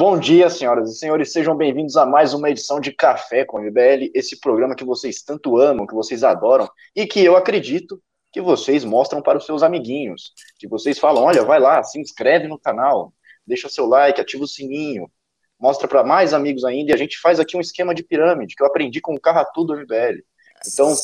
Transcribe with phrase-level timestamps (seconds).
[0.00, 1.30] bom dia, senhoras e senhores.
[1.30, 5.58] Sejam bem-vindos a mais uma edição de Café com MBL, esse programa que vocês tanto
[5.58, 8.02] amam, que vocês adoram e que eu acredito
[8.32, 10.32] que vocês mostram para os seus amiguinhos.
[10.58, 13.12] Que vocês falam: olha, vai lá, se inscreve no canal,
[13.46, 15.06] deixa seu like, ativa o sininho,
[15.60, 16.92] mostra para mais amigos ainda.
[16.92, 19.64] E a gente faz aqui um esquema de pirâmide que eu aprendi com o Carratu
[19.64, 20.22] do MBL.
[20.66, 20.94] Então,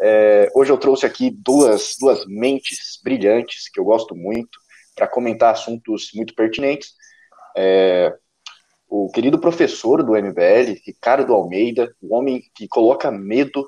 [0.00, 4.58] é, hoje eu trouxe aqui duas, duas mentes brilhantes que eu gosto muito
[4.96, 6.94] para comentar assuntos muito pertinentes.
[7.56, 8.12] É,
[8.90, 13.64] o querido professor do MBL, Ricardo Almeida, o homem que coloca medo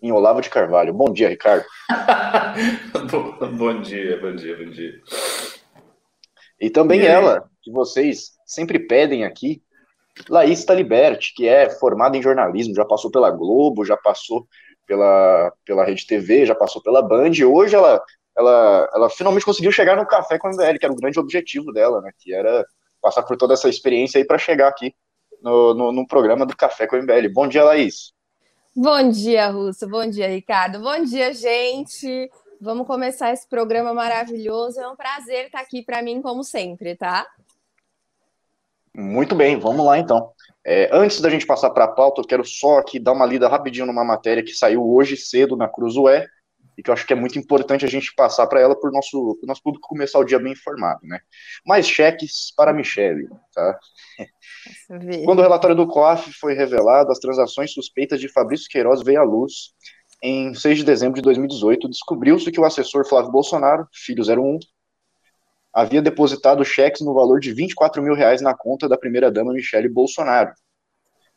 [0.00, 0.94] em Olavo de Carvalho.
[0.94, 1.64] Bom dia, Ricardo.
[3.58, 5.02] bom dia, bom dia, bom dia.
[6.60, 9.60] E também e ela, que vocês sempre pedem aqui,
[10.28, 14.46] Laís Taliberti, que é formada em jornalismo, já passou pela Globo, já passou
[14.86, 18.00] pela, pela Rede TV, já passou pela Band, e hoje ela,
[18.38, 21.72] ela, ela finalmente conseguiu chegar no Café com o MBL, que era o grande objetivo
[21.72, 22.64] dela, né, que era
[23.06, 24.92] passar por toda essa experiência aí para chegar aqui
[25.40, 27.28] no, no, no, programa do Café com o MBL.
[27.32, 28.12] Bom dia, Laís.
[28.74, 29.88] Bom dia, Russo.
[29.88, 30.80] Bom dia, Ricardo.
[30.80, 32.28] Bom dia, gente.
[32.60, 34.80] Vamos começar esse programa maravilhoso.
[34.80, 37.24] É um prazer estar aqui para mim, como sempre, tá?
[38.92, 40.32] Muito bem, vamos lá então.
[40.64, 43.46] É, antes da gente passar para a pauta, eu quero só aqui dar uma lida
[43.46, 46.26] rapidinho numa matéria que saiu hoje cedo na Cruzoé
[46.76, 48.92] e que eu acho que é muito importante a gente passar para ela para o
[48.92, 51.20] nosso, nosso público começar o dia bem informado, né?
[51.66, 53.78] Mais cheques para a Michelle, tá?
[55.24, 59.24] Quando o relatório do COAF foi revelado, as transações suspeitas de Fabrício Queiroz veio à
[59.24, 59.74] luz
[60.22, 64.58] em 6 de dezembro de 2018, descobriu-se que o assessor Flávio Bolsonaro, filho 01,
[65.72, 70.52] havia depositado cheques no valor de 24 mil reais na conta da primeira-dama Michele Bolsonaro.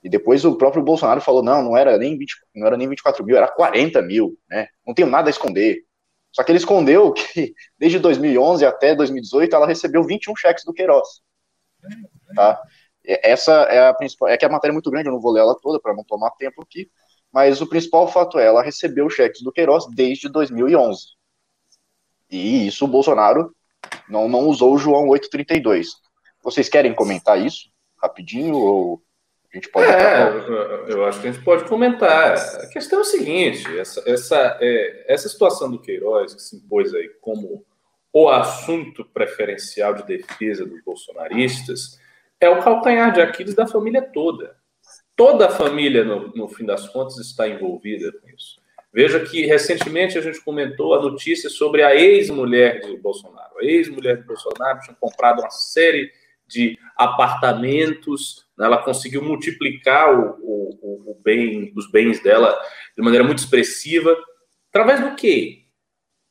[0.03, 3.23] E depois o próprio Bolsonaro falou, não, não era nem 20, não era nem 24
[3.25, 4.67] mil, era 40 mil, né?
[4.85, 5.83] Não tenho nada a esconder.
[6.31, 11.07] Só que ele escondeu que desde 2011 até 2018 ela recebeu 21 cheques do Queiroz.
[12.35, 12.61] Tá?
[13.03, 15.41] Essa é a principal, é que a matéria é muito grande, eu não vou ler
[15.41, 16.89] ela toda para não tomar tempo aqui,
[17.31, 21.07] mas o principal fato é, ela recebeu cheques do Queiroz desde 2011.
[22.29, 23.53] E isso o Bolsonaro
[24.07, 25.89] não, não usou o João 832.
[26.43, 27.69] Vocês querem comentar isso
[28.01, 29.03] rapidinho ou
[29.51, 29.91] a gente pode.
[29.91, 32.33] É, eu acho que a gente pode comentar.
[32.33, 36.93] A questão é o seguinte: essa, essa, é, essa situação do Queiroz, que se impôs
[36.93, 37.65] aí como
[38.13, 41.99] o assunto preferencial de defesa dos bolsonaristas,
[42.39, 44.55] é o calcanhar de Aquiles da família toda.
[45.15, 48.61] Toda a família, no, no fim das contas, está envolvida com isso.
[48.93, 53.59] Veja que recentemente a gente comentou a notícia sobre a ex-mulher de Bolsonaro.
[53.59, 56.11] A ex-mulher de Bolsonaro tinha comprado uma série
[56.47, 58.48] de apartamentos?
[58.65, 62.57] Ela conseguiu multiplicar o, o, o, bem, os bens dela
[62.95, 64.15] de maneira muito expressiva.
[64.69, 65.63] Através do quê?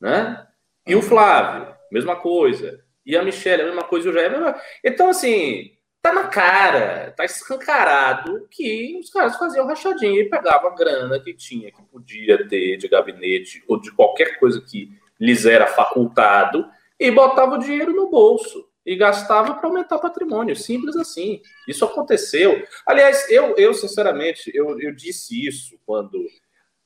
[0.01, 0.47] Né?
[0.87, 2.85] E o Flávio, mesma coisa.
[3.05, 4.09] E a Michelle, a mesma coisa.
[4.09, 4.55] E o Jair, mesma...
[4.85, 5.73] Então, assim,
[6.03, 11.35] tá na cara, tá escancarado que os caras faziam rachadinha e pegavam a grana que
[11.35, 16.67] tinha, que podia ter de gabinete ou de qualquer coisa que lhes era facultado
[17.01, 21.43] e botava o dinheiro no bolso e gastava para aumentar patrimônio, simples assim.
[21.69, 22.67] Isso aconteceu.
[22.87, 26.25] Aliás, eu, eu sinceramente, eu, eu disse isso quando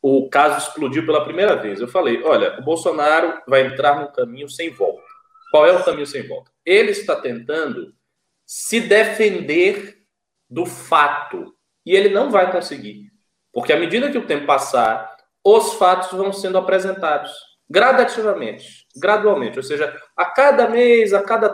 [0.02, 1.80] o caso explodiu pela primeira vez.
[1.80, 5.00] Eu falei, olha, o Bolsonaro vai entrar num caminho sem volta.
[5.52, 6.50] Qual é o caminho sem volta?
[6.66, 7.94] Ele está tentando
[8.44, 9.98] se defender
[10.50, 11.54] do fato.
[11.86, 13.12] E ele não vai conseguir.
[13.52, 17.30] Porque à medida que o tempo passar, os fatos vão sendo apresentados
[17.70, 19.58] gradativamente, gradualmente.
[19.58, 21.52] Ou seja, a cada mês, a cada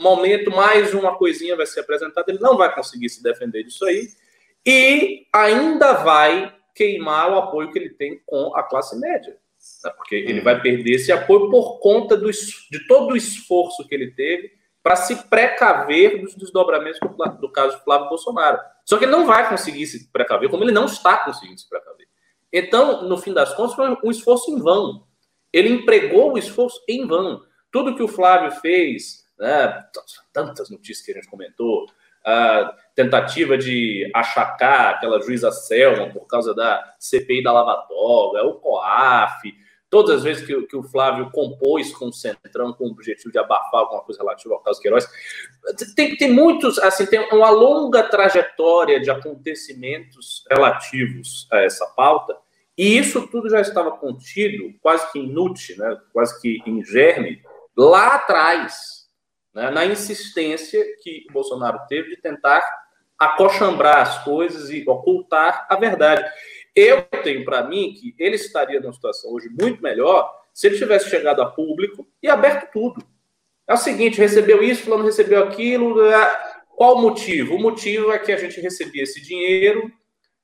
[0.00, 2.30] momento, mais uma coisinha vai ser apresentada.
[2.30, 4.08] Ele não vai conseguir se defender disso aí.
[4.66, 9.36] E ainda vai queimar o apoio que ele tem com a classe média.
[9.84, 9.90] Né?
[9.96, 14.12] Porque ele vai perder esse apoio por conta do, de todo o esforço que ele
[14.12, 14.52] teve
[14.82, 18.58] para se precaver dos desdobramentos do, do caso Flávio Bolsonaro.
[18.84, 22.06] Só que ele não vai conseguir se precaver, como ele não está conseguindo se precaver.
[22.52, 25.06] Então, no fim das contas, foi um esforço em vão.
[25.58, 27.42] Ele empregou o esforço em vão.
[27.70, 29.84] Tudo que o Flávio fez, né,
[30.32, 31.86] tantas notícias que a gente comentou,
[32.24, 38.54] a tentativa de achacar aquela juíza Selma por causa da CPI da Lava Toga, o
[38.54, 39.54] COAF,
[39.90, 43.38] Todas as vezes que, que, o Flávio compôs com o Centrão com o objetivo de
[43.38, 45.08] abafar alguma coisa relativa ao caso Queiroz,
[45.96, 52.36] tem, tem muitos, assim, tem uma longa trajetória de acontecimentos relativos a essa pauta,
[52.78, 57.42] e isso tudo já estava contido, quase que inútil, né, quase que em germe,
[57.76, 59.08] lá atrás,
[59.52, 62.62] né, na insistência que o Bolsonaro teve de tentar
[63.18, 66.24] acochambrar as coisas e ocultar a verdade.
[66.72, 71.10] Eu tenho para mim que ele estaria numa situação hoje muito melhor se ele tivesse
[71.10, 73.04] chegado a público e aberto tudo.
[73.66, 77.56] É o seguinte, recebeu isso, fulano recebeu aquilo, é, Qual o motivo?
[77.56, 79.92] O motivo é que a gente recebia esse dinheiro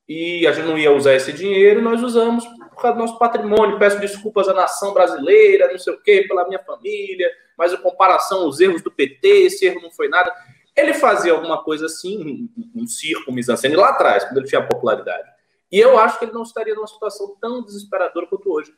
[0.09, 3.79] e a gente não ia usar esse dinheiro, nós usamos por causa do nosso patrimônio.
[3.79, 8.43] Peço desculpas à nação brasileira, não sei o quê, pela minha família, mas em comparação
[8.43, 10.33] aos erros do PT, esse erro não foi nada.
[10.77, 14.67] Ele fazia alguma coisa assim, um, um circo, um mise lá atrás, quando ele tinha
[14.67, 15.29] popularidade.
[15.71, 18.73] E eu acho que ele não estaria numa situação tão desesperadora quanto hoje.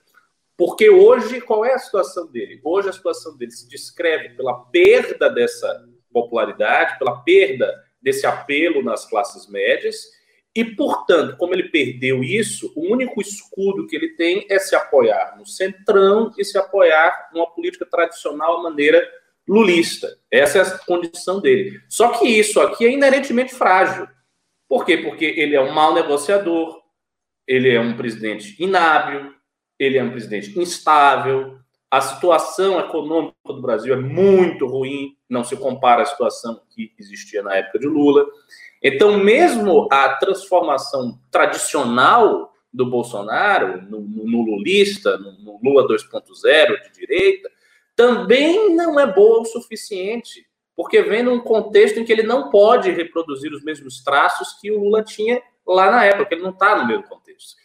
[0.56, 2.60] Porque hoje, qual é a situação dele?
[2.64, 9.04] Hoje a situação dele se descreve pela perda dessa popularidade, pela perda desse apelo nas
[9.04, 9.96] classes médias,
[10.56, 15.36] e, portanto, como ele perdeu isso, o único escudo que ele tem é se apoiar
[15.38, 19.06] no centrão e se apoiar numa política tradicional, maneira
[19.46, 20.08] lulista.
[20.30, 21.78] Essa é a condição dele.
[21.90, 24.08] Só que isso aqui é inerentemente frágil.
[24.66, 24.96] Por quê?
[24.96, 26.80] Porque ele é um mau negociador,
[27.46, 29.34] ele é um presidente inábil,
[29.78, 31.58] ele é um presidente instável,
[31.90, 37.42] a situação econômica do Brasil é muito ruim, não se compara à situação que existia
[37.42, 38.26] na época de Lula.
[38.82, 46.92] Então, mesmo a transformação tradicional do Bolsonaro, no, no lulista, no, no Lula 2.0 de
[46.92, 47.50] direita,
[47.94, 50.46] também não é boa o suficiente,
[50.76, 54.78] porque vem num contexto em que ele não pode reproduzir os mesmos traços que o
[54.78, 57.56] Lula tinha lá na época, ele não está no mesmo contexto.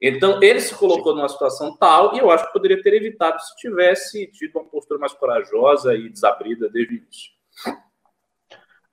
[0.00, 3.56] Então, ele se colocou numa situação tal, e eu acho que poderia ter evitado se
[3.56, 7.30] tivesse tido uma postura mais corajosa e desabrida desde o início.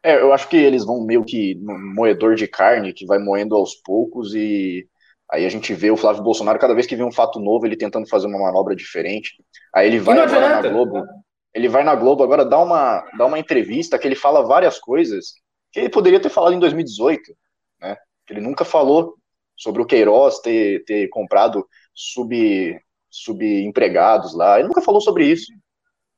[0.04, 3.56] É, eu acho que eles vão meio que no moedor de carne, que vai moendo
[3.56, 4.88] aos poucos, e
[5.30, 7.76] aí a gente vê o Flávio Bolsonaro, cada vez que vê um fato novo, ele
[7.76, 9.34] tentando fazer uma manobra diferente.
[9.74, 11.06] Aí ele vai agora na Globo.
[11.54, 15.34] Ele vai na Globo agora dar uma, dar uma entrevista que ele fala várias coisas
[15.72, 17.36] que ele poderia ter falado em 2018,
[17.82, 17.98] né?
[18.30, 19.16] Ele nunca falou
[19.58, 22.80] sobre o Queiroz ter, ter comprado sub,
[23.10, 24.60] subempregados lá.
[24.60, 25.52] Ele nunca falou sobre isso.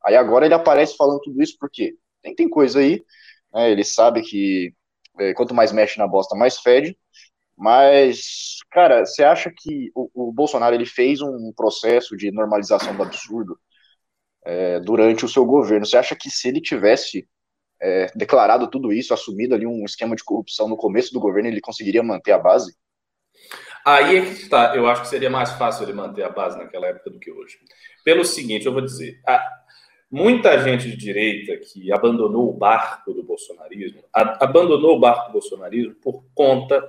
[0.03, 3.03] Aí agora ele aparece falando tudo isso porque tem, tem coisa aí
[3.53, 3.71] né?
[3.71, 4.73] Ele sabe que
[5.19, 6.97] é, quanto mais mexe na bosta, mais fede.
[7.57, 13.03] Mas, cara, você acha que o, o, Bolsonaro ele fez um processo de normalização do
[13.03, 13.59] absurdo
[14.43, 15.85] é, durante o seu governo?
[15.85, 17.27] Você acha que se ele tivesse
[17.79, 21.61] é, declarado tudo isso, assumido ali um esquema de corrupção no começo do governo, ele
[21.61, 22.75] conseguiria manter a base?
[23.85, 24.75] Aí é que está.
[24.75, 27.57] Eu acho que seria mais fácil ele manter a base naquela época do que hoje.
[28.03, 29.60] Pelo seguinte, eu vou dizer: a,
[30.11, 35.33] muita gente de direita que abandonou o barco do bolsonarismo, a, abandonou o barco do
[35.33, 36.85] bolsonarismo por conta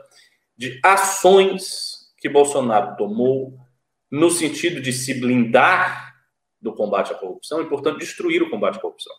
[0.56, 3.56] de ações que Bolsonaro tomou
[4.10, 6.12] no sentido de se blindar
[6.60, 9.14] do combate à corrupção e, portanto, destruir o combate à corrupção.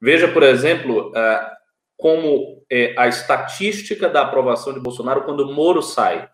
[0.00, 1.54] Veja, por exemplo, uh,
[1.96, 6.28] como é a estatística da aprovação de Bolsonaro quando Moro sai.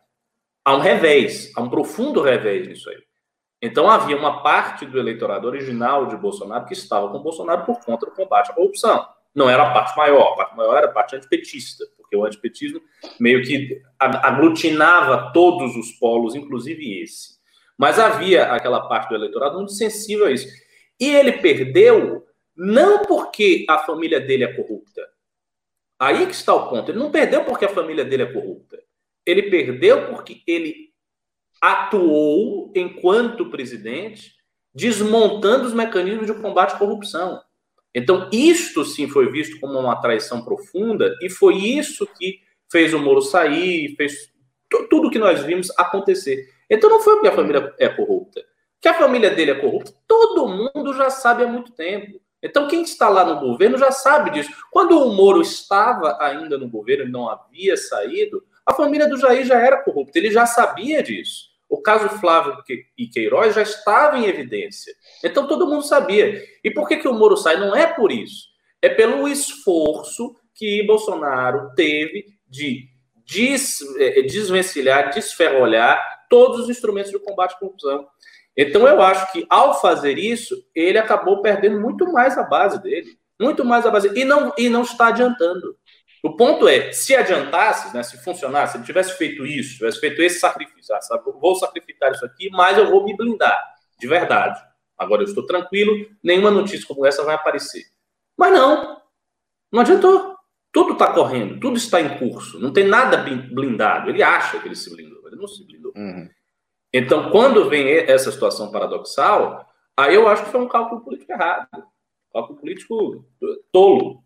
[0.64, 2.98] Há um revés, há um profundo revés nisso aí.
[3.62, 8.06] Então havia uma parte do eleitorado original de Bolsonaro que estava com Bolsonaro por conta
[8.06, 9.06] do combate à corrupção.
[9.34, 12.80] Não era a parte maior, a parte maior era a parte antipetista, porque o antipetismo
[13.18, 17.38] meio que aglutinava todos os polos, inclusive esse.
[17.78, 20.48] Mas havia aquela parte do eleitorado muito sensível a isso.
[20.98, 22.26] E ele perdeu
[22.56, 25.08] não porque a família dele é corrupta.
[25.98, 26.90] Aí que está o ponto.
[26.90, 28.78] Ele não perdeu porque a família dele é corrupta.
[29.24, 30.89] Ele perdeu porque ele
[31.60, 34.32] atuou enquanto presidente
[34.74, 37.40] desmontando os mecanismos de combate à corrupção.
[37.94, 42.40] Então, isto sim foi visto como uma traição profunda e foi isso que
[42.70, 44.32] fez o Moro sair, fez
[44.88, 46.48] tudo que nós vimos acontecer.
[46.68, 48.44] Então, não foi porque a família é corrupta.
[48.80, 52.20] Que a família dele é corrupta, todo mundo já sabe há muito tempo.
[52.42, 54.50] Então, quem está lá no governo já sabe disso.
[54.70, 59.44] Quando o Moro estava ainda no governo, e não havia saído, a família do Jair
[59.44, 61.49] já era corrupta, ele já sabia disso.
[61.70, 62.56] O caso Flávio
[62.98, 64.92] e Queiroz já estava em evidência.
[65.24, 66.42] Então todo mundo sabia.
[66.64, 67.58] E por que, que o Moro sai?
[67.60, 68.48] Não é por isso.
[68.82, 72.88] É pelo esforço que Bolsonaro teve de
[73.24, 78.06] des, é, desvencilhar, desferrolhar todos os instrumentos de combate à corrupção.
[78.56, 83.16] Então eu acho que ao fazer isso, ele acabou perdendo muito mais a base dele.
[83.40, 84.10] Muito mais a base.
[84.14, 85.76] E não, e não está adiantando.
[86.22, 90.20] O ponto é, se adiantasse, né, se funcionasse, se ele tivesse feito isso, tivesse feito
[90.20, 93.58] esse sacrifício, ah, sabe, vou sacrificar isso aqui, mas eu vou me blindar,
[93.98, 94.60] de verdade.
[94.98, 97.84] Agora eu estou tranquilo, nenhuma notícia como essa vai aparecer.
[98.36, 99.00] Mas não,
[99.72, 100.36] não adiantou.
[100.72, 104.08] Tudo está correndo, tudo está em curso, não tem nada blindado.
[104.08, 105.92] Ele acha que ele se blindou, ele não se blindou.
[105.96, 106.28] Uhum.
[106.92, 111.68] Então, quando vem essa situação paradoxal, aí eu acho que foi um cálculo político errado.
[112.32, 113.24] Cálculo político
[113.72, 114.22] tolo.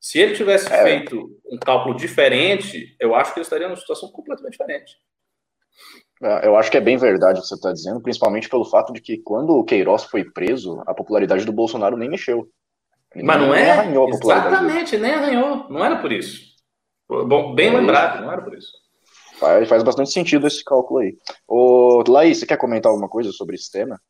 [0.00, 0.82] Se ele tivesse é.
[0.82, 4.96] feito um cálculo diferente, eu acho que ele estaria numa situação completamente diferente.
[6.22, 8.94] É, eu acho que é bem verdade o que você está dizendo, principalmente pelo fato
[8.94, 12.48] de que quando o Queiroz foi preso, a popularidade do Bolsonaro nem mexeu.
[13.14, 13.70] Ele Mas não é?
[13.72, 15.68] Arranhou a Exatamente, nem arranhou.
[15.68, 16.50] Não era por isso.
[17.08, 18.24] Bom, bem é lembrado, isso.
[18.24, 18.70] não era por isso.
[19.38, 21.16] Faz, faz bastante sentido esse cálculo aí.
[21.46, 24.00] Ô, Laís, você quer comentar alguma coisa sobre esse tema?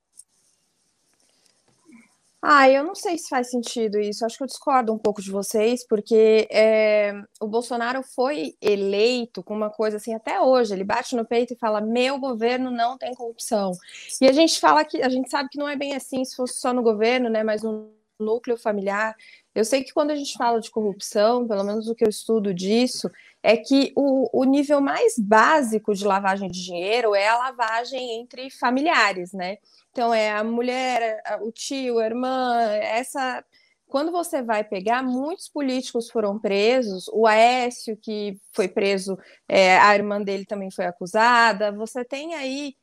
[2.42, 4.24] Ah, eu não sei se faz sentido isso.
[4.24, 9.54] Acho que eu discordo um pouco de vocês, porque é, o Bolsonaro foi eleito com
[9.54, 10.72] uma coisa assim até hoje.
[10.72, 13.72] Ele bate no peito e fala: meu governo não tem corrupção.
[14.20, 16.54] E a gente fala que a gente sabe que não é bem assim se fosse
[16.60, 17.42] só no governo, né?
[17.44, 19.14] Mas no núcleo familiar.
[19.54, 22.54] Eu sei que quando a gente fala de corrupção, pelo menos o que eu estudo
[22.54, 23.10] disso,
[23.42, 28.50] é que o, o nível mais básico de lavagem de dinheiro é a lavagem entre
[28.50, 29.56] familiares, né?
[29.90, 33.44] Então é a mulher, o tio, a irmã, essa.
[33.86, 37.08] Quando você vai pegar, muitos políticos foram presos.
[37.12, 39.18] O Aécio, que foi preso,
[39.48, 41.72] é, a irmã dele também foi acusada.
[41.72, 42.74] Você tem aí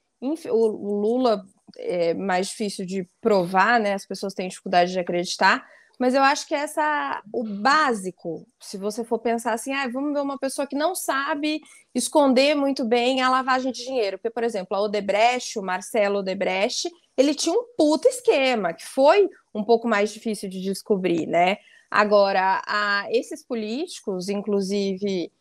[0.49, 0.67] o
[1.01, 1.43] Lula
[1.77, 3.93] é mais difícil de provar, né?
[3.93, 5.65] As pessoas têm dificuldade de acreditar.
[5.99, 10.21] Mas eu acho que essa o básico, se você for pensar assim, ah, vamos ver
[10.21, 11.59] uma pessoa que não sabe
[11.93, 14.17] esconder muito bem a lavagem de dinheiro.
[14.17, 16.87] Porque, por exemplo, a Odebrecht, o Marcelo Odebrecht,
[17.17, 21.57] ele tinha um puta esquema, que foi um pouco mais difícil de descobrir, né?
[21.89, 25.31] Agora, a, esses políticos, inclusive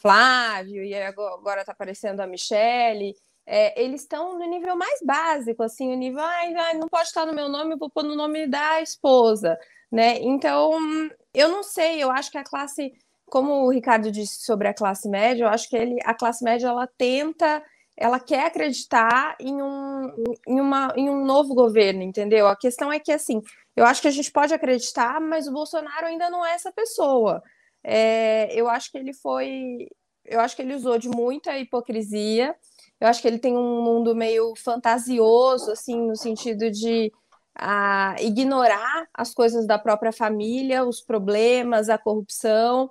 [0.00, 3.14] Flávio, e agora está aparecendo a Michele,
[3.46, 7.26] é, eles estão no nível mais básico, assim, o nível, ai, ai, não pode estar
[7.26, 9.58] no meu nome, vou pôr no nome da esposa
[9.94, 10.18] né?
[10.20, 10.72] Então,
[11.32, 12.92] eu não sei, eu acho que a classe,
[13.26, 16.66] como o Ricardo disse sobre a classe média, eu acho que ele, a classe média
[16.66, 17.62] ela tenta,
[17.96, 20.12] ela quer acreditar em um,
[20.48, 22.48] em, uma, em um novo governo, entendeu?
[22.48, 23.40] A questão é que assim,
[23.76, 27.40] eu acho que a gente pode acreditar, mas o Bolsonaro ainda não é essa pessoa.
[27.84, 29.86] É, eu acho que ele foi,
[30.24, 32.52] eu acho que ele usou de muita hipocrisia.
[33.00, 37.12] Eu acho que ele tem um mundo meio fantasioso, assim, no sentido de
[37.56, 42.90] a ignorar as coisas da própria família, os problemas, a corrupção,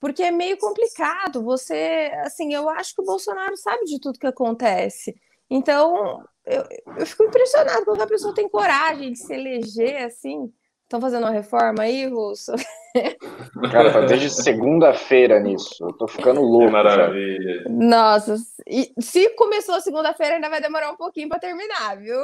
[0.00, 1.42] porque é meio complicado.
[1.44, 5.14] Você, assim, eu acho que o Bolsonaro sabe de tudo que acontece.
[5.48, 6.64] Então, eu,
[6.98, 10.52] eu fico impressionado quando a pessoa tem coragem de se eleger assim.
[10.82, 12.52] Estão fazendo uma reforma aí, Russo?
[13.70, 15.82] Cara, tá desde segunda-feira nisso.
[15.82, 16.66] Eu tô ficando louco.
[16.66, 17.64] Que maravilha.
[17.70, 22.18] Nossa, e se começou segunda-feira, ainda vai demorar um pouquinho para terminar, viu?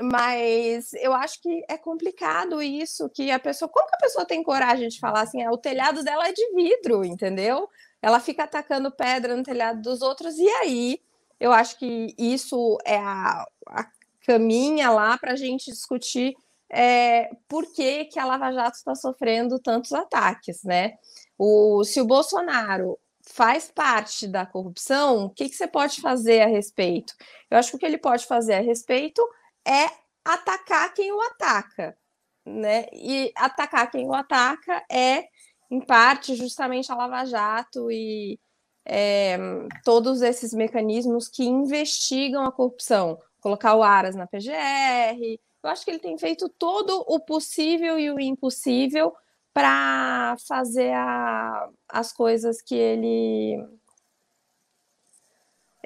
[0.00, 3.68] Mas eu acho que é complicado isso, que a pessoa.
[3.68, 5.42] Como que a pessoa tem coragem de falar assim?
[5.42, 7.68] Ah, o telhado dela é de vidro, entendeu?
[8.00, 11.00] Ela fica atacando pedra no telhado dos outros, e aí
[11.40, 13.86] eu acho que isso é a, a
[14.24, 16.36] caminha lá para a gente discutir
[16.70, 20.94] é, por que, que a Lava Jato está sofrendo tantos ataques, né?
[21.38, 26.46] O, se o Bolsonaro faz parte da corrupção, o que, que você pode fazer a
[26.46, 27.14] respeito?
[27.50, 29.22] Eu acho que o que ele pode fazer a respeito
[29.66, 29.86] é
[30.24, 31.96] atacar quem o ataca,
[32.44, 32.86] né?
[32.92, 35.28] E atacar quem o ataca é,
[35.70, 38.38] em parte, justamente a Lava Jato e
[38.84, 39.38] é,
[39.84, 43.18] todos esses mecanismos que investigam a corrupção.
[43.40, 45.38] Colocar o Aras na PGR.
[45.62, 49.14] Eu acho que ele tem feito todo o possível e o impossível
[49.52, 53.58] para fazer a, as coisas que ele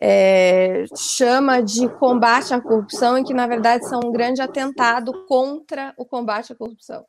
[0.04, 5.94] é, chama de combate à corrupção e que, na verdade, são um grande atentado contra
[5.96, 7.04] o combate à corrupção.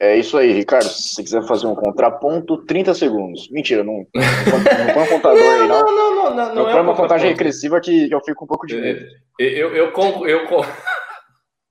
[0.00, 0.88] É isso aí, Ricardo.
[0.88, 3.48] Se você quiser fazer um contraponto, 30 segundos.
[3.50, 5.84] Mentira, não, não, põe um contador não, aí, não.
[5.84, 6.34] Não, não, não.
[6.34, 9.06] Não, não, não é uma contagem regressiva que, que eu fico um pouco de medo.
[9.38, 10.40] Eu, eu, eu, eu,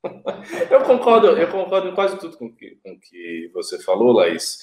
[0.72, 4.60] eu concordo, eu concordo em quase tudo com que, o que você falou, Laís.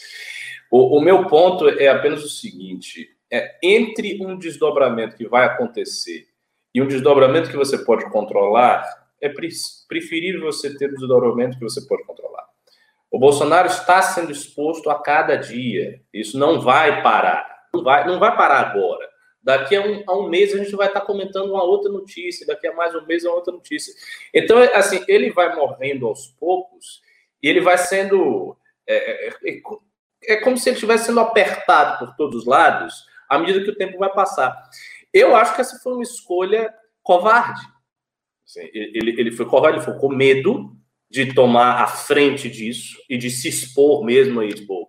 [0.70, 6.26] O, o meu ponto é apenas o seguinte: é, entre um desdobramento que vai acontecer
[6.75, 8.84] e um desdobramento que você pode controlar,
[9.20, 12.44] é preferível você ter um desdobramento que você pode controlar.
[13.10, 16.00] O Bolsonaro está sendo exposto a cada dia.
[16.12, 17.66] Isso não vai parar.
[17.75, 19.08] Não vai, não vai parar agora.
[19.42, 22.46] Daqui a um, a um mês a gente vai estar comentando uma outra notícia.
[22.46, 23.92] Daqui a mais um mês uma outra notícia.
[24.32, 27.02] Então, assim, ele vai morrendo aos poucos
[27.42, 28.56] e ele vai sendo.
[28.87, 29.60] É, é, é,
[30.28, 33.76] é como se ele estivesse sendo apertado por todos os lados à medida que o
[33.76, 34.60] tempo vai passar.
[35.14, 37.60] Eu acho que essa foi uma escolha covarde.
[38.44, 40.76] Assim, ele, ele foi covarde, ele foi com medo
[41.08, 44.88] de tomar a frente disso e de se expor mesmo aí, tipo,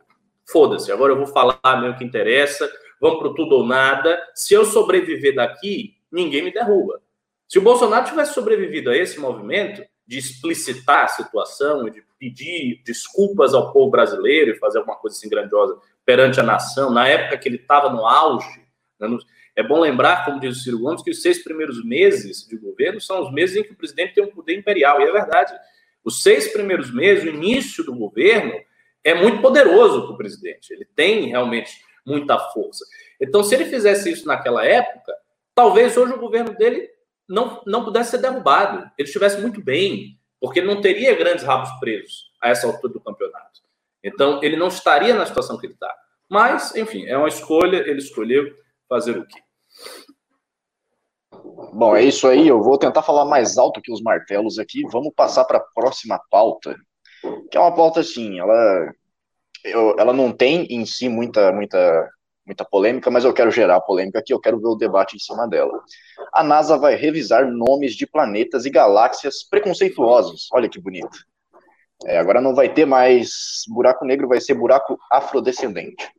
[0.52, 2.70] foda-se, agora eu vou falar mesmo que interessa,
[3.00, 4.20] vamos pro tudo ou nada.
[4.36, 7.02] Se eu sobreviver daqui, ninguém me derruba.
[7.48, 13.54] Se o Bolsonaro tivesse sobrevivido a esse movimento de explicitar a situação de pedir desculpas
[13.54, 17.48] ao povo brasileiro e fazer alguma coisa assim grandiosa perante a nação, na época que
[17.48, 18.62] ele estava no auge.
[19.00, 19.20] Né, no,
[19.56, 23.02] é bom lembrar, como diz o Ciro Gomes, que os seis primeiros meses de governo
[23.02, 25.54] são os meses em que o presidente tem um poder imperial, e é verdade.
[26.04, 28.54] Os seis primeiros meses, o início do governo,
[29.04, 30.72] é muito poderoso para o presidente.
[30.72, 31.72] Ele tem realmente
[32.06, 32.86] muita força.
[33.20, 35.14] Então, se ele fizesse isso naquela época,
[35.54, 36.90] talvez hoje o governo dele
[37.28, 38.90] não, não pudesse ser derrubado.
[38.98, 43.00] Ele estivesse muito bem, porque ele não teria grandes rabos presos a essa altura do
[43.00, 43.41] campeonato.
[44.04, 45.94] Então, ele não estaria na situação que ele está.
[46.30, 48.52] Mas, enfim, é uma escolha, ele escolheu
[48.88, 49.40] fazer o quê?
[51.74, 52.48] Bom, é isso aí.
[52.48, 54.82] Eu vou tentar falar mais alto que os martelos aqui.
[54.92, 56.76] Vamos passar para a próxima pauta,
[57.50, 58.94] que é uma pauta assim, ela,
[59.64, 62.10] eu, ela não tem em si muita, muita,
[62.46, 64.34] muita polêmica, mas eu quero gerar polêmica aqui.
[64.34, 65.82] Eu quero ver o debate em cima dela.
[66.34, 70.48] A NASA vai revisar nomes de planetas e galáxias preconceituosos.
[70.54, 71.31] Olha que bonito.
[72.06, 76.10] É, agora não vai ter mais buraco negro, vai ser buraco afrodescendente.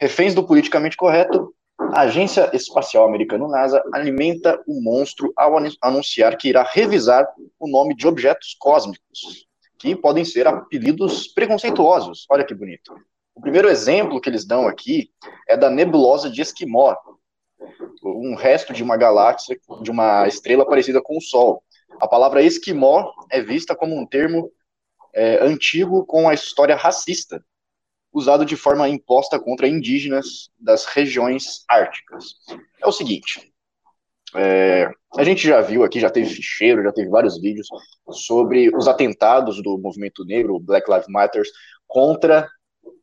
[0.00, 6.48] Reféns do politicamente correto, a Agência Espacial Americana NASA alimenta o monstro ao anunciar que
[6.48, 7.26] irá revisar
[7.58, 9.46] o nome de objetos cósmicos,
[9.78, 12.26] que podem ser apelidos preconceituosos.
[12.30, 12.94] Olha que bonito.
[13.34, 15.10] O primeiro exemplo que eles dão aqui
[15.48, 16.94] é da nebulosa de Esquimó,
[18.02, 21.62] um resto de uma galáxia, de uma estrela parecida com o Sol.
[22.00, 24.50] A palavra esquimó é vista como um termo
[25.14, 27.44] é, antigo com a história racista,
[28.12, 32.34] usado de forma imposta contra indígenas das regiões árticas.
[32.82, 33.52] É o seguinte,
[34.36, 37.68] é, a gente já viu aqui, já teve ficheiro, já teve vários vídeos
[38.10, 41.42] sobre os atentados do movimento negro, Black Lives Matter,
[41.86, 42.48] contra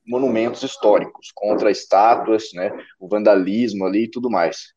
[0.06, 4.74] monumentos históricos, contra estátuas, né, o vandalismo ali e tudo mais.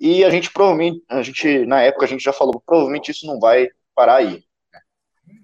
[0.00, 3.40] E a gente provavelmente, a gente na época a gente já falou, provavelmente isso não
[3.40, 4.44] vai parar aí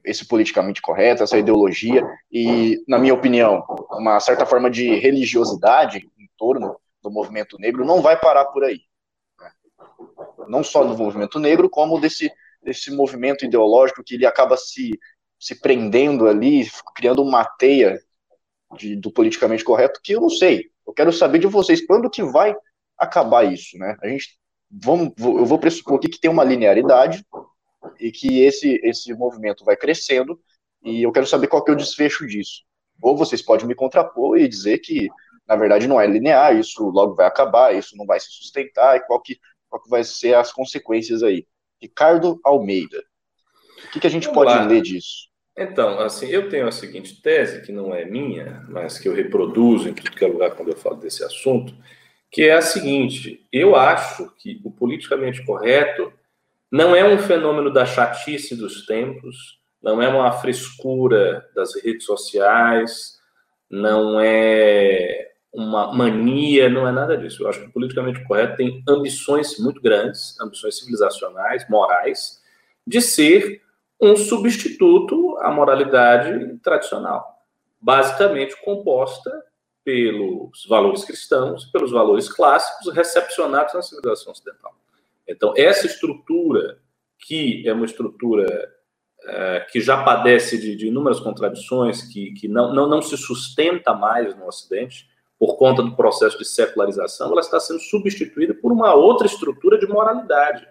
[0.05, 6.29] esse politicamente correto, essa ideologia e, na minha opinião, uma certa forma de religiosidade em
[6.37, 8.81] torno do movimento negro não vai parar por aí.
[9.41, 9.51] Né?
[10.49, 12.31] Não só do movimento negro, como desse,
[12.63, 14.99] desse movimento ideológico que ele acaba se,
[15.39, 17.99] se prendendo ali, criando uma teia
[18.77, 20.71] de, do politicamente correto que eu não sei.
[20.87, 22.55] Eu quero saber de vocês quando que vai
[22.99, 23.97] acabar isso, né?
[24.03, 24.39] A gente
[24.71, 27.25] vamos, eu vou pressupor aqui que tem uma linearidade
[27.99, 30.41] e que esse, esse movimento vai crescendo,
[30.83, 32.63] e eu quero saber qual que é o desfecho disso.
[33.01, 35.09] Ou vocês podem me contrapor e dizer que,
[35.47, 39.01] na verdade, não é linear, isso logo vai acabar, isso não vai se sustentar, e
[39.01, 41.47] qual que, qual que vai ser as consequências aí.
[41.81, 43.03] Ricardo Almeida,
[43.87, 44.65] o que, que a gente Vamos pode lá.
[44.65, 45.29] ler disso?
[45.57, 49.89] Então, assim, eu tenho a seguinte tese, que não é minha, mas que eu reproduzo
[49.89, 51.75] em tudo que é lugar quando eu falo desse assunto,
[52.31, 56.13] que é a seguinte: eu acho que o politicamente correto
[56.75, 63.17] não é um fenômeno da chatice dos tempos, não é uma frescura das redes sociais,
[63.71, 67.45] não é uma mania, não é nada disso.
[67.45, 72.43] Eu acho que o politicamente correto tem ambições muito grandes, ambições civilizacionais, morais,
[72.85, 73.63] de ser
[74.01, 77.41] um substituto à moralidade tradicional,
[77.81, 79.31] basicamente composta
[79.85, 84.75] pelos valores cristãos, pelos valores clássicos recepcionados na civilização ocidental.
[85.27, 86.79] Então, essa estrutura,
[87.19, 88.47] que é uma estrutura
[89.27, 93.95] é, que já padece de, de, inúmeras contradições, que, que não, não, não se sustenta
[93.95, 95.09] mais no Ocidente,
[95.39, 99.87] por conta do processo de secularização, ela está sendo substituída por uma outra estrutura de
[99.87, 100.67] moralidade,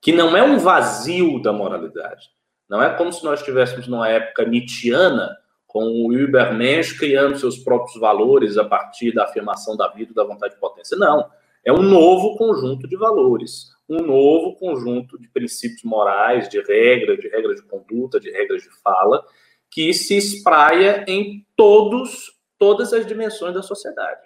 [0.00, 2.28] que não é um vazio da moralidade.
[2.68, 5.36] Não é como se nós estivéssemos numa época nietzschiana,
[5.66, 10.24] com o Übermensch criando seus próprios valores a partir da afirmação da vida e da
[10.24, 10.96] vontade de potência.
[10.96, 11.30] Não.
[11.64, 17.28] É um novo conjunto de valores, um novo conjunto de princípios morais, de regras, de
[17.28, 19.24] regras de conduta, de regras de fala,
[19.68, 24.20] que se espraia em todos, todas as dimensões da sociedade.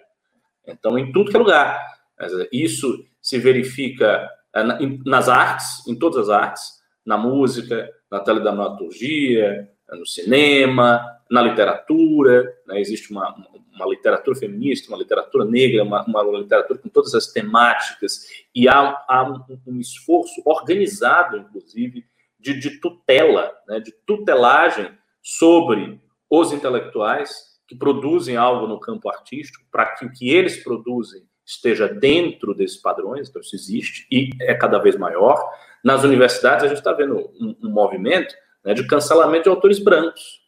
[0.67, 1.83] Então, em tudo que é lugar.
[2.51, 4.63] Isso se verifica eh,
[5.03, 6.63] nas artes, em todas as artes,
[7.05, 12.55] na música, na teledramaturgia, no cinema, na literatura.
[12.67, 12.79] Né?
[12.79, 13.35] Existe uma,
[13.73, 19.03] uma literatura feminista, uma literatura negra, uma, uma literatura com todas as temáticas, e há,
[19.07, 22.05] há um, um, esforço organizado, inclusive,
[22.39, 29.65] de, de tutela, né, de tutelagem sobre os intelectuais que produzem algo no campo artístico,
[29.71, 34.53] para que o que eles produzem esteja dentro desses padrões, então isso existe e é
[34.53, 35.39] cada vez maior.
[35.83, 38.33] Nas universidades, a gente está vendo um, um movimento
[38.63, 40.44] né, de cancelamento de autores brancos.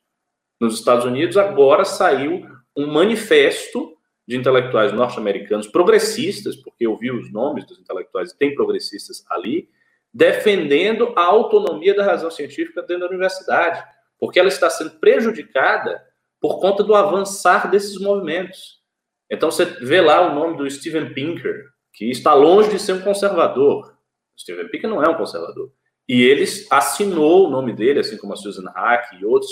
[0.60, 3.96] Nos Estados Unidos, agora saiu um manifesto
[4.28, 9.70] de intelectuais norte-americanos progressistas, porque eu vi os nomes dos intelectuais tem progressistas ali,
[10.14, 13.84] defendendo a autonomia da razão científica dentro da universidade,
[14.20, 16.04] porque ela está sendo prejudicada
[16.42, 18.82] por conta do avançar desses movimentos.
[19.30, 23.02] Então você vê lá o nome do Steven Pinker, que está longe de ser um
[23.02, 23.96] conservador.
[24.38, 25.72] Steven Pinker não é um conservador.
[26.08, 29.52] E ele assinou o nome dele, assim como a Susan Hack e outros,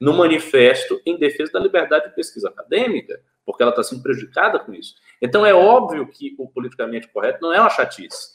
[0.00, 4.72] no manifesto em defesa da liberdade de pesquisa acadêmica, porque ela está sendo prejudicada com
[4.72, 4.94] isso.
[5.20, 8.34] Então é óbvio que o politicamente correto não é uma chatice,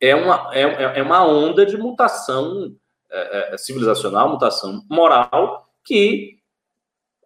[0.00, 2.74] é uma, é, é, é uma onda de mutação
[3.10, 6.36] é, é, civilizacional, mutação moral, que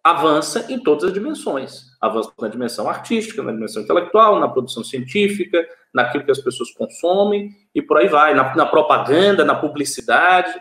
[0.03, 1.91] avança em todas as dimensões.
[1.99, 7.51] Avança na dimensão artística, na dimensão intelectual, na produção científica, naquilo que as pessoas consomem
[7.73, 10.51] e por aí vai, na, na propaganda, na publicidade.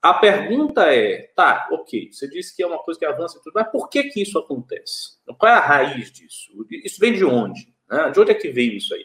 [0.00, 3.54] A pergunta é, tá, ok, você disse que é uma coisa que avança e tudo,
[3.54, 5.18] mas por que que isso acontece?
[5.36, 6.52] Qual é a raiz disso?
[6.84, 7.74] Isso vem de onde?
[7.90, 8.10] Né?
[8.10, 9.04] De onde é que veio isso aí?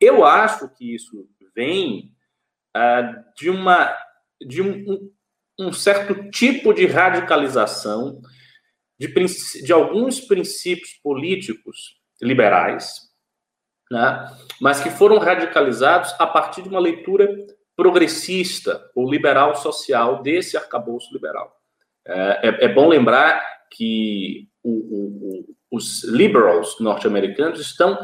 [0.00, 2.14] Eu acho que isso vem
[2.74, 3.94] uh, de uma
[4.40, 5.10] de um,
[5.58, 8.22] um, certo tipo de radicalização
[8.98, 9.12] de,
[9.62, 13.10] de alguns princípios políticos liberais,
[13.90, 14.34] né?
[14.58, 17.28] mas que foram radicalizados a partir de uma leitura
[17.80, 21.50] progressista ou liberal social desse arcabouço liberal.
[22.06, 25.30] É, é, é bom lembrar que o, o,
[25.70, 27.98] o, os liberals norte-americanos estão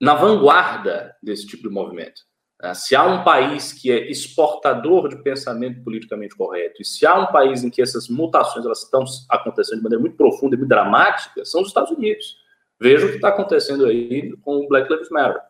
[0.00, 2.22] na vanguarda desse tipo de movimento.
[2.62, 7.14] É, se há um país que é exportador de pensamento politicamente correto, e se há
[7.14, 10.70] um país em que essas mutações elas estão acontecendo de maneira muito profunda e muito
[10.70, 12.38] dramática, são os Estados Unidos.
[12.80, 15.42] Veja o que está acontecendo aí com o Black Lives Matter.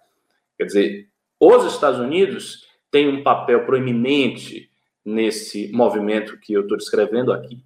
[0.56, 4.70] Quer dizer, os Estados Unidos tem um papel proeminente
[5.04, 7.62] nesse movimento que eu estou descrevendo aqui.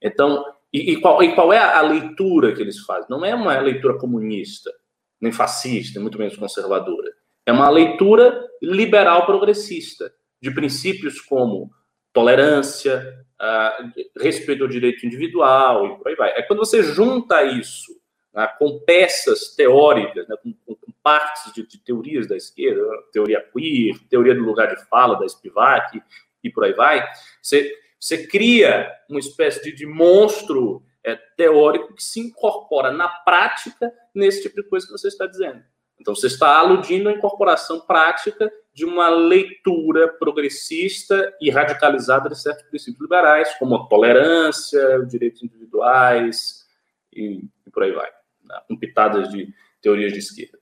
[0.00, 3.06] Então, e, e, qual, e, qual, é a leitura que eles fazem?
[3.08, 4.72] Não é uma leitura comunista,
[5.20, 7.12] nem fascista, muito menos conservadora.
[7.46, 11.70] É uma leitura liberal progressista, de princípios como
[12.12, 16.30] tolerância, uh, respeito ao direito individual e por aí vai.
[16.30, 17.92] É quando você junta isso
[18.34, 23.98] né, com peças teóricas, né, com, com, partes de, de, teorias da esquerda, teoria queer,
[24.08, 26.02] teoria do lugar de fala da Spivak
[26.42, 27.06] e por aí vai,
[27.40, 33.92] você, você cria uma espécie de, de monstro é, teórico que se incorpora na prática
[34.14, 35.62] nesse tipo de coisa que você está dizendo.
[36.00, 42.66] Então, você está aludindo à incorporação prática de uma leitura progressista e radicalizada de certos
[42.66, 46.66] princípios liberais, como a tolerância, direitos individuais
[47.12, 48.10] e, e por aí vai
[48.42, 50.58] né, com pitadas de teorias de esquerda.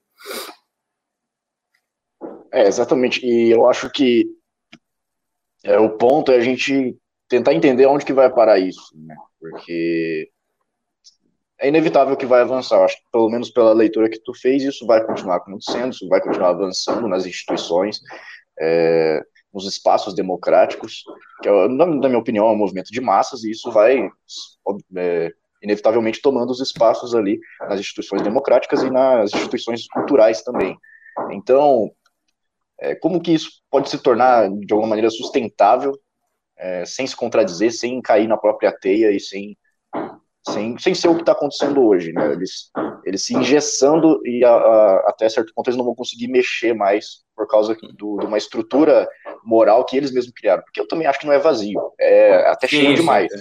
[2.51, 3.25] É, exatamente.
[3.25, 4.27] E eu acho que
[5.63, 6.95] é, o ponto é a gente
[7.27, 9.15] tentar entender onde que vai parar isso, né?
[9.39, 10.29] Porque
[11.59, 12.77] é inevitável que vai avançar.
[12.77, 16.07] Eu acho que, pelo menos pela leitura que tu fez, isso vai continuar acontecendo, isso
[16.07, 17.99] vai continuar avançando nas instituições,
[18.59, 19.21] é,
[19.53, 21.03] nos espaços democráticos,
[21.41, 24.09] que, é, na minha opinião, é um movimento de massas, e isso vai
[24.97, 25.31] é,
[25.63, 30.77] inevitavelmente tomando os espaços ali nas instituições democráticas e nas instituições culturais também.
[31.31, 31.89] Então,
[32.79, 35.97] é, como que isso pode se tornar de alguma maneira sustentável,
[36.57, 39.57] é, sem se contradizer, sem cair na própria teia e sem,
[40.47, 42.33] sem, sem ser o que está acontecendo hoje, né?
[42.33, 42.69] Eles,
[43.05, 47.23] eles se engessando e a, a, até certo ponto eles não vão conseguir mexer mais
[47.35, 49.07] por causa do, de uma estrutura
[49.43, 50.63] moral que eles mesmos criaram.
[50.63, 53.31] Porque eu também acho que não é vazio, é até cheio demais.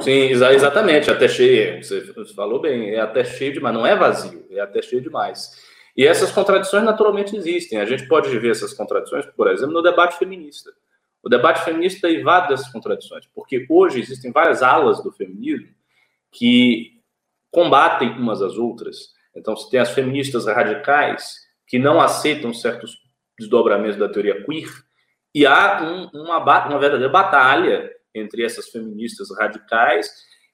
[0.00, 4.46] Sim, Sim, exatamente, até cheio, você falou bem, é até cheio demais, não é vazio,
[4.50, 5.52] é até cheio demais.
[5.96, 7.80] E essas contradições naturalmente existem.
[7.80, 10.70] A gente pode ver essas contradições, por exemplo, no debate feminista.
[11.20, 15.68] O debate feminista é evade dessas contradições, porque hoje existem várias alas do feminismo
[16.30, 17.00] que
[17.50, 19.12] combatem umas às outras.
[19.34, 21.34] Então, você tem as feministas radicais
[21.66, 22.96] que não aceitam certos
[23.36, 24.70] desdobramentos da teoria queer,
[25.34, 30.10] e há um, uma, uma verdadeira batalha entre essas feministas radicais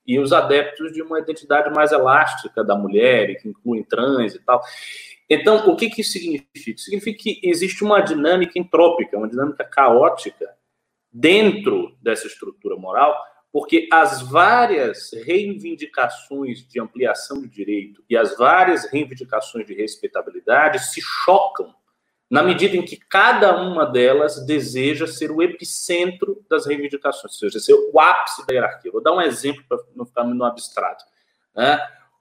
[0.06, 4.60] e os adeptos de uma identidade mais elástica da mulher, que incluem trans e tal.
[5.28, 6.78] Então, o que, que isso significa?
[6.78, 10.46] Significa que existe uma dinâmica entrópica, uma dinâmica caótica
[11.10, 13.16] dentro dessa estrutura moral,
[13.52, 21.00] porque as várias reivindicações de ampliação de direito e as várias reivindicações de respeitabilidade se
[21.00, 21.72] chocam
[22.34, 27.60] na medida em que cada uma delas deseja ser o epicentro das reivindicações, ou seja,
[27.60, 28.90] ser o ápice da hierarquia.
[28.90, 31.04] Vou dar um exemplo para não ficar no abstrato.
[31.54, 31.78] Né?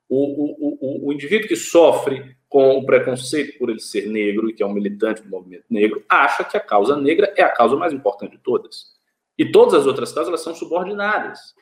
[0.08, 4.54] O, o, o, o, indivíduo que sofre com o preconceito por ele ser negro e
[4.54, 7.76] que é um militante do movimento negro, acha que a causa negra é a causa
[7.76, 8.94] mais importante de todas.
[9.36, 11.56] E todas as outras causas elas são subordinadas.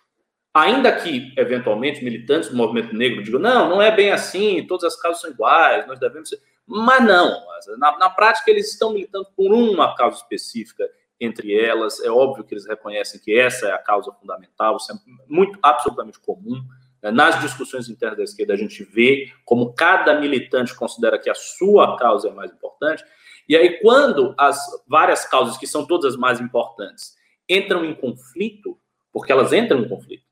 [0.54, 5.00] Ainda que, eventualmente, militantes do movimento negro digam, não, não é bem assim, todas as
[5.00, 6.42] causas são iguais, nós devemos ser...
[6.68, 7.42] Mas não,
[7.78, 10.88] na, na prática eles estão militando por uma causa específica
[11.20, 12.04] entre elas.
[12.04, 14.96] É óbvio que eles reconhecem que essa é a causa fundamental, isso é
[15.28, 16.64] muito absolutamente comum.
[17.02, 21.98] Nas discussões internas da esquerda, a gente vê como cada militante considera que a sua
[21.98, 23.04] causa é mais importante.
[23.50, 27.16] E aí, quando as várias causas, que são todas as mais importantes,
[27.50, 28.78] entram em conflito,
[29.12, 30.24] porque elas entram em conflito,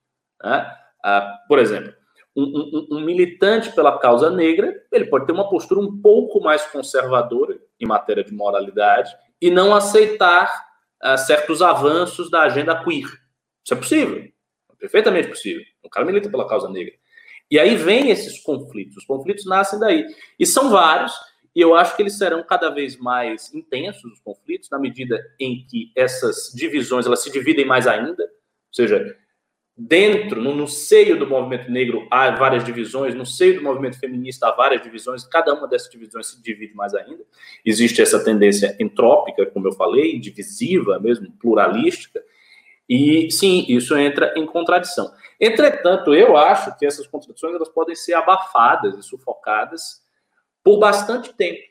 [0.43, 0.75] né?
[1.03, 1.93] ah, por exemplo,
[2.35, 6.65] um, um, um, militante pela causa negra, ele pode ter uma postura um pouco mais
[6.67, 10.51] conservadora em matéria de moralidade e não aceitar
[11.01, 13.07] ah, certos avanços da agenda queer.
[13.63, 15.63] Isso é possível, é perfeitamente possível.
[15.83, 16.93] O cara milita pela causa negra.
[17.51, 18.97] E aí vem esses conflitos.
[18.97, 20.05] Os conflitos nascem daí.
[20.37, 21.11] E são vários,
[21.55, 25.65] e eu acho que eles serão cada vez mais intensos, os conflitos, na medida em
[25.65, 28.23] que essas divisões elas se dividem mais ainda.
[28.23, 29.17] Ou seja,
[29.79, 34.47] dentro, no, no, seio do movimento negro, há várias divisões, no seio do movimento feminista
[34.47, 37.23] há várias divisões, cada uma dessas divisões se divide mais ainda.
[37.65, 42.21] Existe essa tendência entrópica, como eu falei, divisiva, mesmo pluralística,
[42.89, 45.13] e sim, isso entra em contradição.
[45.39, 50.01] Entretanto, eu acho que essas contradições elas podem ser abafadas e sufocadas
[50.61, 51.61] por bastante tempo.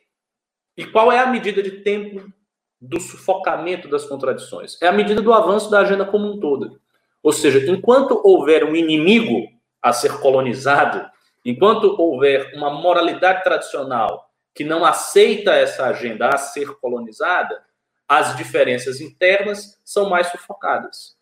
[0.77, 2.33] E qual é a medida de tempo
[2.81, 4.81] do sufocamento das contradições?
[4.81, 6.81] É a medida do avanço da agenda como um todo.
[7.23, 9.49] Ou seja, enquanto houver um inimigo
[9.83, 11.09] a ser colonizado,
[11.45, 17.63] enquanto houver uma moralidade tradicional que não aceita essa agenda a ser colonizada,
[18.09, 21.17] as diferenças internas são mais sufocadas.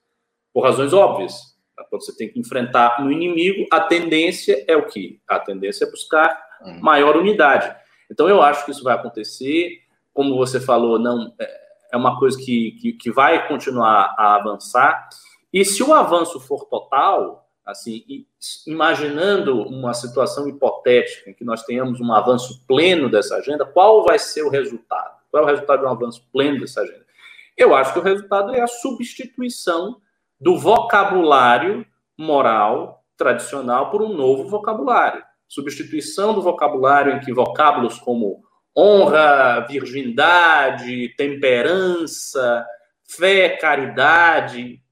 [0.52, 1.56] Por razões óbvias.
[1.90, 5.20] Quando você tem que enfrentar um inimigo, a tendência é o que?
[5.28, 6.78] A tendência é buscar hum.
[6.80, 7.74] maior unidade.
[8.10, 9.82] Então, eu acho que isso vai acontecer.
[10.14, 11.60] Como você falou, não é,
[11.92, 15.08] é uma coisa que, que, que vai continuar a avançar.
[15.56, 18.04] E se o avanço for total, assim,
[18.66, 24.18] imaginando uma situação hipotética em que nós tenhamos um avanço pleno dessa agenda, qual vai
[24.18, 25.16] ser o resultado?
[25.30, 27.06] Qual é o resultado de um avanço pleno dessa agenda?
[27.56, 29.96] Eu acho que o resultado é a substituição
[30.38, 31.86] do vocabulário
[32.18, 35.24] moral tradicional por um novo vocabulário.
[35.48, 38.42] Substituição do vocabulário em que vocábulos como
[38.76, 42.66] honra, virgindade, temperança,
[43.08, 44.82] fé, caridade,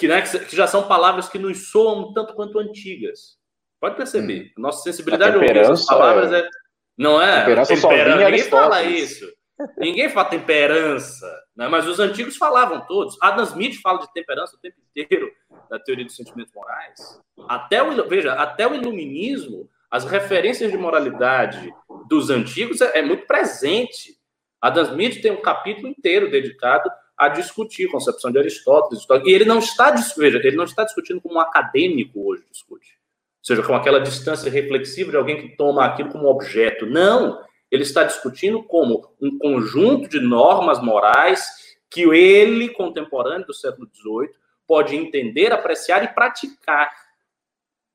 [0.00, 3.38] que, né, que já são palavras que nos soam tanto quanto antigas.
[3.78, 4.46] Pode perceber.
[4.56, 4.62] Hum.
[4.62, 6.48] Nossa sensibilidade a essas palavras é...
[6.96, 7.40] Não é?
[7.40, 9.32] Temperança, temperança ninguém fala isso.
[9.76, 11.42] Ninguém fala temperança.
[11.54, 11.68] Né?
[11.68, 13.16] Mas os antigos falavam todos.
[13.20, 15.30] Adam Smith fala de temperança o tempo inteiro
[15.70, 17.20] na teoria dos sentimentos morais.
[17.46, 21.72] Até o, veja, até o iluminismo, as referências de moralidade
[22.08, 24.18] dos antigos é, é muito presente.
[24.60, 29.06] Adam Smith tem um capítulo inteiro dedicado a discutir a concepção de Aristóteles.
[29.26, 32.98] E ele não está, veja, ele não está discutindo como um acadêmico hoje discute.
[33.40, 36.86] Ou seja, com aquela distância reflexiva de alguém que toma aquilo como objeto.
[36.86, 37.44] Não!
[37.70, 41.46] Ele está discutindo como um conjunto de normas morais
[41.90, 44.34] que ele, contemporâneo do século XVIII,
[44.66, 46.90] pode entender, apreciar e praticar.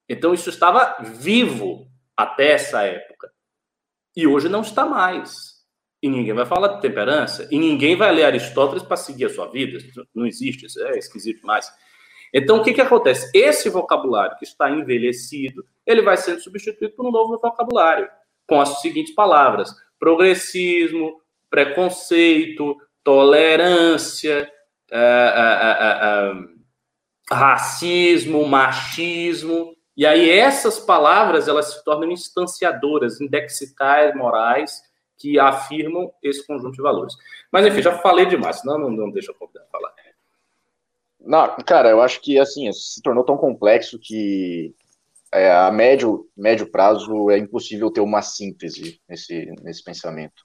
[0.08, 3.32] Então, isso estava vivo até essa época.
[4.16, 5.55] E hoje não está mais.
[6.06, 7.48] E ninguém vai falar de temperança.
[7.50, 9.80] E ninguém vai ler Aristóteles para seguir a sua vida.
[10.14, 11.68] Não existe, isso é esquisito demais.
[12.32, 13.32] Então, o que, que acontece?
[13.34, 18.08] Esse vocabulário que está envelhecido, ele vai sendo substituído por um novo vocabulário,
[18.48, 24.48] com as seguintes palavras: progressismo, preconceito, tolerância,
[24.92, 25.74] é, é,
[26.06, 26.34] é,
[27.32, 29.76] racismo, machismo.
[29.98, 34.84] E aí essas palavras elas se tornam instanciadoras, indexicais, morais,
[35.18, 37.16] que afirmam esse conjunto de valores.
[37.52, 39.36] Mas, enfim, já falei demais, senão não, não deixa eu
[39.72, 39.94] falar.
[41.20, 44.76] Não, cara, eu acho que, assim, se tornou tão complexo que
[45.34, 50.44] é, a médio, médio prazo é impossível ter uma síntese nesse, nesse pensamento.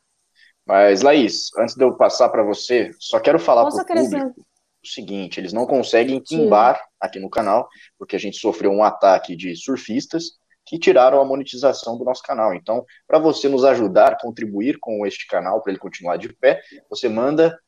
[0.65, 4.47] Mas, Laís, antes de eu passar para você, só quero falar para o público
[4.83, 9.37] o seguinte, eles não conseguem timbar aqui no canal, porque a gente sofreu um ataque
[9.37, 10.39] de surfistas,
[10.71, 12.55] que tiraram a monetização do nosso canal.
[12.55, 17.09] Então, para você nos ajudar, contribuir com este canal, para ele continuar de pé, você
[17.09, 17.59] manda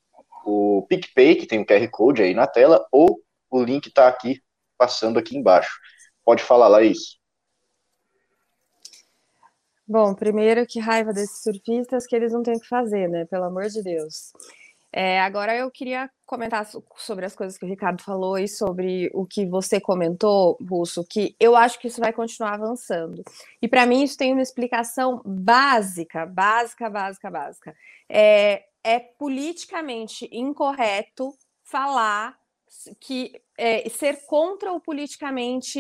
[0.47, 4.41] o PicPay, que tem o QR Code aí na tela, ou o link está aqui,
[4.79, 5.77] passando aqui embaixo.
[6.25, 7.19] Pode falar, Laís.
[9.85, 13.25] Bom, primeiro, que raiva desses surfistas que eles não têm o que fazer, né?
[13.25, 14.33] Pelo amor de Deus.
[14.95, 19.25] É, agora eu queria comentar sobre as coisas que o Ricardo falou e sobre o
[19.25, 23.23] que você comentou, Russo, que eu acho que isso vai continuar avançando.
[23.61, 27.75] E para mim isso tem uma explicação básica, básica, básica, básica.
[28.07, 31.33] É, é politicamente incorreto
[31.65, 32.37] falar
[33.01, 35.79] que é, ser contra o politicamente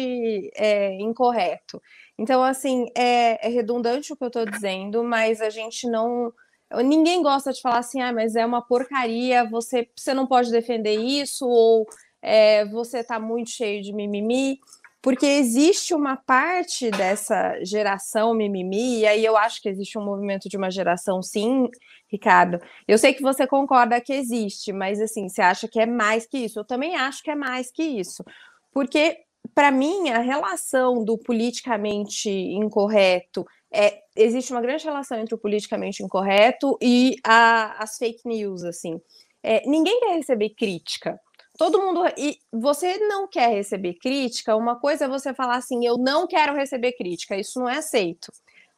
[0.54, 1.82] é, incorreto.
[2.18, 6.32] Então, assim, é, é redundante o que eu estou dizendo, mas a gente não
[6.84, 10.96] Ninguém gosta de falar assim, ah, mas é uma porcaria, você, você não pode defender
[10.96, 11.86] isso, ou
[12.22, 14.58] é, você está muito cheio de mimimi.
[15.02, 20.48] porque existe uma parte dessa geração mimimi, e aí eu acho que existe um movimento
[20.48, 21.68] de uma geração, sim,
[22.10, 22.60] Ricardo.
[22.86, 26.38] Eu sei que você concorda que existe, mas assim, você acha que é mais que
[26.38, 26.60] isso?
[26.60, 28.24] Eu também acho que é mais que isso,
[28.72, 29.18] porque
[29.54, 36.02] para mim a relação do politicamente incorreto é, existe uma grande relação entre o politicamente
[36.02, 39.00] incorreto e a, as fake news, assim.
[39.42, 41.18] É, ninguém quer receber crítica
[41.58, 42.02] todo mundo.
[42.16, 46.54] E você não quer receber crítica, uma coisa é você falar assim, eu não quero
[46.54, 48.32] receber crítica, isso não é aceito.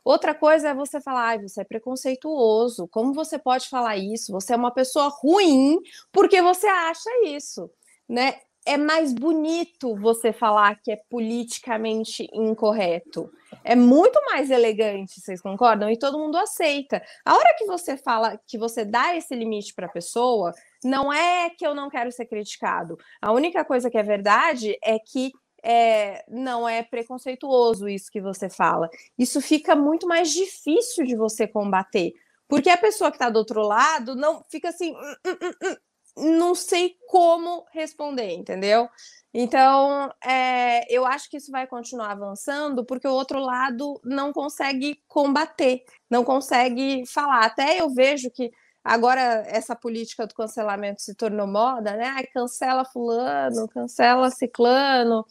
[0.05, 4.33] Outra coisa é você falar, ah, você é preconceituoso, como você pode falar isso?
[4.33, 5.79] Você é uma pessoa ruim
[6.13, 7.71] porque você acha isso,
[8.07, 8.35] né?
[8.67, 13.31] É mais bonito você falar que é politicamente incorreto.
[13.65, 15.91] É muito mais elegante, vocês concordam?
[15.91, 17.03] E todo mundo aceita.
[17.25, 20.53] A hora que você fala, que você dá esse limite para a pessoa,
[20.85, 22.99] não é que eu não quero ser criticado.
[23.23, 28.51] A única coisa que é verdade é que é, não é preconceituoso isso que você
[28.51, 28.89] fala.
[29.19, 32.13] Isso fica muito mais difícil de você combater.
[32.47, 35.77] Porque a pessoa que está do outro lado não fica assim, hum, hum, hum,
[36.17, 38.89] não sei como responder, entendeu?
[39.33, 45.03] Então, é, eu acho que isso vai continuar avançando porque o outro lado não consegue
[45.09, 47.45] combater, não consegue falar.
[47.45, 48.51] Até eu vejo que
[48.85, 52.05] Agora, essa política do cancelamento se tornou moda, né?
[52.17, 55.25] Ai, cancela fulano, cancela ciclano.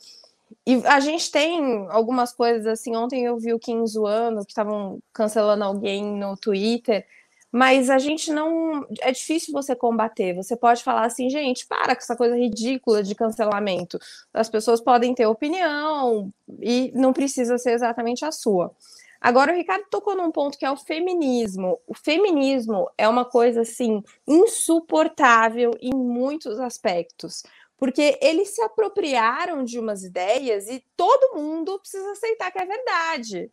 [0.66, 2.96] E a gente tem algumas coisas assim.
[2.96, 7.06] Ontem eu vi o Kim zoando, que estavam cancelando alguém no Twitter,
[7.54, 8.84] mas a gente não.
[9.00, 10.34] É difícil você combater.
[10.34, 14.00] Você pode falar assim, gente, para com essa coisa ridícula de cancelamento.
[14.34, 18.76] As pessoas podem ter opinião e não precisa ser exatamente a sua.
[19.22, 21.80] Agora, o Ricardo tocou num ponto que é o feminismo.
[21.86, 27.44] O feminismo é uma coisa, assim, insuportável em muitos aspectos,
[27.78, 33.52] porque eles se apropriaram de umas ideias e todo mundo precisa aceitar que é verdade.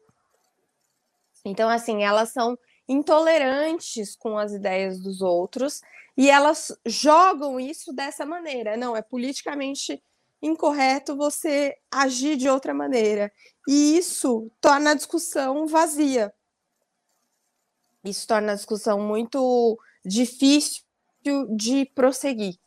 [1.44, 2.58] Então, assim, elas são
[2.90, 5.81] intolerantes com as ideias dos outros
[6.16, 8.76] e elas jogam isso dessa maneira.
[8.76, 10.03] Não, é politicamente
[10.42, 13.31] incorreto você agir de outra maneira.
[13.68, 16.33] E isso torna a discussão vazia.
[18.05, 20.83] Isso torna a discussão muito difícil
[21.55, 22.59] de prosseguir.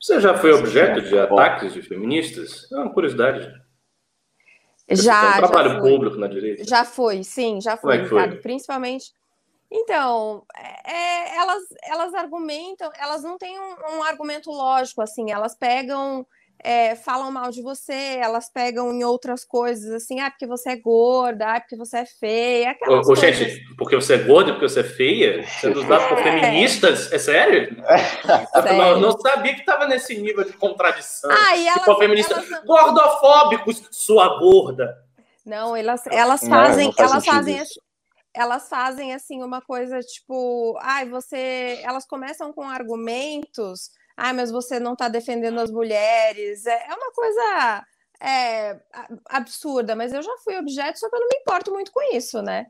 [0.00, 2.70] Você já foi objeto de ataques de feministas?
[2.72, 3.65] É uma curiosidade.
[4.90, 5.30] Já.
[5.30, 6.64] um trabalho já público na direita?
[6.64, 8.32] Já foi, sim, já foi, Como é Ricardo.
[8.32, 8.42] Foi?
[8.42, 9.12] Principalmente
[9.70, 15.54] então, é, é, elas, elas argumentam, elas não têm um, um argumento lógico, assim, elas
[15.56, 16.26] pegam,
[16.62, 20.76] é, falam mal de você, elas pegam em outras coisas, assim, ah, porque você é
[20.76, 24.68] gorda, ah, porque você é feia, aquelas ô, ô, Gente, porque você é gorda, porque
[24.68, 25.46] você é feia?
[25.60, 26.08] Sendo usado é.
[26.08, 27.12] por feministas?
[27.12, 27.76] É sério?
[28.52, 28.78] sério?
[28.78, 31.30] Não, não sabia que estava nesse nível de contradição.
[31.30, 32.64] Ah, e elas, tipo, feminista, elas...
[32.64, 34.96] gordofóbicos, sua gorda.
[35.44, 37.64] Não, elas, elas fazem, não, não elas fazem
[38.36, 44.80] elas fazem assim uma coisa tipo, ai, você, elas começam com argumentos, ai, mas você
[44.80, 46.64] não está defendendo as mulheres.
[46.66, 47.84] É, é uma coisa
[48.20, 48.80] é,
[49.28, 52.40] absurda, mas eu já fui objeto, só que eu não me importo muito com isso,
[52.42, 52.66] né?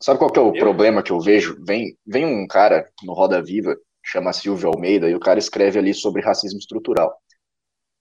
[0.00, 0.60] Sabe qual que é o eu...
[0.60, 1.56] problema que eu vejo?
[1.64, 5.94] Vem, vem um cara no Roda Viva, chama Silvio Almeida, e o cara escreve ali
[5.94, 7.16] sobre racismo estrutural.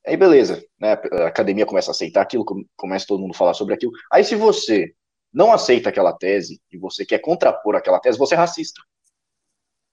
[0.06, 0.94] Aí beleza, né?
[1.12, 2.46] A academia começa a aceitar aquilo,
[2.76, 3.92] começa todo mundo a falar sobre aquilo.
[4.12, 4.94] Aí se você
[5.34, 8.82] não aceita aquela tese e você quer contrapor aquela tese, você é racista.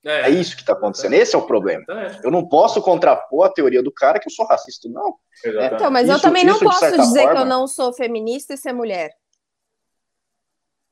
[0.05, 1.13] É, é isso que está acontecendo.
[1.13, 1.85] Esse é o problema.
[2.23, 5.15] Eu não posso contrapor a teoria do cara que eu sou racista, não.
[5.45, 7.35] É, então, mas isso, eu também não posso dizer forma...
[7.35, 9.11] que eu não sou feminista e ser mulher.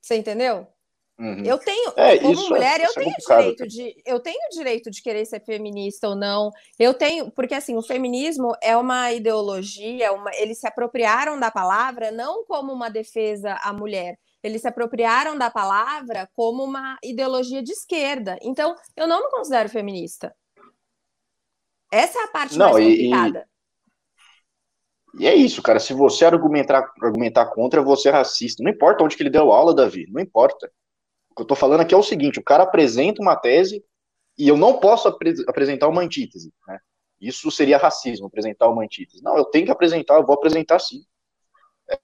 [0.01, 0.67] Você entendeu?
[1.19, 1.43] Uhum.
[1.45, 4.89] Eu tenho, é, como isso, é- mulher, eu é tenho direito de, eu tenho direito
[4.89, 6.49] de querer ser feminista ou não.
[6.79, 12.09] Eu tenho, porque assim, o feminismo é uma ideologia, uma, eles se apropriaram da palavra
[12.11, 17.71] não como uma defesa à mulher, eles se apropriaram da palavra como uma ideologia de
[17.71, 18.37] esquerda.
[18.41, 20.35] Então, eu não me considero feminista.
[21.91, 23.47] Essa é a parte não, mais complicada.
[25.13, 25.79] E, e, é isso, cara.
[25.79, 28.63] Se você argumentar, argumentar contra, você é racista.
[28.63, 30.05] Não importa onde que ele deu aula, Davi.
[30.09, 30.71] Não importa.
[31.31, 33.83] O que eu tô falando aqui é o seguinte: o cara apresenta uma tese
[34.37, 36.53] e eu não posso apre apresentar uma antítese.
[36.67, 36.79] Né?
[37.19, 39.21] Isso seria racismo, apresentar uma antítese.
[39.21, 41.03] Não, eu tenho que apresentar, eu vou apresentar sim.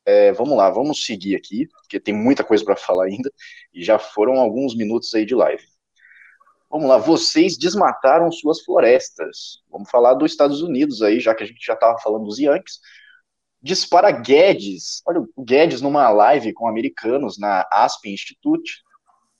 [0.05, 3.31] É, vamos lá, vamos seguir aqui, porque tem muita coisa para falar ainda,
[3.73, 5.63] e já foram alguns minutos aí de live.
[6.69, 9.61] Vamos lá, vocês desmataram suas florestas.
[9.69, 12.79] Vamos falar dos Estados Unidos aí, já que a gente já estava falando dos Yankees.
[13.61, 18.83] Dispara Guedes, olha, o Guedes numa live com americanos na Aspen Institute,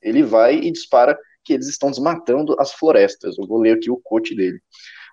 [0.02, 3.38] ele vai e dispara que eles estão desmatando as florestas.
[3.38, 4.60] Eu vou ler aqui o coach dele.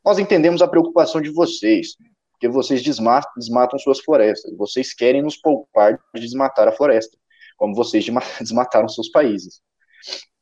[0.04, 1.96] Nós entendemos a preocupação de vocês,
[2.34, 4.54] porque vocês desmatam, desmatam suas florestas.
[4.56, 7.16] Vocês querem nos poupar de desmatar a floresta,
[7.56, 8.04] como vocês
[8.40, 9.62] desmataram seus países.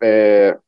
[0.03, 0.59] É,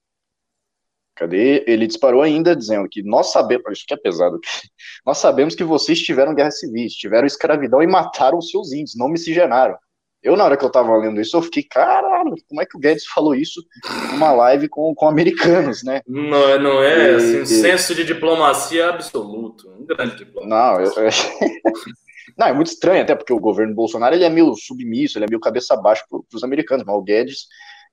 [1.14, 1.64] cadê?
[1.66, 4.38] Ele disparou ainda dizendo que nós sabemos, isso que é pesado,
[5.04, 9.08] nós sabemos que vocês tiveram guerra civil, tiveram escravidão e mataram os seus índios, não
[9.08, 9.76] miscigenaram.
[10.24, 12.80] Eu, na hora que eu tava lendo isso, eu fiquei, caralho, como é que o
[12.80, 13.62] Guedes falou isso
[14.10, 16.00] numa live com, com americanos, né?
[16.08, 20.48] Não, não é, e, assim, um senso de diplomacia absoluto, um grande diplomata.
[20.48, 20.90] Não, eu,
[22.38, 25.28] não, é muito estranho, até porque o governo Bolsonaro ele é meio submisso, ele é
[25.28, 27.46] meio cabeça baixa para os americanos, mas o Guedes,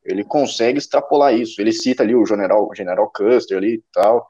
[0.05, 1.59] ele consegue extrapolar isso.
[1.59, 4.25] Ele cita ali o general, o general Custer ali e tal,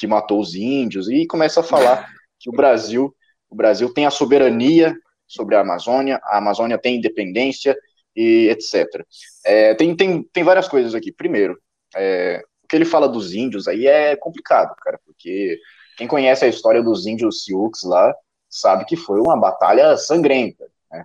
[0.00, 2.08] que matou os índios, e começa a falar
[2.40, 3.14] que o Brasil,
[3.48, 4.96] o Brasil tem a soberania
[5.26, 7.76] sobre a Amazônia, a Amazônia tem independência
[8.14, 9.04] e etc.
[9.44, 11.12] É, tem, tem, tem várias coisas aqui.
[11.12, 11.58] Primeiro,
[11.94, 15.58] é, o que ele fala dos índios aí é complicado, cara, porque
[15.96, 18.14] quem conhece a história dos índios Sioux lá
[18.48, 21.04] sabe que foi uma batalha sangrenta, né?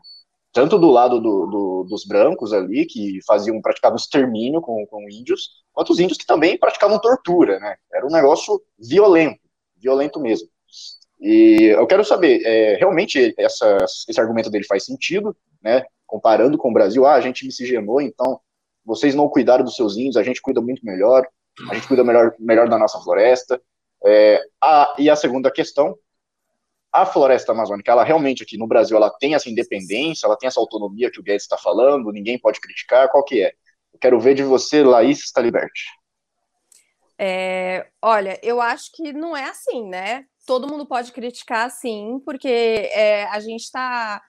[0.54, 5.50] tanto do lado do, do, dos brancos ali, que faziam, praticavam extermínio com, com índios,
[5.72, 7.76] quanto os índios que também praticavam tortura, né?
[7.94, 9.40] Era um negócio violento,
[9.78, 10.50] violento mesmo.
[11.22, 13.78] E eu quero saber, é, realmente essa,
[14.10, 15.86] esse argumento dele faz sentido, né?
[16.08, 18.40] Comparando com o Brasil, ah, a gente miscigenou, então
[18.84, 21.28] vocês não cuidaram dos seus índios, a gente cuida muito melhor,
[21.70, 23.62] a gente cuida melhor, melhor da nossa floresta.
[24.04, 25.96] É, a, e a segunda questão,
[26.92, 30.60] a floresta amazônica, ela realmente aqui no Brasil, ela tem essa independência, ela tem essa
[30.60, 33.54] autonomia que o Guedes está falando, ninguém pode criticar, qual que é?
[33.94, 35.72] Eu quero ver de você, Laís Talibert.
[37.18, 40.26] É, olha, eu acho que não é assim, né?
[40.52, 44.22] Todo mundo pode criticar, sim, porque é, a gente está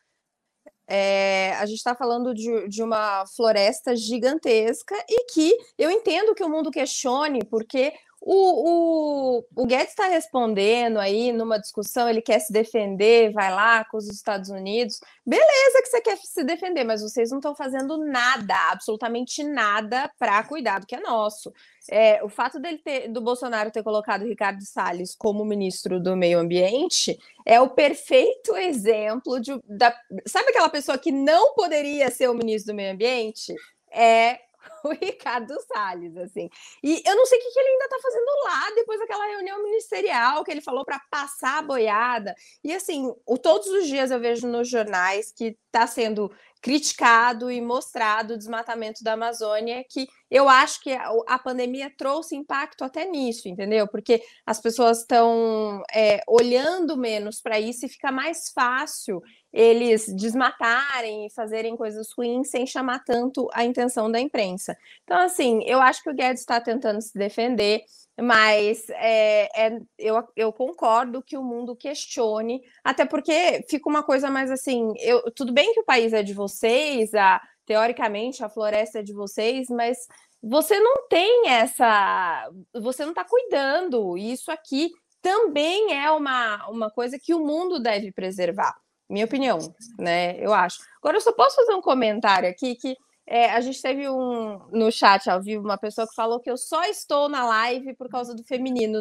[0.87, 6.45] é, a gente está falando de, de, uma floresta gigantesca e que eu entendo que
[6.45, 7.93] o mundo questione, porque
[8.25, 13.85] o, o, o Guedes está respondendo aí numa discussão, ele quer se defender, vai lá
[13.85, 15.01] com os Estados Unidos.
[15.27, 20.41] Beleza que você quer se defender, mas vocês não estão fazendo nada, absolutamente nada para
[20.45, 21.53] cuidar do que é nosso.
[21.91, 26.39] É, o fato dele ter, do Bolsonaro ter colocado Ricardo Salles como ministro do Meio
[26.39, 29.61] Ambiente é o perfeito exemplo de.
[29.67, 29.93] Da,
[30.29, 33.53] sabe aquela pessoa que não poderia ser o ministro do Meio Ambiente?
[33.91, 34.39] É
[34.85, 36.49] o Ricardo Salles, assim.
[36.83, 40.45] E eu não sei o que, ele ainda está fazendo lá depois daquela reunião ministerial
[40.45, 42.35] que ele falou para passar a boiada.
[42.63, 47.61] E assim, o, todos os dias eu vejo nos jornais que está sendo criticado e
[47.61, 53.05] mostrado o desmatamento da Amazônia, que eu acho que a, a pandemia trouxe impacto até
[53.05, 53.89] nisso, entendeu?
[53.89, 59.21] Porque as pessoas estão é, olhando menos para isso e fica mais fácil
[59.53, 64.77] eles desmatarem e fazerem coisas ruins sem chamar tanto a intenção da imprensa.
[65.05, 67.83] Então, assim, eu acho que o Guedes está tentando se defender,
[68.21, 74.31] mas é, é, eu, eu concordo que o mundo questione, até porque fica uma coisa
[74.31, 79.01] mais assim: eu, tudo bem que o país é de vocês, a, teoricamente a floresta
[79.01, 79.99] é de vocês, mas
[80.43, 82.51] você não tem essa.
[82.75, 84.17] Você não está cuidando.
[84.17, 84.91] Isso aqui
[85.21, 88.75] também é uma, uma coisa que o mundo deve preservar
[89.13, 89.59] minha opinião,
[89.99, 90.37] né?
[90.39, 90.81] Eu acho.
[90.99, 92.97] Agora, eu só posso fazer um comentário aqui que
[93.27, 96.57] é, a gente teve um no chat ao vivo uma pessoa que falou que eu
[96.57, 99.01] só estou na live por causa do feminino,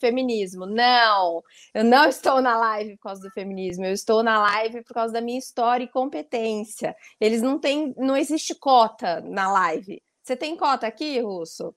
[0.00, 0.66] feminismo.
[0.66, 1.42] Não,
[1.74, 5.14] eu não estou na live por causa do feminismo, eu estou na live por causa
[5.14, 6.94] da minha história e competência.
[7.20, 10.02] Eles não têm, não existe cota na live.
[10.22, 11.74] Você tem cota aqui, Russo?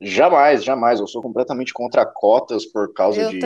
[0.00, 1.00] Jamais, jamais.
[1.00, 3.38] Eu sou completamente contra cotas por causa de,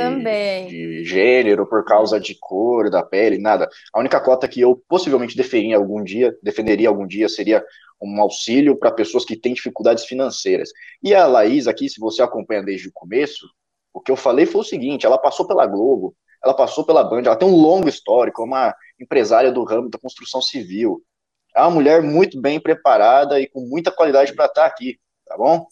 [0.69, 3.69] de, gênero, por causa de cor da pele, nada.
[3.93, 7.65] A única cota que eu possivelmente defenderia algum dia, defenderia algum dia, seria
[8.01, 10.71] um auxílio para pessoas que têm dificuldades financeiras.
[11.03, 13.47] E a Laís aqui, se você acompanha desde o começo,
[13.93, 17.23] o que eu falei foi o seguinte: ela passou pela Globo, ela passou pela Band,
[17.23, 21.03] ela tem um longo histórico, é uma empresária do ramo da construção civil.
[21.55, 25.67] É uma mulher muito bem preparada e com muita qualidade para estar aqui, tá bom?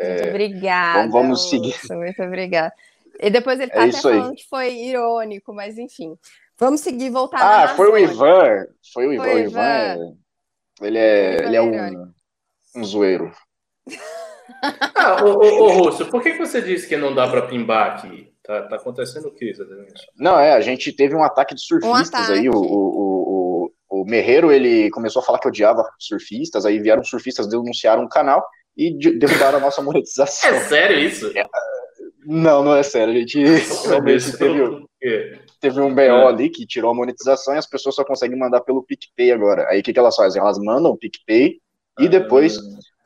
[0.00, 0.98] Muito é, obrigada.
[0.98, 1.76] Vamos, vamos seguir.
[1.90, 2.72] Muito obrigada.
[3.20, 4.36] E depois ele está é até falando aí.
[4.36, 6.16] que foi irônico, mas enfim.
[6.56, 8.66] Vamos seguir voltar Ah, foi o Ivan.
[8.92, 9.24] Foi o Ivan.
[9.24, 9.94] Foi o Ivan.
[9.94, 10.18] Ivan
[10.80, 12.12] ele é, ele é um,
[12.76, 13.32] um zoeiro.
[14.94, 18.32] ah, ô, ô, ô Russo, por que você disse que não dá para pimbar aqui?
[18.42, 20.06] Tá, tá acontecendo o que exatamente?
[20.16, 22.32] Não, é, a gente teve um ataque de surfistas um ataque.
[22.32, 22.48] aí.
[22.48, 27.48] O, o, o, o Merreiro, ele começou a falar que odiava surfistas, aí vieram surfistas,
[27.48, 28.44] denunciaram o canal
[28.78, 30.50] e derrubaram a nossa monetização.
[30.50, 31.36] É sério isso?
[31.36, 31.44] É,
[32.24, 33.12] não, não é sério.
[33.12, 33.42] A gente
[33.86, 36.26] realmente teve, teve um BO é.
[36.26, 39.66] ali que tirou a monetização e as pessoas só conseguem mandar pelo PicPay agora.
[39.68, 40.40] Aí o que, que elas fazem?
[40.40, 41.58] Elas mandam o PicPay
[41.98, 42.08] e ah.
[42.08, 42.56] depois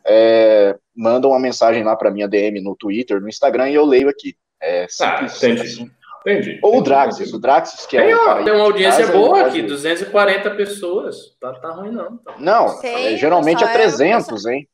[0.07, 4.11] é, mandam uma mensagem lá para minha DM no Twitter, no Instagram e eu leio
[4.11, 4.35] aqui.
[4.61, 5.91] É simples, ah, assim.
[6.21, 6.61] Entendi.
[6.63, 9.47] Ou o Draxis, o Draxis que é tem, um cara Tem uma audiência casa, boa
[9.47, 11.37] aqui, 240 pessoas.
[11.41, 12.17] Tá, tá ruim não.
[12.19, 12.35] Tá.
[12.39, 14.69] Não, é, geralmente é 300, hein?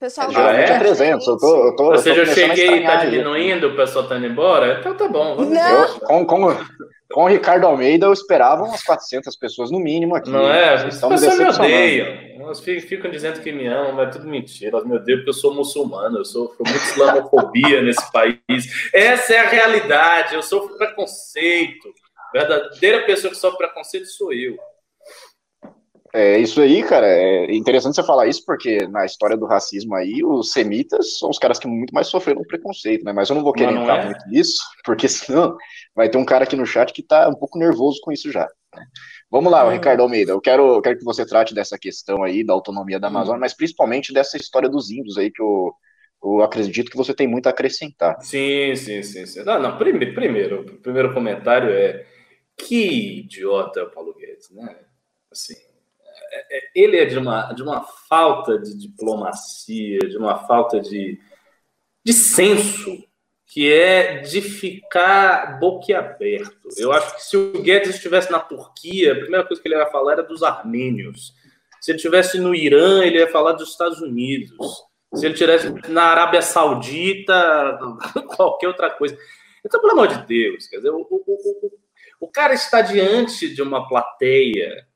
[0.00, 1.26] Pessoal, geralmente é, é 300.
[1.26, 4.16] Eu tô, eu tô, Ou seja, eu, eu cheguei e tá diminuindo, o pessoal tá
[4.16, 4.78] indo embora?
[4.80, 5.36] Então tá bom.
[5.36, 5.98] Vamos não.
[5.98, 6.56] com, com,
[7.12, 10.30] com o Ricardo Almeida, eu esperava umas 400 pessoas no mínimo aqui.
[10.30, 10.72] Não é?
[10.72, 12.30] As pessoas me odeiam.
[12.40, 14.78] Elas ficam dizendo que me amam, mas é tudo mentira.
[14.78, 18.90] Elas me odeiam porque eu sou muçulmano, eu sofro muita islamofobia nesse país.
[18.94, 21.92] Essa é a realidade, eu sofro preconceito.
[22.34, 24.56] A verdadeira pessoa que sofre preconceito sou eu.
[26.12, 27.06] É isso aí, cara.
[27.06, 31.38] É interessante você falar isso, porque na história do racismo aí, os semitas são os
[31.38, 33.12] caras que muito mais sofreram preconceito, né?
[33.12, 34.04] Mas eu não vou querer entrar é?
[34.06, 35.56] muito nisso, porque senão
[35.94, 38.48] vai ter um cara aqui no chat que tá um pouco nervoso com isso já.
[38.74, 38.84] Né?
[39.30, 39.72] Vamos lá, é.
[39.72, 40.32] Ricardo Almeida.
[40.32, 43.40] Eu quero, eu quero que você trate dessa questão aí da autonomia da Amazônia, hum.
[43.40, 45.72] mas principalmente dessa história dos índios aí que eu,
[46.24, 48.20] eu acredito que você tem muito a acrescentar.
[48.20, 49.26] Sim, sim, sim.
[49.26, 49.44] sim.
[49.44, 52.04] Não, não, primeiro, primeiro, o primeiro comentário é
[52.56, 54.76] que idiota é o Paulo Guedes, né?
[55.30, 55.54] Assim,
[56.74, 61.18] ele é de uma, de uma falta de diplomacia, de uma falta de,
[62.04, 63.04] de senso,
[63.46, 66.68] que é de ficar boquiaberto.
[66.76, 69.86] Eu acho que se o Guedes estivesse na Turquia, a primeira coisa que ele ia
[69.86, 71.34] falar era dos armênios.
[71.80, 74.56] Se ele estivesse no Irã, ele ia falar dos Estados Unidos.
[75.14, 77.78] Se ele estivesse na Arábia Saudita,
[78.36, 79.18] qualquer outra coisa.
[79.64, 81.72] Então, pelo amor de Deus, quer dizer, o, o, o,
[82.20, 84.86] o cara está diante de uma plateia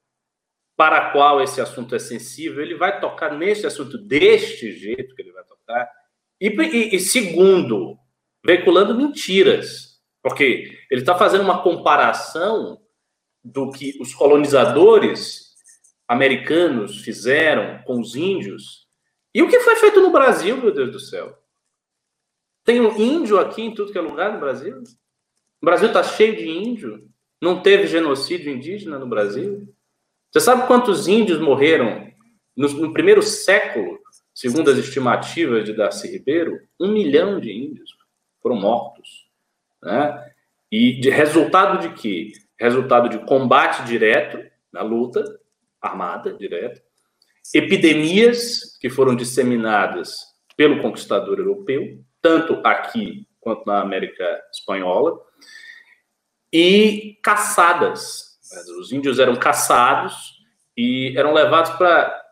[0.77, 5.23] para a qual esse assunto é sensível, ele vai tocar nesse assunto deste jeito que
[5.23, 5.91] ele vai tocar.
[6.41, 7.97] E, e, e segundo,
[8.45, 12.81] veiculando mentiras, porque ele está fazendo uma comparação
[13.43, 15.55] do que os colonizadores
[16.09, 18.85] americanos fizeram com os índios
[19.35, 21.37] e o que foi feito no Brasil, meu Deus do céu.
[22.65, 24.83] Tem um índio aqui em tudo que é lugar no Brasil?
[25.61, 27.11] O Brasil está cheio de índio.
[27.43, 29.74] Não teve genocídio indígena no Brasil?
[30.35, 32.13] Você sabe quantos índios morreram
[32.57, 34.01] no, no primeiro século,
[34.35, 36.59] segundo as estimativas de Darcy Ribeiro?
[36.81, 37.91] Um milhão de índios
[38.43, 39.29] foram mortos.
[39.81, 40.33] Né?
[40.73, 42.33] E de resultado de quê?
[42.59, 45.25] Resultado de combate direto na luta
[45.81, 46.83] armada direta,
[47.55, 50.17] epidemias que foram disseminadas
[50.57, 55.17] pelo conquistador europeu, tanto aqui quanto na América Espanhola,
[56.53, 58.34] e caçadas
[58.79, 60.43] os índios eram caçados
[60.77, 62.23] e eram levados para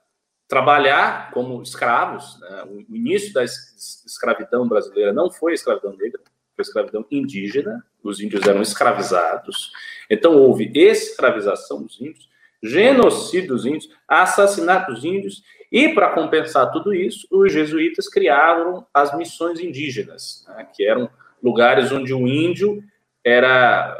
[0.49, 2.39] trabalhar como escravos.
[2.41, 2.65] Né?
[2.65, 6.21] O início da escravidão brasileira não foi a escravidão negra,
[6.55, 7.85] foi a escravidão indígena.
[8.03, 9.73] Os índios eram escravizados.
[10.11, 12.29] Então houve escravização dos índios,
[12.63, 15.43] genocídio dos índios, assassinato dos índios.
[15.71, 20.69] E para compensar tudo isso, os jesuítas criaram as missões indígenas, né?
[20.75, 21.09] que eram
[21.43, 22.85] lugares onde o índio
[23.25, 23.97] era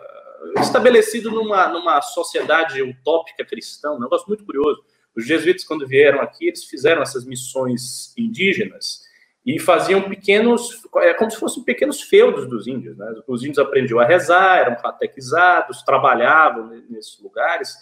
[0.61, 4.85] estabelecido numa, numa sociedade utópica cristã, um negócio muito curioso.
[5.15, 9.03] Os jesuítas, quando vieram aqui, eles fizeram essas missões indígenas
[9.45, 12.97] e faziam pequenos, é como se fossem pequenos feudos dos índios.
[12.97, 13.13] Né?
[13.27, 17.75] Os índios aprendiam a rezar, eram catequizados, trabalhavam nesses lugares,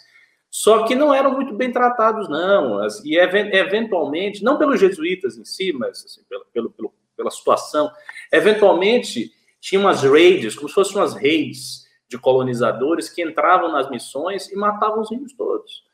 [0.49, 2.85] só que não eram muito bem tratados, não.
[3.05, 7.89] E eventualmente, não pelos jesuítas em si, mas assim, pelo, pelo, pela situação,
[8.31, 9.31] eventualmente
[9.61, 11.80] tinham umas raids, como se fossem umas raids
[12.11, 15.85] de colonizadores que entravam nas missões e matavam os índios todos.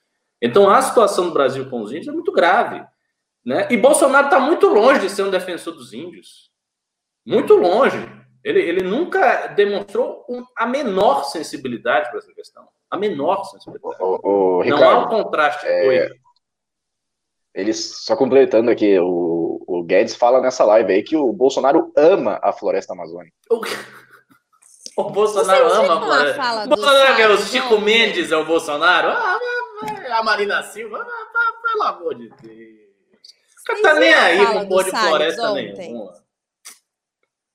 [0.41, 2.83] Então a situação do Brasil com os índios é muito grave.
[3.45, 3.67] Né?
[3.69, 6.51] E Bolsonaro está muito longe de ser um defensor dos índios.
[7.23, 7.97] Muito longe.
[8.43, 12.67] Ele, ele nunca demonstrou um, a menor sensibilidade para essa questão.
[12.89, 13.95] A menor sensibilidade.
[14.01, 16.09] O, o, Não há um contraste é...
[17.53, 22.39] Ele, só completando aqui, o, o Guedes fala nessa live aí que o Bolsonaro ama
[22.43, 23.35] a floresta amazônica.
[24.97, 25.03] O...
[25.03, 29.09] O Bolsonaro ama a fala Bolsonaro é o Chico Mendes, é o Bolsonaro?
[29.09, 29.39] Ah,
[30.11, 32.87] a Marina Silva, ah, pelo amor de Deus.
[33.61, 36.13] O cara tá nem aí com pôr de floresta nenhuma.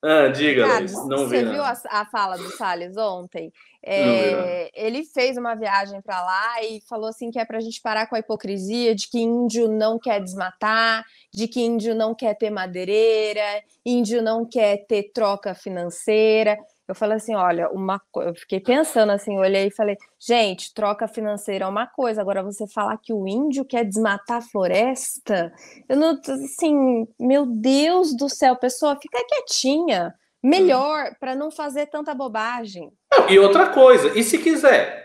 [0.05, 3.53] Ah, diga, Cara, Luiz, não Você vi, viu a, a, fala do Salles ontem?
[3.85, 7.81] É, ele fez uma viagem para lá e falou assim que é para a gente
[7.81, 12.35] parar com a hipocrisia de que índio não quer desmatar, de que índio não quer
[12.35, 16.59] ter madeireira, índio não quer ter troca financeira
[16.89, 21.65] eu falei assim, olha, uma eu fiquei pensando assim, olhei e falei, gente, troca financeira
[21.65, 25.53] é uma coisa, agora você falar que o índio quer desmatar a floresta,
[25.89, 30.13] eu não, assim, meu Deus do céu, pessoa, fica quietinha,
[30.43, 31.15] melhor hum.
[31.21, 32.93] para não fazer tanta bobagem.
[33.29, 35.03] e outra coisa, e se quiser?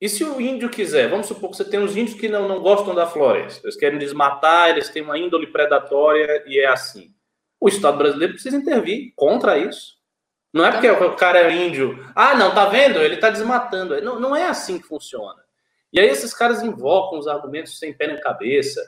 [0.00, 1.08] E se o índio quiser?
[1.08, 3.98] Vamos supor que você tem uns índios que não, não gostam da floresta, eles querem
[3.98, 7.14] desmatar, eles têm uma índole predatória e é assim.
[7.60, 9.99] O Estado brasileiro precisa intervir contra isso
[10.52, 12.04] Não é porque o cara é índio.
[12.14, 12.98] Ah, não, tá vendo?
[12.98, 14.00] Ele tá desmatando.
[14.02, 15.40] Não, não é assim que funciona.
[15.92, 18.80] E aí esses caras invocam os argumentos sem pé nem cabeça.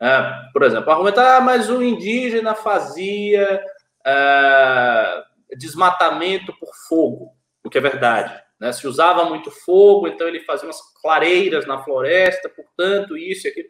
[0.00, 3.62] Ah, por exemplo, argumentar, ah, mas o indígena fazia
[4.04, 5.24] ah,
[5.56, 8.42] desmatamento por fogo, o que é verdade.
[8.58, 8.72] Né?
[8.72, 13.68] Se usava muito fogo, então ele fazia umas clareiras na floresta, portanto, isso e aquilo.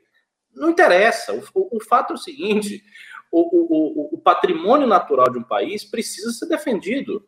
[0.54, 1.32] Não interessa.
[1.32, 2.82] O, o, o fato é o seguinte:
[3.30, 7.26] o, o, patrimônio natural de um país precisa ser defendido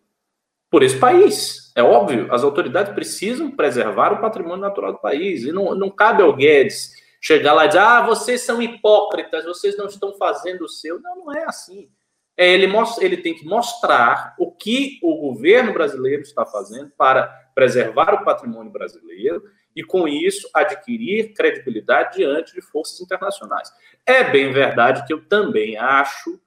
[0.72, 1.70] por esse país.
[1.76, 5.44] É óbvio, as autoridades precisam preservar o patrimônio natural do país.
[5.44, 9.76] E não, não cabe ao Guedes chegar lá e dizer: ah, vocês são hipócritas, vocês
[9.76, 10.98] não estão fazendo o seu.
[10.98, 11.90] Não, não é assim.
[12.34, 17.26] É, ele, mostra, ele tem que mostrar o que o governo brasileiro está fazendo para
[17.54, 19.42] preservar o patrimônio brasileiro
[19.76, 23.70] e, com isso, adquirir credibilidade diante de forças internacionais.
[24.06, 26.40] É bem verdade que eu também acho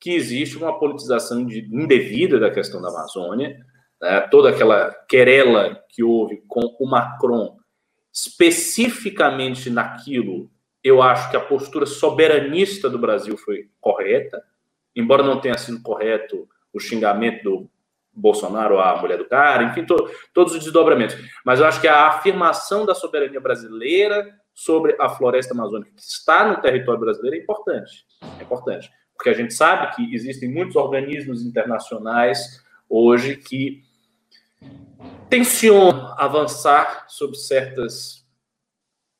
[0.00, 3.60] que existe uma politização indevida da questão da Amazônia,
[4.00, 4.20] né?
[4.22, 7.58] toda aquela querela que houve com o Macron,
[8.10, 10.50] especificamente naquilo,
[10.82, 14.42] eu acho que a postura soberanista do Brasil foi correta,
[14.96, 17.70] embora não tenha sido correto o xingamento do
[18.12, 21.16] Bolsonaro à mulher do cara, enfim, to, todos os desdobramentos.
[21.44, 26.48] Mas eu acho que a afirmação da soberania brasileira sobre a floresta amazônica que está
[26.48, 28.06] no território brasileiro é importante.
[28.38, 28.90] É importante
[29.20, 33.82] porque a gente sabe que existem muitos organismos internacionais hoje que
[35.28, 38.26] tensionam avançar sobre certas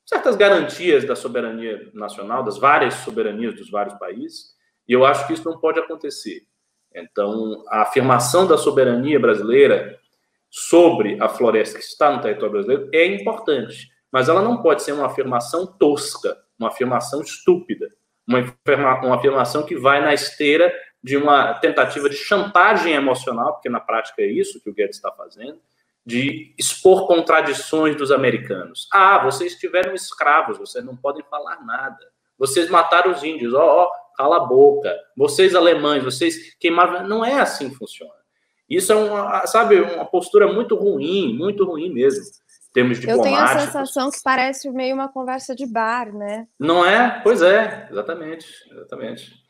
[0.07, 4.55] certas garantias da soberania nacional, das várias soberanias dos vários países,
[4.88, 6.46] e eu acho que isso não pode acontecer.
[6.94, 10.01] Então, a afirmação da soberania brasileira
[10.48, 14.92] sobre a floresta que está no território brasileiro é importante, mas ela não pode ser
[14.92, 17.99] uma afirmação tosca, uma afirmação estúpida
[18.31, 20.72] uma, uma afirmação que vai na esteira
[21.03, 25.11] de uma tentativa de chantagem emocional, porque na prática é isso que o Guedes está
[25.11, 25.59] fazendo,
[26.05, 28.89] de expor contradições dos americanos.
[28.93, 31.99] Ah, vocês tiveram escravos, vocês não podem falar nada.
[32.39, 34.95] Vocês mataram os índios, ó, oh, oh, cala a boca.
[35.16, 37.07] Vocês alemães, vocês queimaram.
[37.07, 38.14] Não é assim que funciona.
[38.68, 42.24] Isso é uma, sabe, uma postura muito ruim, muito ruim mesmo
[42.73, 43.33] termos diplomáticos.
[43.33, 46.47] Eu tenho a sensação que parece meio uma conversa de bar, né?
[46.59, 47.21] Não é?
[47.23, 49.41] Pois é, exatamente, exatamente.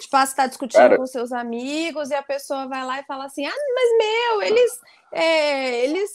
[0.00, 0.96] Tipo, você está discutindo Cara...
[0.96, 4.80] com seus amigos e a pessoa vai lá e fala assim, ah, mas meu, eles,
[5.12, 6.10] é, eles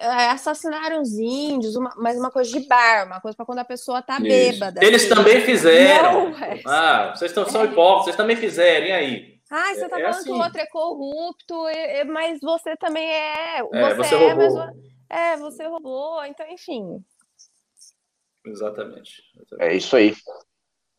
[0.00, 3.64] é, assassinaram os índios, uma, mas uma coisa de bar, uma coisa para quando a
[3.64, 4.84] pessoa tá bêbada.
[4.84, 5.14] Eles assim.
[5.14, 6.30] também fizeram.
[6.30, 6.60] Não, é.
[6.66, 9.40] Ah, vocês estão, são hipócritas, vocês também fizeram, e aí?
[9.50, 10.24] Ah, você tá é, falando assim.
[10.24, 10.42] que o assim.
[10.44, 11.64] outro é corrupto,
[12.08, 13.62] mas você também é.
[13.62, 14.54] Você, é, você é, mas
[15.10, 17.04] é, você roubou, então, enfim.
[18.46, 19.22] Exatamente.
[19.34, 19.72] exatamente.
[19.72, 20.14] É isso aí.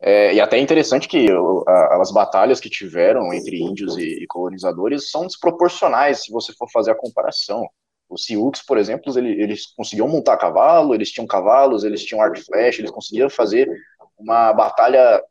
[0.04, 1.28] É, e até é interessante que
[1.68, 6.70] a, as batalhas que tiveram entre índios e, e, colonizadores são desproporcionais se você for
[6.72, 7.68] fazer a comparação.
[8.10, 12.38] Os Sioux, por exemplo, eles, eles conseguiam montar cavalo, eles tinham cavalos, eles tinham arco
[12.38, 13.70] e flecha, eles conseguiam fazer
[14.18, 15.22] uma batalha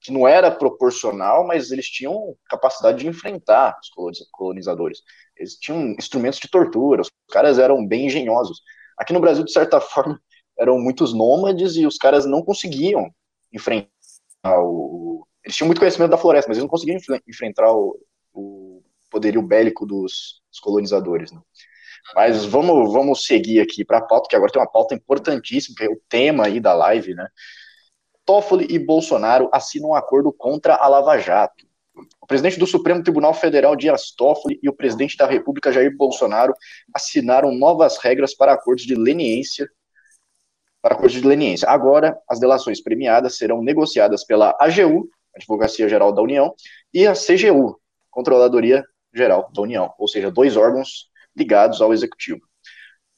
[0.00, 3.90] que não era proporcional, mas eles tinham capacidade de enfrentar os
[4.30, 5.02] colonizadores.
[5.38, 8.60] Eles tinham instrumentos de tortura, os caras eram bem engenhosos.
[8.96, 10.20] Aqui no Brasil, de certa forma,
[10.58, 13.10] eram muitos nômades e os caras não conseguiam
[13.52, 13.88] enfrentar
[14.44, 15.26] o.
[15.44, 17.98] Eles tinham muito conhecimento da floresta, mas eles não conseguiam enfrentar o,
[18.34, 21.32] o poderio bélico dos, dos colonizadores.
[21.32, 21.40] Né?
[22.14, 25.84] Mas vamos, vamos seguir aqui para a pauta, que agora tem uma pauta importantíssima, que
[25.84, 27.28] é o tema aí da live, né?
[28.24, 31.66] Toffoli e Bolsonaro assinam um acordo contra a Lava Jato.
[32.20, 36.54] O presidente do Supremo Tribunal Federal, Dias Toffoli, e o presidente da República, Jair Bolsonaro,
[36.94, 39.68] assinaram novas regras para acordos de leniência.
[40.80, 41.68] Para acordos de leniência.
[41.68, 46.54] Agora, as delações premiadas serão negociadas pela AGU, Advocacia Geral da União,
[46.92, 47.80] e a CGU,
[48.10, 48.84] Controladoria
[49.14, 52.40] Geral da União, ou seja, dois órgãos ligados ao Executivo.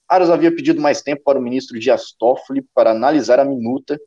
[0.08, 3.98] Aras havia pedido mais tempo para o ministro Dias Toffoli para analisar a minuta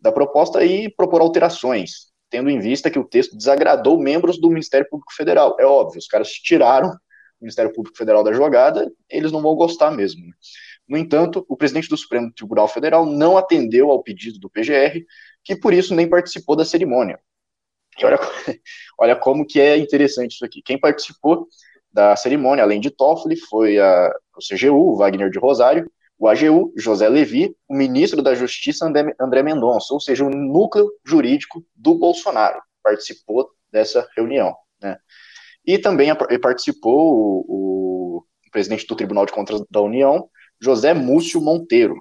[0.00, 4.88] da proposta e propor alterações, tendo em vista que o texto desagradou membros do Ministério
[4.88, 5.54] Público Federal.
[5.60, 6.96] É óbvio, os caras tiraram o
[7.42, 10.26] Ministério Público Federal da jogada, eles não vão gostar mesmo.
[10.26, 10.32] Né?
[10.88, 15.04] No entanto, o presidente do Supremo Tribunal Federal não atendeu ao pedido do PGR,
[15.44, 17.20] que por isso nem participou da cerimônia.
[17.98, 18.18] E olha,
[18.98, 20.62] olha como que é interessante isso aqui.
[20.62, 21.46] Quem participou
[21.92, 25.92] da cerimônia, além de Toffoli, foi a, o CGU, Wagner de Rosário,
[26.22, 28.86] o AGU, José Levi, o ministro da Justiça,
[29.20, 34.54] André Mendonça, ou seja, o núcleo jurídico do Bolsonaro participou dessa reunião.
[34.80, 34.96] Né?
[35.66, 36.10] E também
[36.40, 41.96] participou o, o, presidente do Tribunal de Contas da União, José Múcio Monteiro.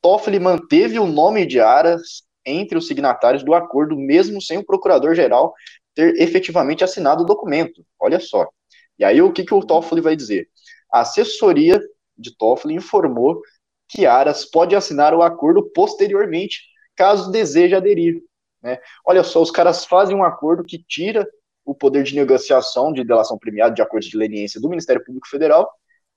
[0.00, 5.52] Toffoli manteve o nome de Aras entre os signatários do acordo, mesmo sem o procurador-geral
[5.96, 7.84] ter efetivamente assinado o documento.
[7.98, 8.48] Olha só.
[8.96, 10.48] E aí o que, que o Toffoli vai dizer?
[10.92, 11.80] A assessoria
[12.20, 13.40] de Toffoli informou
[13.88, 16.62] que Aras pode assinar o acordo posteriormente,
[16.94, 18.22] caso deseje aderir.
[18.62, 18.78] Né?
[19.04, 21.28] Olha só, os caras fazem um acordo que tira
[21.64, 25.70] o poder de negociação de delação premiada de acordos de leniência do Ministério Público Federal,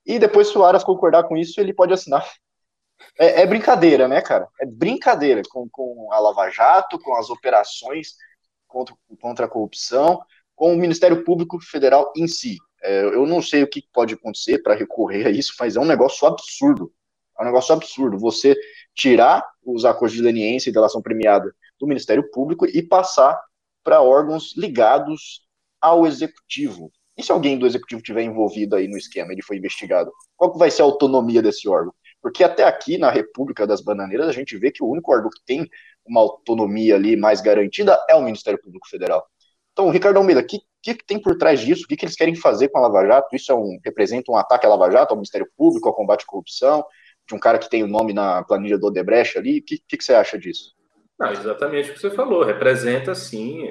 [0.06, 2.26] e depois, se o Aras concordar com isso, ele pode assinar.
[3.20, 4.48] É, é brincadeira, né, cara?
[4.62, 8.16] É brincadeira com, com a Lava Jato, com as operações
[8.66, 10.22] contra, contra a corrupção,
[10.56, 12.58] com o Ministério Público Federal em si.
[12.84, 15.86] É, eu não sei o que pode acontecer para recorrer a isso, mas é um
[15.86, 16.92] negócio absurdo.
[17.40, 18.18] É um negócio absurdo.
[18.20, 18.56] Você
[18.94, 23.40] tirar os acordos de leniência e delação premiada do Ministério Público e passar
[23.84, 25.42] para órgãos ligados
[25.82, 26.92] ao Executivo.
[27.18, 30.12] E se alguém do Executivo tiver envolvido aí no esquema, ele foi investigado?
[30.36, 31.94] Qual vai ser a autonomia desse órgão?
[32.22, 35.44] Porque até aqui na República das Bananeiras a gente vê que o único órgão que
[35.46, 35.70] tem
[36.06, 39.26] uma autonomia ali mais garantida é o Ministério Público Federal.
[39.74, 41.84] Então, Ricardo Almeida, o que, que, tem por trás disso?
[41.84, 43.36] O que, que eles querem fazer com a Lava Jato?
[43.36, 46.28] Isso é um, representa um ataque à Lava Jato, ao Ministério Público, ao combate à
[46.28, 46.86] corrupção,
[47.28, 49.60] de um cara que tem o nome na planilha do Odebrecht ali?
[49.60, 50.76] O que, que, que você acha disso?
[51.20, 52.44] Não, exatamente o que você falou.
[52.44, 53.68] Representa, sim,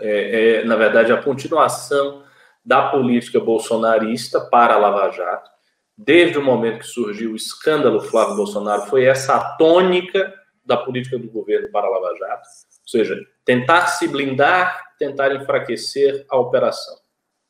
[0.00, 2.22] é, é, na verdade, a continuação
[2.62, 5.50] da política bolsonarista para a Lava Jato.
[5.96, 10.34] Desde o momento que surgiu o escândalo Flávio Bolsonaro, foi essa a tônica
[10.64, 12.46] da política do governo para a Lava Jato.
[12.82, 13.16] Ou seja,
[13.46, 16.98] tentar se blindar, tentar enfraquecer a operação.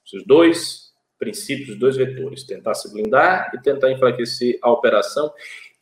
[0.04, 5.32] Esses dois princípios, dois vetores: tentar se blindar e tentar enfraquecer a operação.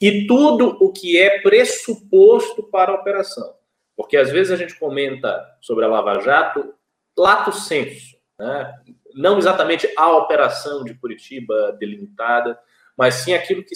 [0.01, 3.55] E tudo o que é pressuposto para a operação.
[3.97, 6.75] Porque às vezes a gente comenta sobre a Lava Jato
[7.17, 8.75] lato senso, né?
[9.15, 12.59] não exatamente a operação de Curitiba delimitada,
[12.97, 13.75] mas sim aquilo que,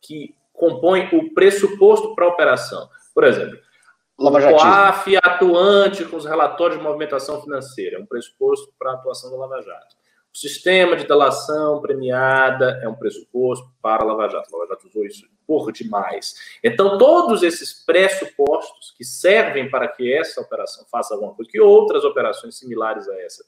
[0.00, 2.88] que compõe o pressuposto para a operação.
[3.12, 3.58] Por exemplo,
[4.20, 9.30] o COAF atuante com os relatórios de movimentação financeira, é um pressuposto para a atuação
[9.30, 9.96] da Lava Jato.
[10.32, 14.54] O sistema de delação premiada é um pressuposto para a Lava Jato.
[14.54, 16.34] A Lava Jato usou isso por demais.
[16.62, 22.04] Então, todos esses pressupostos que servem para que essa operação faça alguma coisa, que outras
[22.04, 23.42] operações similares a essa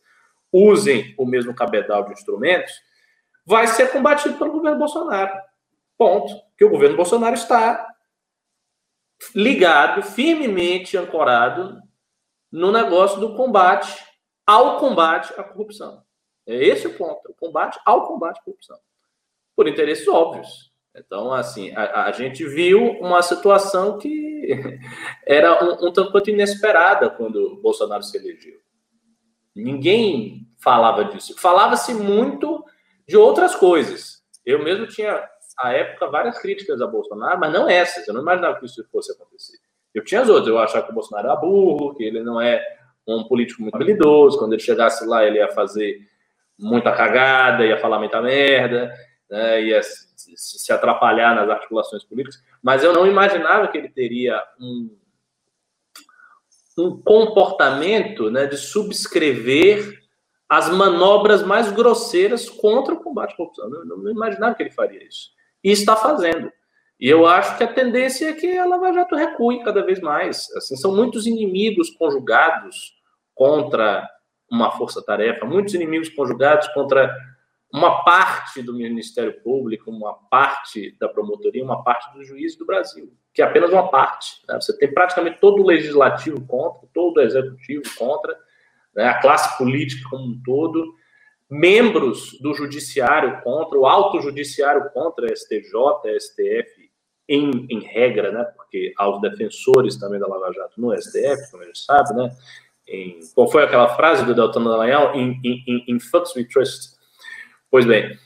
[0.50, 2.72] usem o mesmo cabedal de instrumentos,
[3.46, 5.38] vai ser combatido pelo governo Bolsonaro.
[5.96, 6.34] Ponto.
[6.56, 7.91] Que o governo Bolsonaro está
[9.34, 11.80] ligado, firmemente ancorado
[12.50, 14.04] no negócio do combate
[14.46, 16.02] ao combate à corrupção.
[16.46, 18.78] É esse o ponto, o combate ao combate à corrupção.
[19.54, 20.72] Por interesses óbvios.
[20.94, 24.78] Então, assim, a, a gente viu uma situação que
[25.26, 28.60] era um, um tanto quanto inesperada quando Bolsonaro se elegeu.
[29.54, 31.34] Ninguém falava disso.
[31.38, 32.64] Falava-se muito
[33.06, 34.22] de outras coisas.
[34.44, 35.22] Eu mesmo tinha,
[35.59, 38.07] à época, várias críticas a Bolsonaro, mas não essas.
[38.07, 39.59] Eu não imaginava que isso fosse acontecer.
[39.94, 40.48] Eu tinha as outras.
[40.48, 42.62] Eu achava que o Bolsonaro era burro, que ele não é
[43.07, 44.38] um político muito habilidoso.
[44.38, 46.00] Quando ele chegasse lá, ele ia fazer
[46.59, 48.92] muita cagada, ia falar muita merda,
[49.30, 52.42] né, ia se atrapalhar nas articulações políticas.
[52.62, 54.96] Mas eu não imaginava que ele teria um,
[56.78, 60.00] um comportamento né, de subscrever
[60.48, 63.74] as manobras mais grosseiras contra o combate à corrupção.
[63.74, 65.30] Eu não, imaginava que ele faria isso.
[65.62, 66.52] E está fazendo.
[66.98, 70.48] E eu acho que a tendência é que a Lava Jato recue cada vez mais.
[70.56, 72.94] Assim, são muitos inimigos conjugados
[73.34, 74.08] contra
[74.50, 77.12] uma força-tarefa, muitos inimigos conjugados contra
[77.72, 83.12] uma parte do Ministério Público, uma parte da promotoria, uma parte do juiz do Brasil,
[83.32, 84.42] que é apenas uma parte.
[84.46, 84.60] Né?
[84.60, 88.36] Você tem praticamente todo o legislativo contra, todo o executivo contra,
[88.94, 89.06] né?
[89.08, 90.94] a classe política como um todo,
[91.53, 96.90] membros do judiciário contra, o alto judiciário contra, STJ, STF,
[97.28, 98.42] em, em regra, né?
[98.57, 102.34] porque há os defensores também da Lava Jato no STF, como a gente sabe, né?
[102.88, 105.14] Em, qual foi aquela frase do Deltan Dallagnol?
[105.14, 106.96] In, in, in fucks we trust.
[107.70, 108.18] Pois bem,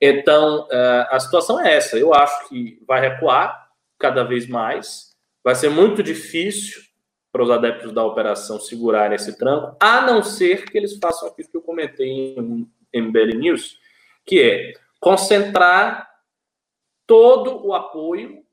[0.00, 1.98] então uh, a situação é essa.
[1.98, 3.68] Eu acho que vai recuar
[3.98, 5.10] cada vez mais.
[5.44, 6.80] Vai ser muito difícil
[7.32, 11.48] para os adeptos da operação segurarem esse tranco, a não ser que eles façam aquilo
[11.48, 13.78] que eu comentei em MBL News,
[14.26, 16.10] que é concentrar
[17.06, 18.44] todo o apoio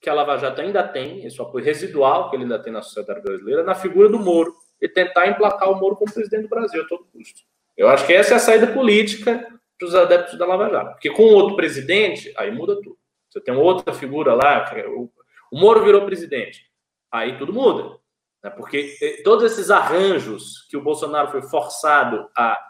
[0.00, 3.22] que a Lava Jato ainda tem, esse apoio residual que ele ainda tem na sociedade
[3.22, 6.86] brasileira, na figura do Moro, e tentar emplacar o Moro como presidente do Brasil a
[6.86, 7.40] todo custo.
[7.76, 10.92] Eu acho que essa é a saída política para os adeptos da Lava Jato.
[10.92, 12.98] Porque com outro presidente, aí muda tudo.
[13.30, 15.10] Você tem outra figura lá, é o,
[15.50, 16.70] o Moro virou presidente,
[17.10, 17.98] aí tudo muda.
[18.44, 18.50] Né?
[18.50, 22.60] Porque eh, todos esses arranjos que o Bolsonaro foi forçado a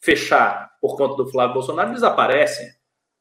[0.00, 2.66] fechar por conta do Flávio Bolsonaro desaparecem.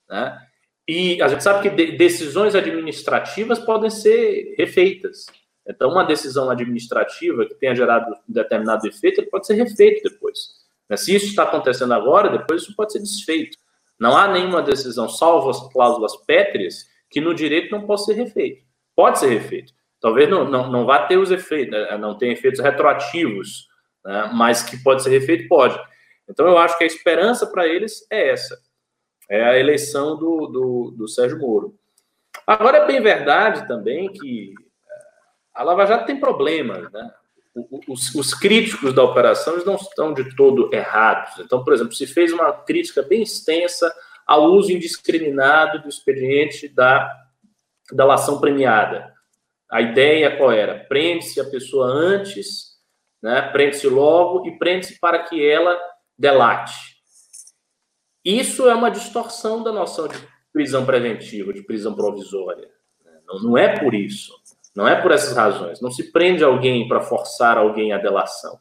[0.09, 0.41] Né?
[0.87, 5.25] E a gente sabe que de, decisões administrativas podem ser refeitas.
[5.67, 10.57] Então, uma decisão administrativa que tenha gerado um determinado efeito, ele pode ser refeito depois.
[10.95, 13.55] Se isso está acontecendo agora, depois isso pode ser desfeito.
[13.99, 18.65] Não há nenhuma decisão, salvo as cláusulas pétreas, que no direito não possa ser refeito.
[18.95, 19.73] Pode ser refeito.
[20.01, 21.97] Talvez não, não, não vá ter os efeitos, né?
[21.97, 23.67] não tenha efeitos retroativos,
[24.05, 24.31] né?
[24.33, 25.79] mas que pode ser refeito, pode.
[26.29, 28.57] Então eu acho que a esperança para eles é essa.
[29.29, 31.75] É a eleição do, do, do Sérgio Moro.
[32.47, 35.03] Agora é bem verdade também que eh,
[35.53, 37.11] a Lava Jato tem problemas, né?
[37.87, 41.39] Os, os, críticos da operação não estão de todo errados.
[41.39, 43.93] Então, por exemplo, se fez uma crítica bem extensa
[44.25, 47.11] ao uso indiscriminado do expediente da,
[47.91, 49.13] da lação premiada.
[49.69, 50.79] A ideia qual era?
[50.85, 52.77] Prende-se a pessoa antes,
[53.21, 53.41] né?
[53.51, 55.79] prende-se logo e prende-se para que ela
[56.17, 56.97] delate.
[58.23, 60.17] Isso é uma distorção da noção de
[60.51, 62.69] prisão preventiva, de prisão provisória.
[63.25, 64.33] Não, não é por isso.
[64.75, 65.81] Não é por essas razões.
[65.81, 68.59] Não se prende alguém para forçar alguém à delação.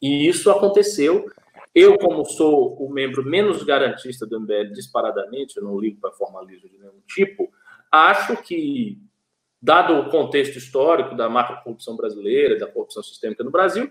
[0.00, 1.26] E isso aconteceu.
[1.74, 6.68] Eu, como sou o membro menos garantista do MBL disparadamente, eu não ligo para formalismo
[6.68, 7.50] de nenhum tipo,
[7.92, 8.98] acho que,
[9.60, 13.90] dado o contexto histórico da macro-corrupção brasileira, da corrupção sistêmica no Brasil,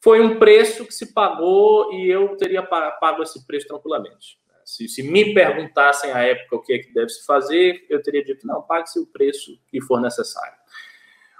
[0.00, 4.38] foi um preço que se pagou e eu teria pago esse preço tranquilamente.
[4.64, 8.22] Se, se, me perguntassem à época o que é que deve se fazer, eu teria
[8.22, 10.58] dito, não, pague-se o preço que for necessário.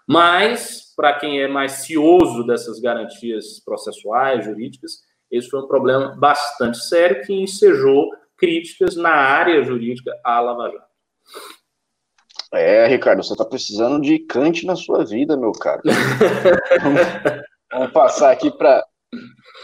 [0.07, 6.79] Mas, para quem é mais cioso dessas garantias processuais, jurídicas, esse foi um problema bastante
[6.79, 10.89] sério que ensejou críticas na área jurídica à Lava Jato.
[12.53, 15.83] É, Ricardo, você está precisando de Kant na sua vida, meu caro.
[16.83, 17.01] vamos,
[17.71, 18.85] vamos passar aqui para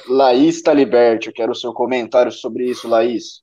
[0.08, 1.28] Laís Taliberti.
[1.28, 3.42] Eu quero o seu comentário sobre isso, Laís.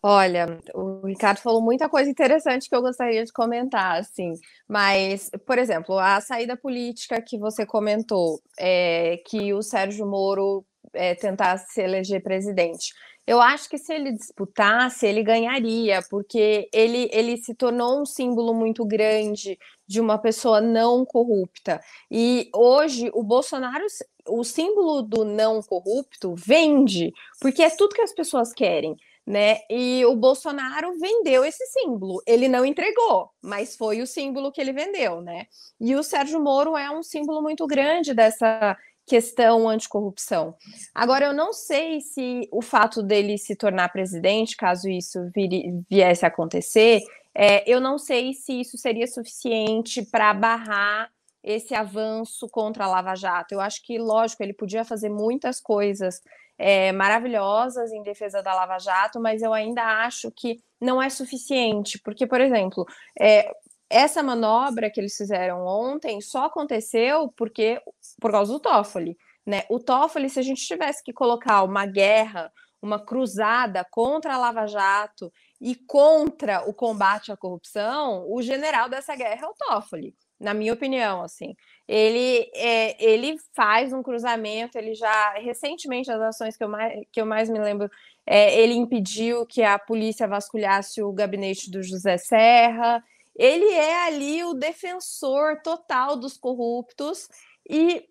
[0.00, 4.32] Olha, o Ricardo falou muita coisa interessante que eu gostaria de comentar, assim.
[4.68, 11.16] Mas, por exemplo, a saída política que você comentou, é, que o Sérgio Moro é,
[11.16, 12.94] tentasse se eleger presidente.
[13.28, 18.54] Eu acho que se ele disputasse, ele ganharia, porque ele, ele se tornou um símbolo
[18.54, 21.78] muito grande de uma pessoa não corrupta.
[22.10, 23.84] E hoje o Bolsonaro,
[24.26, 28.96] o símbolo do não corrupto, vende, porque é tudo que as pessoas querem
[29.28, 29.58] né?
[29.68, 32.22] E o Bolsonaro vendeu esse símbolo.
[32.26, 35.46] Ele não entregou, mas foi o símbolo que ele vendeu, né?
[35.78, 38.74] E o Sérgio Moro é um símbolo muito grande dessa
[39.08, 40.54] questão anticorrupção.
[40.94, 46.24] Agora, eu não sei se o fato dele se tornar presidente, caso isso vir, viesse
[46.24, 47.00] a acontecer,
[47.34, 51.10] é, eu não sei se isso seria suficiente para barrar
[51.42, 53.54] esse avanço contra a Lava Jato.
[53.54, 56.20] Eu acho que, lógico, ele podia fazer muitas coisas
[56.58, 61.98] é, maravilhosas em defesa da Lava Jato, mas eu ainda acho que não é suficiente,
[62.04, 62.84] porque, por exemplo,
[63.18, 63.50] é,
[63.90, 67.80] essa manobra que eles fizeram ontem só aconteceu porque
[68.20, 69.16] por causa do Toffoli.
[69.46, 69.64] Né?
[69.70, 74.66] O Toffoli, se a gente tivesse que colocar uma guerra, uma cruzada contra a Lava
[74.66, 80.54] Jato e contra o combate à corrupção, o general dessa guerra é o Toffoli na
[80.54, 81.54] minha opinião, assim.
[81.86, 87.20] Ele, é, ele faz um cruzamento, ele já, recentemente, as ações que eu mais, que
[87.20, 87.90] eu mais me lembro,
[88.26, 93.02] é, ele impediu que a polícia vasculhasse o gabinete do José Serra,
[93.38, 97.28] ele é ali o defensor total dos corruptos,
[97.70, 98.04] e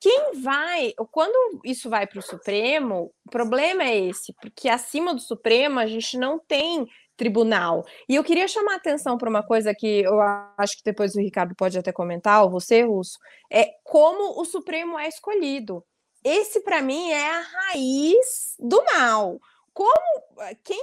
[0.00, 5.20] quem vai, quando isso vai para o Supremo, o problema é esse, porque acima do
[5.20, 7.84] Supremo a gente não tem tribunal.
[8.08, 10.20] E eu queria chamar a atenção para uma coisa que eu
[10.58, 13.16] acho que depois o Ricardo pode até comentar, ou você, Russo,
[13.48, 15.84] é como o Supremo é escolhido.
[16.24, 19.38] Esse, para mim, é a raiz do mal.
[19.72, 20.82] Como quem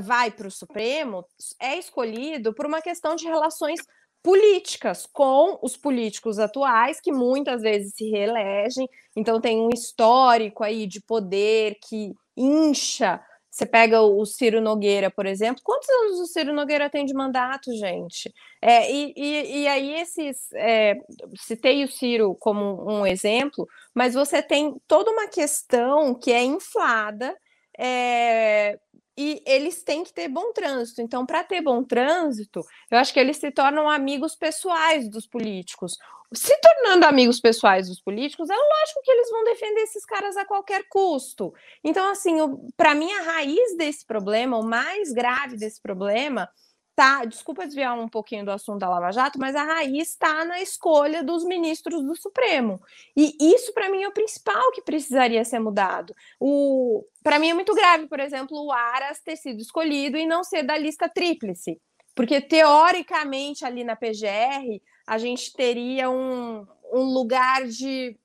[0.00, 1.24] vai para o Supremo
[1.60, 3.80] é escolhido por uma questão de relações
[4.22, 10.86] políticas com os políticos atuais, que muitas vezes se reelegem, então tem um histórico aí
[10.86, 13.20] de poder que incha
[13.52, 15.60] você pega o Ciro Nogueira, por exemplo.
[15.62, 18.32] Quantos anos o Ciro Nogueira tem de mandato, gente?
[18.62, 20.50] É, e, e, e, aí, esses.
[20.54, 20.96] É,
[21.36, 27.36] citei o Ciro como um exemplo, mas você tem toda uma questão que é inflada.
[27.78, 28.78] É,
[29.16, 31.02] e eles têm que ter bom trânsito.
[31.02, 35.96] Então, para ter bom trânsito, eu acho que eles se tornam amigos pessoais dos políticos
[36.34, 40.44] se tornando amigos pessoais dos políticos, é lógico que eles vão defender esses caras a
[40.44, 41.52] qualquer custo.
[41.84, 42.36] Então, assim,
[42.76, 46.48] para mim, a raiz desse problema, o mais grave desse problema,
[46.94, 47.24] tá.
[47.24, 51.22] Desculpa desviar um pouquinho do assunto da Lava Jato, mas a raiz está na escolha
[51.22, 52.80] dos ministros do Supremo.
[53.16, 56.14] E isso, para mim, é o principal que precisaria ser mudado.
[56.38, 57.04] O...
[57.22, 60.62] Para mim, é muito grave, por exemplo, o Aras ter sido escolhido e não ser
[60.62, 61.80] da lista tríplice.
[62.14, 68.16] Porque, teoricamente, ali na PGR, a gente teria um, um lugar de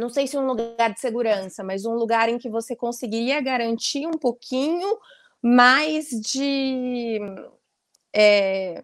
[0.00, 4.06] não sei se um lugar de segurança, mas um lugar em que você conseguiria garantir
[4.06, 4.98] um pouquinho
[5.42, 7.18] mais de.
[8.14, 8.82] É,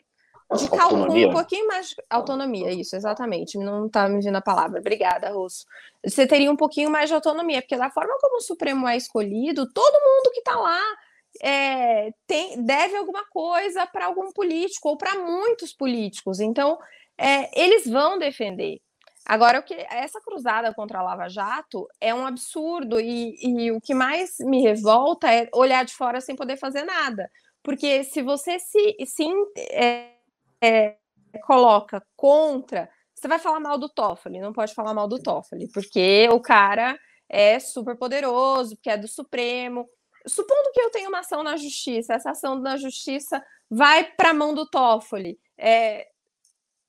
[0.55, 3.59] de cálculo, um pouquinho mais de autonomia, isso, exatamente.
[3.59, 4.79] Não está me vindo a palavra.
[4.79, 5.67] Obrigada, Russo.
[6.05, 9.71] Você teria um pouquinho mais de autonomia, porque da forma como o Supremo é escolhido,
[9.73, 10.81] todo mundo que está lá
[11.43, 16.39] é, tem, deve alguma coisa para algum político ou para muitos políticos.
[16.39, 16.79] Então,
[17.19, 18.81] é, eles vão defender.
[19.29, 23.81] Agora, o que essa cruzada contra a Lava Jato é um absurdo e, e, o
[23.81, 27.29] que mais me revolta é olhar de fora sem poder fazer nada.
[27.61, 29.27] Porque se você se, se
[29.73, 30.13] é,
[30.63, 30.97] é,
[31.45, 36.29] coloca contra, você vai falar mal do Toffoli, não pode falar mal do Toffoli, porque
[36.31, 36.97] o cara
[37.29, 39.89] é super poderoso, porque é do Supremo.
[40.25, 44.35] Supondo que eu tenha uma ação na justiça, essa ação na justiça vai para a
[44.35, 45.37] mão do Toffoli.
[45.59, 46.07] É,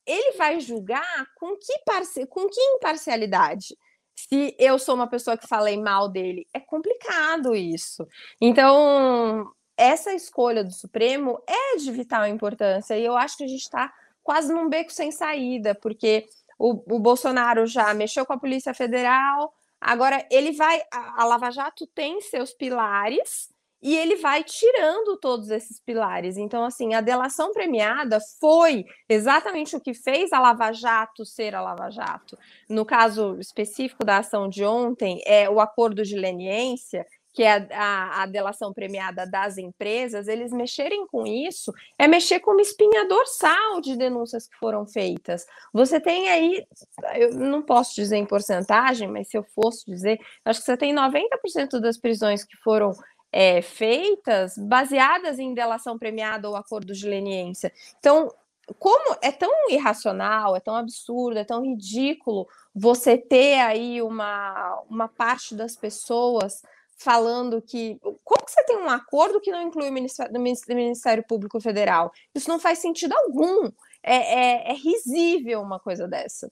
[0.07, 2.25] ele vai julgar com que, parce...
[2.27, 3.77] com que imparcialidade?
[4.15, 8.07] Se eu sou uma pessoa que falei mal dele, é complicado isso.
[8.41, 13.61] Então, essa escolha do Supremo é de vital importância e eu acho que a gente
[13.61, 13.93] está
[14.23, 16.27] quase num beco sem saída, porque
[16.57, 20.81] o, o, Bolsonaro já mexeu com a Polícia Federal, agora ele vai.
[20.91, 23.49] A, a Lava Jato tem seus pilares
[23.81, 26.37] e ele vai tirando todos esses pilares.
[26.37, 31.61] Então, assim, a delação premiada foi exatamente o que fez a Lava Jato ser a
[31.61, 32.37] Lava Jato.
[32.69, 37.05] No caso específico da ação de ontem, é o acordo de leniência,
[37.37, 42.39] que é a, a, a, delação premiada das empresas, eles mexerem com isso é mexer
[42.39, 45.45] com uma espinha dorsal de denúncias que foram feitas.
[45.71, 46.65] Você tem aí,
[47.13, 50.95] eu não posso dizer em porcentagem, mas se eu fosse dizer, acho que você tem
[50.95, 52.91] 90% das prisões que foram
[53.31, 57.71] é, feitas baseadas em delação premiada ou acordo de leniência.
[57.99, 58.33] Então,
[58.79, 65.07] como é tão irracional, é tão absurdo, é tão ridículo você ter aí uma, uma
[65.07, 66.61] parte das pessoas
[66.97, 67.99] falando que.
[68.23, 70.41] Como que você tem um acordo que não inclui o Ministério, o
[70.75, 72.11] Ministério Público Federal?
[72.35, 73.69] Isso não faz sentido algum.
[74.03, 76.51] É, é, é risível uma coisa dessa.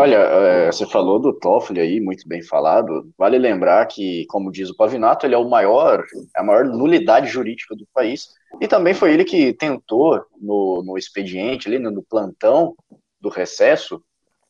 [0.00, 3.12] Olha, é, você falou do Toffoli aí, muito bem falado.
[3.18, 7.76] Vale lembrar que, como diz o Pavinato, ele é o maior, a maior nulidade jurídica
[7.76, 8.30] do país.
[8.62, 12.74] E também foi ele que tentou, no, no expediente, ali no plantão
[13.20, 14.02] do recesso,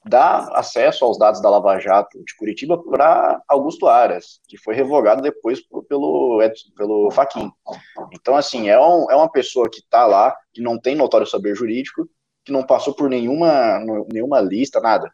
[0.07, 5.21] dar acesso aos dados da Lava Jato de Curitiba para Augusto Aras, que foi revogado
[5.21, 6.41] depois pelo,
[6.77, 7.51] pelo Faquin.
[8.13, 11.57] Então, assim, é, um, é uma pessoa que está lá, que não tem notório saber
[11.57, 12.09] jurídico,
[12.45, 13.81] que não passou por nenhuma,
[14.13, 15.11] nenhuma lista, nada.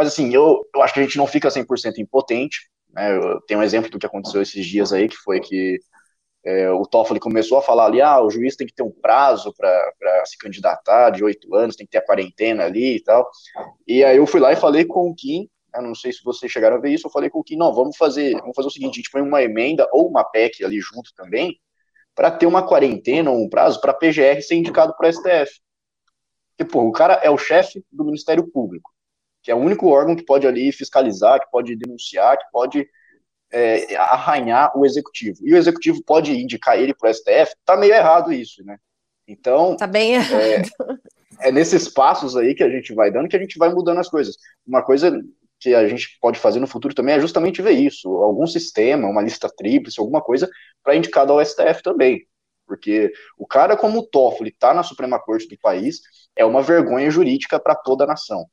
[0.00, 2.70] Mas assim, eu, eu acho que a gente não fica 100% impotente.
[2.88, 3.14] Né?
[3.14, 5.78] Eu tenho um exemplo do que aconteceu esses dias aí, que foi que
[6.42, 9.52] é, o Toffoli começou a falar ali, ah, o juiz tem que ter um prazo
[9.52, 13.28] para se candidatar de oito anos, tem que ter a quarentena ali e tal.
[13.86, 16.50] E aí eu fui lá e falei com o Kim, eu não sei se vocês
[16.50, 18.70] chegaram a ver isso, eu falei com o Kim, não, vamos fazer, vamos fazer o
[18.70, 21.60] seguinte, a gente põe uma emenda ou uma PEC ali junto também,
[22.14, 25.60] para ter uma quarentena ou um prazo para PGR ser indicado para STF.
[26.56, 28.90] Porque, pô, o cara é o chefe do Ministério Público
[29.42, 32.86] que é o único órgão que pode ali fiscalizar, que pode denunciar, que pode
[33.52, 35.38] é, arranhar o executivo.
[35.42, 38.76] E o executivo pode indicar ele para o STF, tá meio errado isso, né?
[39.26, 39.76] Então.
[39.76, 40.40] Tá bem errado.
[40.40, 43.98] É, é nesses passos aí que a gente vai dando que a gente vai mudando
[43.98, 44.36] as coisas.
[44.66, 45.12] Uma coisa
[45.58, 49.22] que a gente pode fazer no futuro também é justamente ver isso, algum sistema, uma
[49.22, 50.48] lista tríplice, alguma coisa
[50.82, 52.26] para indicar ao STF também.
[52.66, 56.00] Porque o cara como o Toffoli está na Suprema Corte do país
[56.34, 58.46] é uma vergonha jurídica para toda a nação.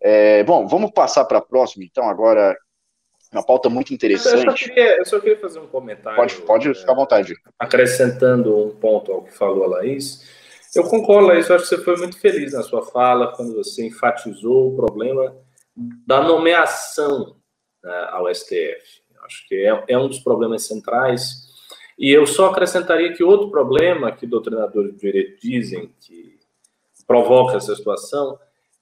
[0.00, 2.56] É, bom, vamos passar para a próxima, então, agora,
[3.32, 4.46] uma pauta muito interessante.
[4.46, 6.16] Eu só queria, eu só queria fazer um comentário.
[6.16, 7.34] Pode, pode ficar à vontade.
[7.58, 10.24] Acrescentando um ponto ao que falou a Laís.
[10.74, 13.86] Eu concordo, Laís, eu acho que você foi muito feliz na sua fala quando você
[13.86, 15.36] enfatizou o problema
[16.06, 17.36] da nomeação
[17.82, 19.02] né, ao STF.
[19.14, 21.48] Eu acho que é, é um dos problemas centrais.
[21.98, 26.38] E eu só acrescentaria que outro problema que doutrinadores de direito dizem que
[27.06, 28.38] provoca essa situação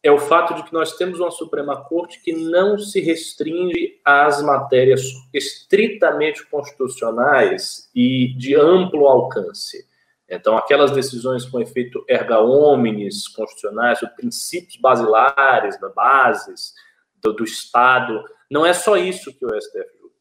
[0.06, 4.42] é o fato de que nós temos uma Suprema Corte que não se restringe às
[4.42, 5.02] matérias
[5.32, 9.84] estritamente constitucionais e de amplo alcance.
[10.28, 16.74] Então, aquelas decisões com efeito erga omnes constitucionais, os princípios basilares, da bases
[17.22, 20.14] do, do Estado, não é só isso que o STF julga.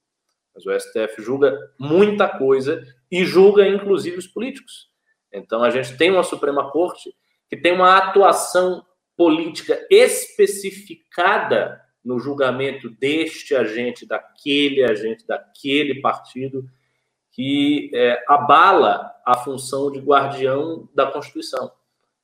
[0.54, 4.90] Mas o STF julga muita coisa e julga, inclusive, os políticos.
[5.32, 7.16] Então, a gente tem uma Suprema Corte
[7.50, 8.84] que tem uma atuação
[9.16, 16.70] política especificada no julgamento deste agente, daquele agente, daquele partido,
[17.32, 21.72] que é, abala a função de guardião da Constituição.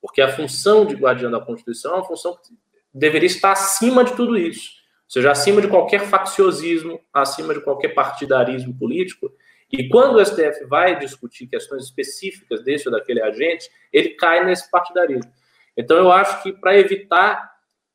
[0.00, 2.56] Porque a função de guardião da Constituição é uma função que
[2.94, 4.70] deveria estar acima de tudo isso,
[5.04, 9.30] ou seja, acima de qualquer facciosismo, acima de qualquer partidarismo político.
[9.70, 14.70] E quando o STF vai discutir questões específicas desse ou daquele agente, ele cai nesse
[14.70, 15.30] partidarismo.
[15.76, 17.52] Então, eu acho que para evitar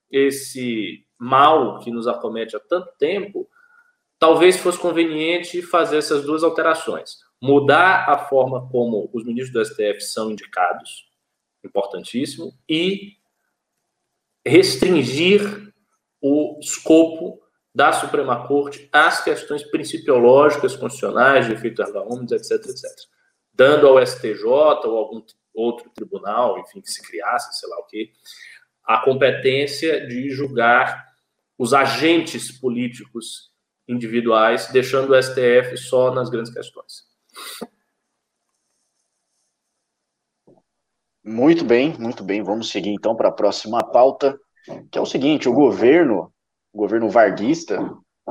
[0.10, 3.48] esse mal que nos acomete há tanto tempo,
[4.20, 7.18] talvez fosse conveniente fazer essas duas alterações.
[7.42, 11.08] Mudar a forma como os ministros do STF são indicados,
[11.64, 13.18] importantíssimo, e
[14.46, 15.74] restringir
[16.22, 17.42] o escopo
[17.76, 22.86] da Suprema Corte às questões principiológicas, constitucionais, de efeito erga omnes, etc, etc.
[23.54, 25.22] Dando ao STJ ou algum
[25.58, 28.12] outro tribunal, enfim, que se criasse, sei lá o quê,
[28.86, 31.06] a competência de julgar
[31.58, 33.52] os agentes políticos
[33.88, 37.08] individuais, deixando o STF só nas grandes questões.
[41.24, 42.42] Muito bem, muito bem.
[42.42, 44.40] Vamos seguir então para a próxima pauta,
[44.92, 46.32] que é o seguinte: o governo,
[46.72, 47.80] o governo varguista,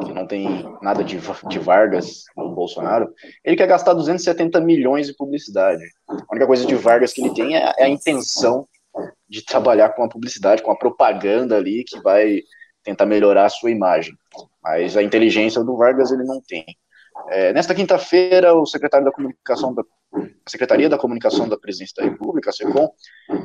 [0.05, 1.19] que não tem nada de,
[1.49, 3.13] de Vargas no Bolsonaro,
[3.45, 5.83] ele quer gastar 270 milhões de publicidade.
[6.09, 8.69] A única coisa de Vargas que ele tem é, é a intenção
[9.29, 12.43] de trabalhar com a publicidade, com a propaganda ali que vai
[12.83, 14.15] tentar melhorar a sua imagem.
[14.63, 16.65] Mas a inteligência do Vargas ele não tem.
[17.29, 19.83] É, nesta quinta-feira, o secretário da Comunicação da
[20.49, 22.89] Secretaria da Comunicação da Presidência da República, a SECOM,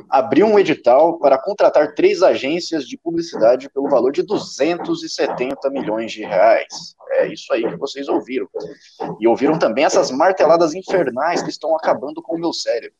[0.08, 6.22] abriu um edital para contratar três agências de publicidade pelo valor de 270 milhões de
[6.22, 6.94] reais.
[7.10, 8.48] É isso aí que vocês ouviram.
[9.20, 12.96] E ouviram também essas marteladas infernais que estão acabando com o meu cérebro.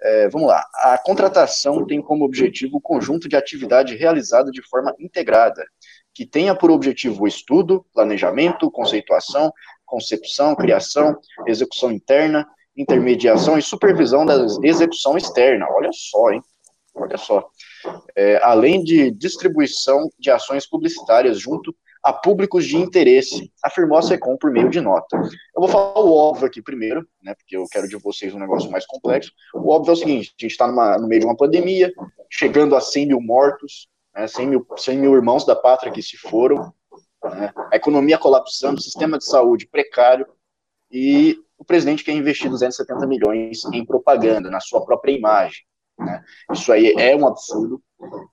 [0.00, 0.64] É, vamos lá.
[0.76, 5.64] A contratação tem como objetivo o conjunto de atividade realizada de forma integrada,
[6.14, 9.52] que tenha por objetivo o estudo, planejamento, conceituação,
[9.90, 15.66] concepção, criação, execução interna, intermediação e supervisão da execução externa.
[15.68, 16.40] Olha só, hein?
[16.94, 17.48] Olha só.
[18.16, 24.36] É, além de distribuição de ações publicitárias junto a públicos de interesse, afirmou a SECOM
[24.38, 25.16] por meio de nota.
[25.18, 28.70] Eu vou falar o óbvio aqui primeiro, né, porque eu quero de vocês um negócio
[28.70, 29.32] mais complexo.
[29.54, 30.66] O óbvio é o seguinte, a gente está
[30.98, 31.92] no meio de uma pandemia,
[32.30, 36.16] chegando a 100 mil mortos, né, 100, mil, 100 mil irmãos da pátria que se
[36.16, 36.72] foram,
[37.24, 40.26] né, a economia colapsando, o sistema de saúde precário,
[40.90, 45.62] e o presidente quer investir 270 milhões em propaganda, na sua própria imagem.
[45.98, 46.24] Né?
[46.52, 47.82] Isso aí é um absurdo.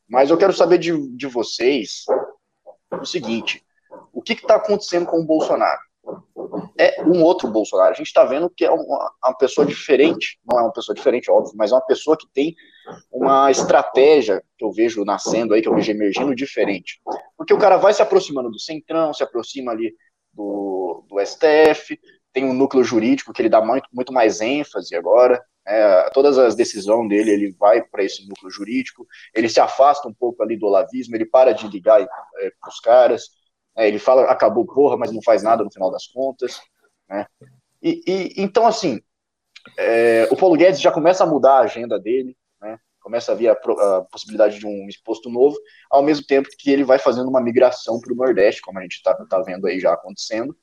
[0.09, 2.05] Mas eu quero saber de, de vocês
[2.91, 3.63] o seguinte:
[4.13, 5.81] o que está acontecendo com o Bolsonaro?
[6.79, 7.91] É um outro Bolsonaro.
[7.91, 11.29] A gente está vendo que é uma, uma, pessoa diferente, não é uma pessoa diferente,
[11.29, 12.55] óbvio, mas é uma pessoa que tem
[13.11, 17.01] uma estratégia que eu vejo nascendo aí, que eu vejo emergindo diferente.
[17.37, 19.93] Porque o cara vai se aproximando do Centrão, se aproxima ali
[20.33, 21.99] do, do STF,
[22.33, 25.43] tem um núcleo jurídico que ele dá muito, muito mais ênfase agora.
[25.65, 30.13] É, todas as decisões dele, ele vai para esse núcleo jurídico, ele se afasta um
[30.13, 32.07] pouco ali do olavismo, ele para de ligar é,
[32.59, 33.23] para os caras,
[33.75, 36.61] é, ele fala, acabou porra, mas não faz nada no final das contas.
[37.09, 37.25] Né?
[37.81, 39.01] E, e então, assim,
[39.77, 42.36] é, o Paulo Guedes já começa a mudar a agenda dele, né?
[43.07, 45.57] Começa a vir a, a, possibilidade de um exposto novo,
[45.89, 48.95] ao mesmo tempo que ele vai fazendo uma migração para o Nordeste, como a gente
[48.95, 50.53] está tá vendo aí já acontecendo,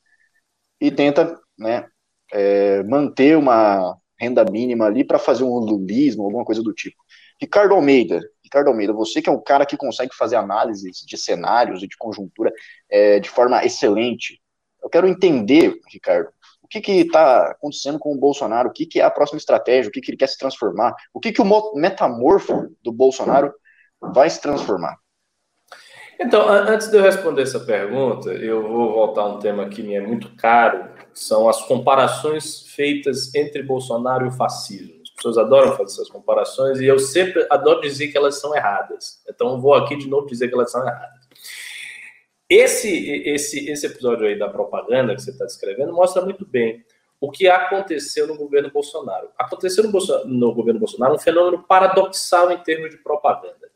[0.78, 1.88] e tenta né,
[2.30, 7.02] é, manter uma renda mínima ali para fazer um lulismo, alguma coisa do tipo.
[7.40, 11.82] Ricardo Almeida, Ricardo Almeida, você que é um cara que consegue fazer análises de cenários
[11.82, 12.52] e de conjuntura
[12.90, 14.38] é, de forma excelente,
[14.82, 16.28] eu quero entender, Ricardo,
[16.64, 19.92] o que está acontecendo com o Bolsonaro, o que, que é a próxima estratégia, o
[19.92, 23.52] que, que ele quer se transformar, o que, que o metamorfo do Bolsonaro
[24.00, 24.96] vai se transformar.
[26.18, 29.94] Então, antes de eu responder essa pergunta, eu vou voltar a um tema que me
[29.94, 35.02] é muito caro, são as comparações feitas entre Bolsonaro e o fascismo.
[35.02, 39.22] As pessoas adoram fazer essas comparações e eu sempre adoro dizer que elas são erradas.
[39.28, 41.23] Então, vou aqui de novo dizer que elas são erradas.
[42.48, 46.84] Esse, esse, esse episódio aí da propaganda que você está descrevendo mostra muito bem
[47.20, 49.30] o que aconteceu no governo Bolsonaro.
[49.38, 49.90] Aconteceu no,
[50.26, 53.70] no governo Bolsonaro um fenômeno paradoxal em termos de propaganda.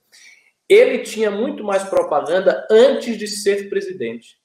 [0.69, 4.39] Ele tinha muito mais propaganda antes de ser presidente.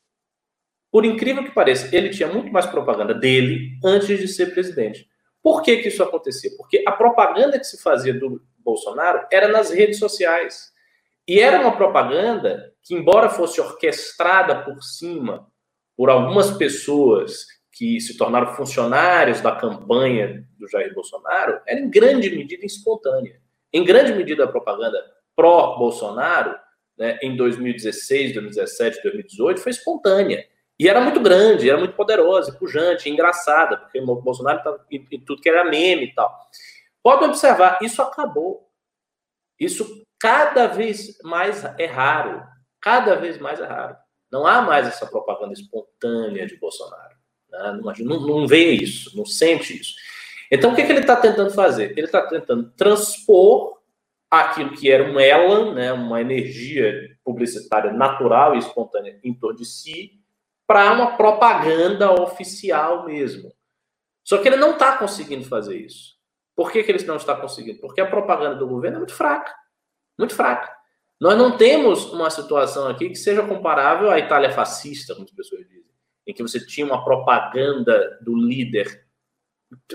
[0.90, 5.10] Por incrível que pareça, ele tinha muito mais propaganda dele antes de ser presidente.
[5.42, 6.52] Por que, que isso acontecia?
[6.56, 10.72] Porque a propaganda que se fazia do Bolsonaro era nas redes sociais.
[11.28, 15.48] E era uma propaganda que, embora fosse orquestrada por cima
[15.96, 22.30] por algumas pessoas que se tornaram funcionários da campanha do Jair Bolsonaro, era em grande
[22.30, 23.42] medida espontânea.
[23.72, 25.00] Em grande medida, a propaganda
[25.36, 26.56] pró-Bolsonaro,
[26.98, 30.46] né, em 2016, 2017, 2018, foi espontânea.
[30.80, 35.42] E era muito grande, era muito poderosa, pujante, engraçada, porque o Bolsonaro estava em, tudo
[35.42, 36.32] que era meme e tal.
[37.02, 38.70] Pode observar, isso acabou.
[39.60, 42.44] Isso cada vez mais é raro.
[42.84, 43.96] Cada vez mais é raro.
[44.30, 47.16] Não há mais essa propaganda espontânea de Bolsonaro.
[47.50, 47.80] Né?
[48.00, 49.96] Não, não vê isso, não sente isso.
[50.52, 51.92] Então, o que, que ele está tentando fazer?
[51.92, 53.80] Ele está tentando transpor
[54.30, 59.66] aquilo que era um elan, né, uma energia publicitária natural e espontânea em torno de
[59.66, 60.20] si,
[60.68, 63.54] para uma propaganda oficial mesmo.
[64.24, 66.18] Só que ele não está conseguindo fazer isso.
[66.56, 67.80] Por que, que ele não está conseguindo?
[67.80, 69.54] Porque a propaganda do governo é muito fraca.
[70.18, 70.83] Muito fraca.
[71.20, 75.68] Nós não temos uma situação aqui que seja comparável à Itália fascista, como as pessoas
[75.68, 75.86] dizem,
[76.28, 79.06] em que você tinha uma propaganda do líder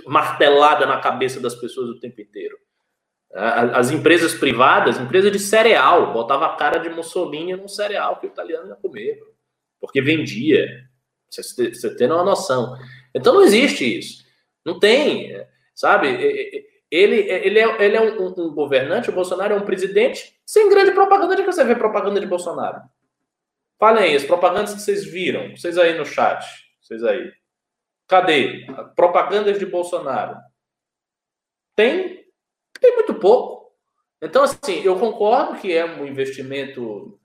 [0.06, 2.58] martelada na cabeça das pessoas o tempo inteiro.
[3.30, 8.30] As empresas privadas, empresa de cereal, botava a cara de Mussolini num cereal que o
[8.30, 9.20] italiano ia comer,
[9.80, 10.66] porque vendia.
[11.30, 12.74] Você, tem uma noção.
[13.14, 14.24] Então não existe isso.
[14.64, 16.08] Não tem, sabe?
[16.90, 20.92] Ele, ele é, ele é um, um, governante, o Bolsonaro é um presidente sem grande
[20.92, 21.36] propaganda.
[21.36, 22.80] De que você vê propaganda de Bolsonaro?
[23.78, 26.42] Falem aí, as propagandas que vocês viram, vocês aí no chat,
[26.80, 27.30] vocês aí.
[28.08, 28.66] Cadê?
[28.96, 30.38] Propagandas de Bolsonaro.
[31.76, 32.24] Tem,
[32.80, 33.74] tem muito pouco.
[34.22, 37.20] Então, assim, eu concordo que é um investimento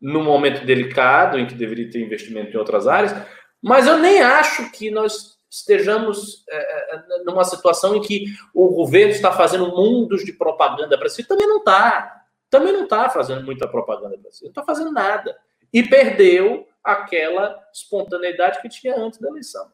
[0.00, 3.12] num momento delicado, em que deveria ter investimento em outras áreas,
[3.60, 9.10] mas eu nem acho que nós estejamos é, é numa situação em que o governo
[9.10, 11.24] está fazendo mundos de propaganda para si.
[11.24, 12.17] Também não está.
[12.50, 14.44] Também não está fazendo muita propaganda para si.
[14.44, 15.36] Não está fazendo nada.
[15.72, 19.70] E perdeu aquela espontaneidade que tinha antes da eleição.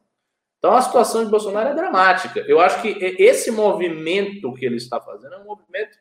[0.58, 2.40] Então a situação de Bolsonaro é dramática.
[2.40, 2.88] Eu acho que
[3.18, 5.96] esse movimento que ele está fazendo é um movimento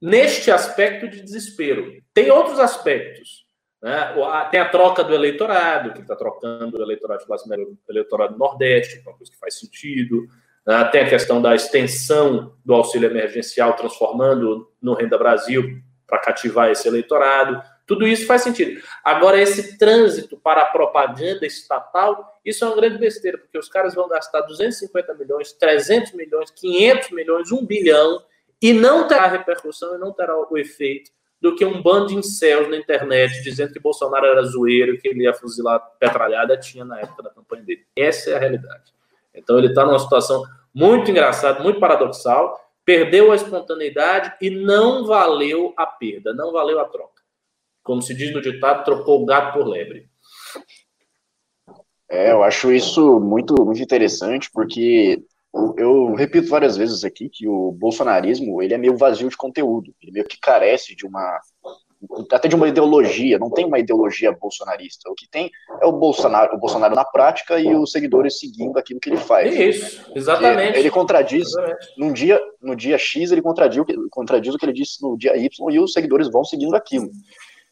[0.00, 2.02] neste aspecto de desespero.
[2.12, 3.46] Tem outros aspectos.
[3.80, 4.14] Né?
[4.50, 9.16] Tem a troca do eleitorado, que está trocando o eleitorado média eleitorado do Nordeste, uma
[9.16, 10.26] coisa que faz sentido.
[10.66, 10.84] Né?
[10.86, 16.88] Tem a questão da extensão do auxílio emergencial, transformando no Renda Brasil para cativar esse
[16.88, 17.62] eleitorado.
[17.86, 18.82] Tudo isso faz sentido.
[19.04, 23.94] Agora, esse trânsito para a propaganda estatal, isso é uma grande besteira, porque os caras
[23.94, 28.20] vão gastar 250 milhões, 300 milhões, 500 milhões, 1 bilhão,
[28.60, 31.10] e não terá repercussão e não terá o efeito
[31.40, 35.24] do que um bando de incels na internet dizendo que Bolsonaro era zoeiro, que ele
[35.24, 37.86] ia fuzilar petralhada, tinha na época da campanha dele.
[37.94, 38.96] Essa é a realidade.
[39.36, 40.42] Então, ele está numa situação
[40.74, 46.84] muito engraçada, muito paradoxal, perdeu a espontaneidade e não valeu a perda, não valeu a
[46.84, 47.22] troca.
[47.82, 50.08] Como se diz no ditado, trocou o gato por lebre.
[52.08, 55.24] É, eu acho isso muito, muito interessante, porque
[55.76, 60.12] eu repito várias vezes aqui que o bolsonarismo ele é meio vazio de conteúdo, ele
[60.12, 61.40] meio que carece de uma
[62.30, 65.10] até de uma ideologia, não tem uma ideologia bolsonarista.
[65.10, 65.50] O que tem
[65.80, 69.54] é o Bolsonaro, o Bolsonaro na prática e os seguidores seguindo aquilo que ele faz.
[69.54, 70.72] Isso, exatamente.
[70.72, 71.94] Ele, ele contradiz exatamente.
[71.98, 75.70] num dia, no dia X ele contradiz, contradiz o que ele disse no dia Y
[75.70, 77.10] e os seguidores vão seguindo aquilo.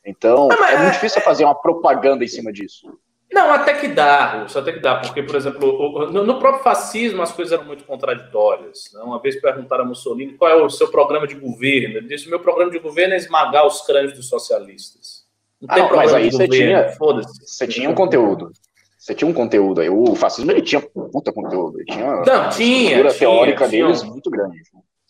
[0.05, 2.87] Então, ah, é muito difícil fazer uma propaganda em cima disso.
[3.33, 7.33] Não, até que dá, Russo, até que dá, porque, por exemplo, no próprio fascismo as
[7.33, 8.91] coisas eram muito contraditórias.
[8.93, 9.01] Né?
[9.03, 11.97] Uma vez perguntaram a Mussolini qual é o seu programa de governo.
[11.97, 15.25] Ele disse: meu programa de governo é esmagar os crânios dos socialistas.
[15.61, 18.53] Não ah, tem não, problema mas aí você governo, tinha, você tinha um conteúdo.
[18.99, 19.91] Você tinha um conteúdo aí.
[19.91, 21.79] O fascismo ele tinha puta conteúdo.
[21.79, 24.13] Ele tinha não, tinha, a teórica tinha, deles tinha.
[24.13, 24.63] muito grande.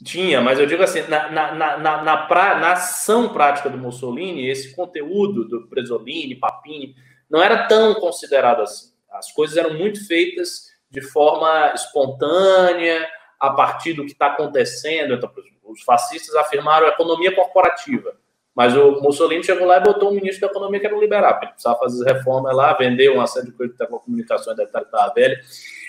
[0.03, 4.49] Tinha, mas eu digo assim, na, na, na, na, pra, na ação prática do Mussolini,
[4.49, 6.95] esse conteúdo do Bresolini, Papini,
[7.30, 8.92] não era tão considerado assim.
[9.10, 15.14] As coisas eram muito feitas de forma espontânea, a partir do que está acontecendo.
[15.14, 15.30] Então,
[15.64, 18.16] os fascistas afirmaram economia corporativa,
[18.55, 21.38] mas o Mussolini chegou lá e botou um ministro da economia que era um liberal,
[21.42, 25.40] ele precisava fazer reformas lá, vender uma série de coisas de telecomunicações da Itália velha.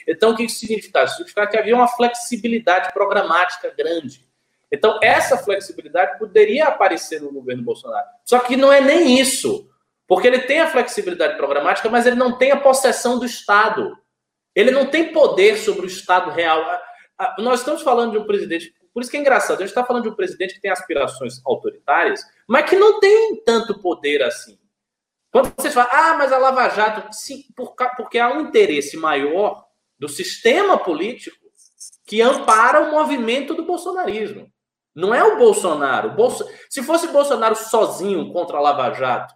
[0.07, 1.05] Então, o que isso significava?
[1.05, 4.25] Isso significava que havia uma flexibilidade programática grande.
[4.71, 8.07] Então, essa flexibilidade poderia aparecer no governo Bolsonaro.
[8.23, 9.69] Só que não é nem isso.
[10.07, 13.97] Porque ele tem a flexibilidade programática, mas ele não tem a possessão do Estado.
[14.53, 16.63] Ele não tem poder sobre o Estado real.
[17.39, 18.73] Nós estamos falando de um presidente.
[18.93, 19.57] Por isso que é engraçado.
[19.57, 23.41] A gente está falando de um presidente que tem aspirações autoritárias, mas que não tem
[23.43, 24.57] tanto poder assim.
[25.31, 27.43] Quando vocês falam, ah, mas a Lava Jato, sim,
[27.97, 29.65] porque há um interesse maior
[29.99, 31.35] do sistema político
[32.05, 34.49] que ampara o movimento do bolsonarismo.
[34.93, 36.11] Não é o Bolsonaro.
[36.11, 36.47] Bolso...
[36.69, 39.35] Se fosse Bolsonaro sozinho contra a Lava Jato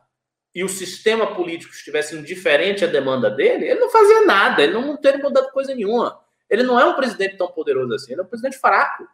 [0.54, 4.98] e o sistema político estivesse indiferente à demanda dele, ele não fazia nada, ele não
[4.98, 6.20] teria mudado coisa nenhuma.
[6.50, 9.08] Ele não é um presidente tão poderoso assim, ele é um presidente fraco.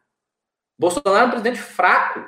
[0.78, 2.26] Bolsonaro é um presidente fraco.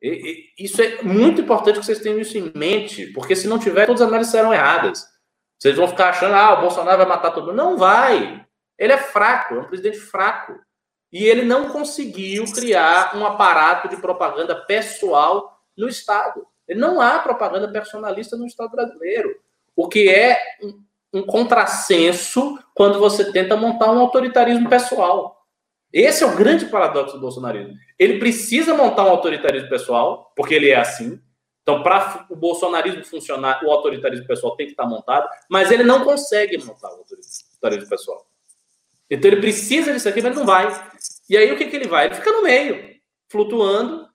[0.00, 3.58] E, e, isso é muito importante que vocês tenham isso em mente, porque se não
[3.58, 5.06] tiver, todas as análises serão erradas.
[5.58, 7.56] Vocês vão ficar achando, ah, o Bolsonaro vai matar todo mundo.
[7.56, 8.44] Não vai.
[8.76, 10.58] Ele é fraco, é um presidente fraco.
[11.12, 16.44] E ele não conseguiu criar um aparato de propaganda pessoal no Estado.
[16.74, 19.34] Não há propaganda personalista no Estado brasileiro.
[19.74, 20.82] O que é um,
[21.12, 25.46] um contrassenso quando você tenta montar um autoritarismo pessoal.
[25.92, 27.74] Esse é o grande paradoxo do bolsonarismo.
[27.98, 31.20] Ele precisa montar um autoritarismo pessoal, porque ele é assim.
[31.62, 36.02] Então, para o bolsonarismo funcionar, o autoritarismo pessoal tem que estar montado, mas ele não
[36.02, 38.26] consegue montar o autoritarismo pessoal.
[39.10, 40.66] Então, ele precisa disso aqui, mas não vai.
[41.28, 42.06] E aí, o que, que ele vai?
[42.06, 42.96] Ele fica no meio,
[43.28, 44.08] flutuando,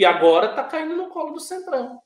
[0.00, 2.00] e agora está caindo no colo do Centrão.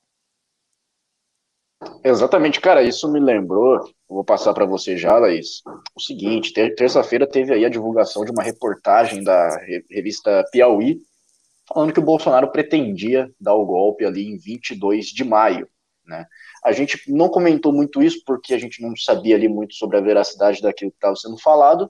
[2.03, 5.63] Exatamente, cara, isso me lembrou, vou passar para você já, Laís,
[5.95, 9.49] o seguinte, terça-feira teve aí a divulgação de uma reportagem da
[9.89, 11.03] revista Piauí,
[11.69, 15.69] falando que o Bolsonaro pretendia dar o golpe ali em 22 de maio,
[16.05, 16.27] né?
[16.65, 20.01] A gente não comentou muito isso porque a gente não sabia ali muito sobre a
[20.01, 21.89] veracidade daquilo que estava sendo falado,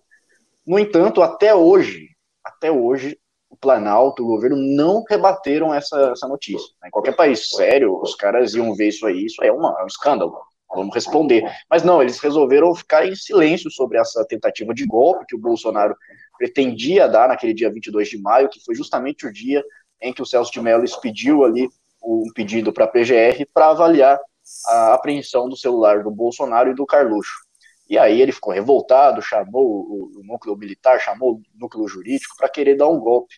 [0.67, 2.11] no entanto, até hoje,
[2.45, 3.19] até hoje,
[3.65, 6.70] Planalto, o governo não rebateram essa, essa notícia.
[6.85, 9.86] Em qualquer país sério, os caras iam ver isso aí, isso é, uma, é um
[9.86, 10.36] escândalo,
[10.69, 11.43] vamos responder.
[11.70, 15.97] Mas não, eles resolveram ficar em silêncio sobre essa tentativa de golpe que o Bolsonaro
[16.36, 19.65] pretendia dar naquele dia 22 de maio, que foi justamente o dia
[19.99, 21.66] em que o Celso de Mello expediu ali
[22.03, 24.20] um pedido para a PGR para avaliar
[24.66, 27.45] a apreensão do celular do Bolsonaro e do Carluxo.
[27.89, 32.77] E aí ele ficou revoltado, chamou o núcleo militar, chamou o núcleo jurídico para querer
[32.77, 33.35] dar um golpe.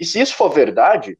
[0.00, 1.18] E se isso for verdade,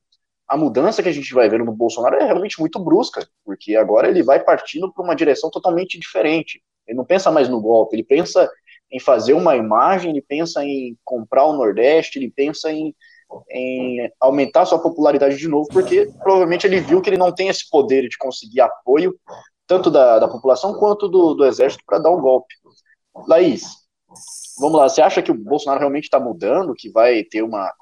[0.49, 4.09] a mudança que a gente vai ver no Bolsonaro é realmente muito brusca, porque agora
[4.09, 6.63] ele vai partindo para uma direção totalmente diferente.
[6.89, 8.51] Ele não pensa mais no golpe, ele pensa
[8.91, 12.93] em fazer uma imagem, ele pensa em comprar o Nordeste, ele pensa em,
[13.51, 17.69] em aumentar sua popularidade de novo, porque provavelmente ele viu que ele não tem esse
[17.71, 19.15] poder de conseguir apoio
[19.69, 22.53] tanto da, da população quanto do, do exército para dar um golpe.
[23.29, 23.63] Laís,
[24.59, 27.73] vamos lá, você acha que o Bolsonaro realmente está mudando, que vai ter uma,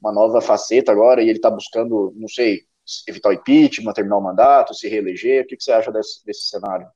[0.00, 2.62] uma nova faceta agora e ele está buscando, não sei,
[3.06, 5.44] evitar o impeachment, terminar o mandato, se reeleger?
[5.44, 6.86] O que, que você acha desse, desse cenário?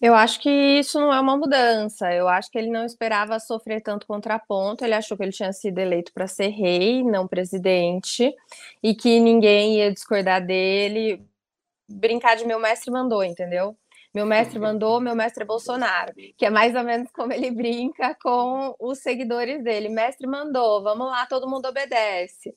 [0.00, 2.12] Eu acho que isso não é uma mudança.
[2.12, 4.84] Eu acho que ele não esperava sofrer tanto contraponto.
[4.84, 8.34] Ele achou que ele tinha sido eleito para ser rei, não presidente,
[8.82, 11.24] e que ninguém ia discordar dele
[11.88, 13.76] brincar de meu mestre mandou, entendeu?
[14.14, 18.16] Meu mestre mandou, meu mestre é Bolsonaro, que é mais ou menos como ele brinca
[18.22, 19.88] com os seguidores dele.
[19.88, 22.54] Mestre mandou, vamos lá, todo mundo obedece.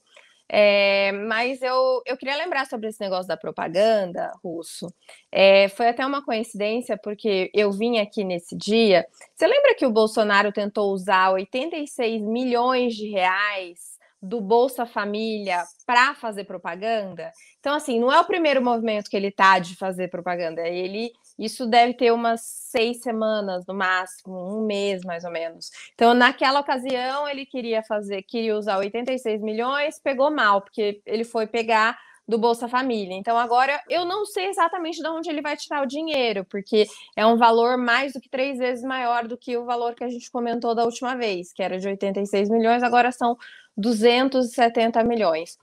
[0.49, 4.87] É, mas eu, eu queria lembrar sobre esse negócio da propaganda russo.
[5.31, 9.05] É, foi até uma coincidência, porque eu vim aqui nesse dia.
[9.35, 16.15] Você lembra que o Bolsonaro tentou usar 86 milhões de reais do Bolsa Família para
[16.15, 17.31] fazer propaganda.
[17.59, 20.67] Então, assim, não é o primeiro movimento que ele tá de fazer propaganda.
[20.67, 25.69] Ele, isso deve ter umas seis semanas no máximo, um mês mais ou menos.
[25.93, 31.45] Então, naquela ocasião, ele queria fazer, queria usar 86 milhões, pegou mal, porque ele foi
[31.45, 31.97] pegar
[32.27, 33.15] do Bolsa Família.
[33.15, 36.85] Então, agora eu não sei exatamente de onde ele vai tirar o dinheiro, porque
[37.15, 40.09] é um valor mais do que três vezes maior do que o valor que a
[40.09, 43.37] gente comentou da última vez, que era de 86 milhões, agora são
[43.77, 45.57] 270 milhões.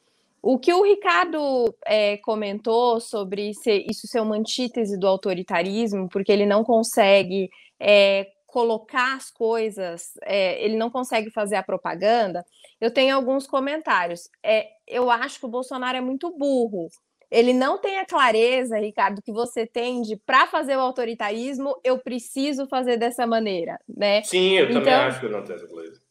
[0.46, 6.30] O que o Ricardo é, comentou sobre ser, isso ser uma antítese do autoritarismo, porque
[6.30, 7.48] ele não consegue
[7.80, 12.44] é, colocar as coisas, é, ele não consegue fazer a propaganda,
[12.78, 14.28] eu tenho alguns comentários.
[14.44, 16.88] É, eu acho que o Bolsonaro é muito burro.
[17.30, 21.98] Ele não tem a clareza, Ricardo, que você tem de para fazer o autoritarismo, eu
[21.98, 24.22] preciso fazer dessa maneira, né?
[24.24, 26.03] Sim, eu então, também acho que não tem essa clareza.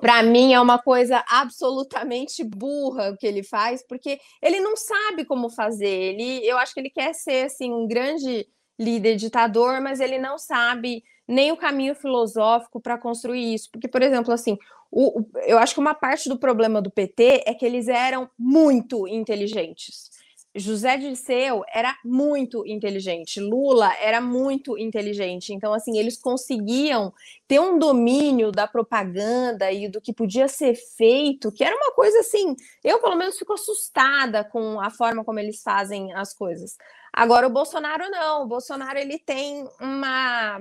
[0.00, 5.24] Para mim é uma coisa absolutamente burra o que ele faz, porque ele não sabe
[5.24, 5.86] como fazer.
[5.86, 8.46] Ele, eu acho que ele quer ser assim um grande
[8.78, 13.70] líder ditador, mas ele não sabe nem o caminho filosófico para construir isso.
[13.70, 14.58] Porque, por exemplo, assim,
[14.90, 18.28] o, o, eu acho que uma parte do problema do PT é que eles eram
[18.38, 20.10] muito inteligentes.
[20.54, 25.52] José Dirceu era muito inteligente, Lula era muito inteligente.
[25.52, 27.12] Então, assim, eles conseguiam
[27.48, 32.20] ter um domínio da propaganda e do que podia ser feito, que era uma coisa
[32.20, 32.54] assim.
[32.84, 36.76] Eu, pelo menos, fico assustada com a forma como eles fazem as coisas.
[37.12, 38.42] Agora, o Bolsonaro não.
[38.42, 40.58] O Bolsonaro ele tem uma.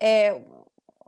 [0.00, 0.40] É,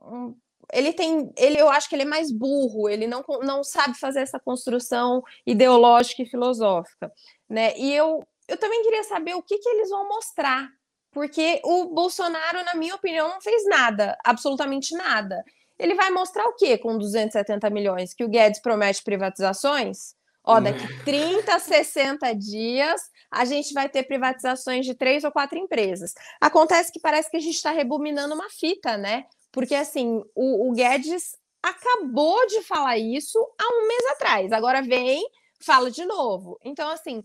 [0.02, 0.34] um,
[0.72, 4.20] ele tem, ele, eu acho que ele é mais burro, ele não, não sabe fazer
[4.20, 7.12] essa construção ideológica e filosófica
[7.52, 7.76] né?
[7.76, 10.68] E eu, eu também queria saber o que, que eles vão mostrar,
[11.12, 15.44] porque o Bolsonaro, na minha opinião, não fez nada, absolutamente nada.
[15.78, 18.14] Ele vai mostrar o quê com 270 milhões?
[18.14, 20.14] Que o Guedes promete privatizações?
[20.44, 26.14] Ó, daqui 30, 60 dias, a gente vai ter privatizações de três ou quatro empresas.
[26.40, 29.24] Acontece que parece que a gente está rebominando uma fita, né?
[29.50, 34.52] Porque, assim, o, o Guedes acabou de falar isso há um mês atrás.
[34.52, 35.22] Agora vem,
[35.64, 36.58] fala de novo.
[36.64, 37.22] Então, assim,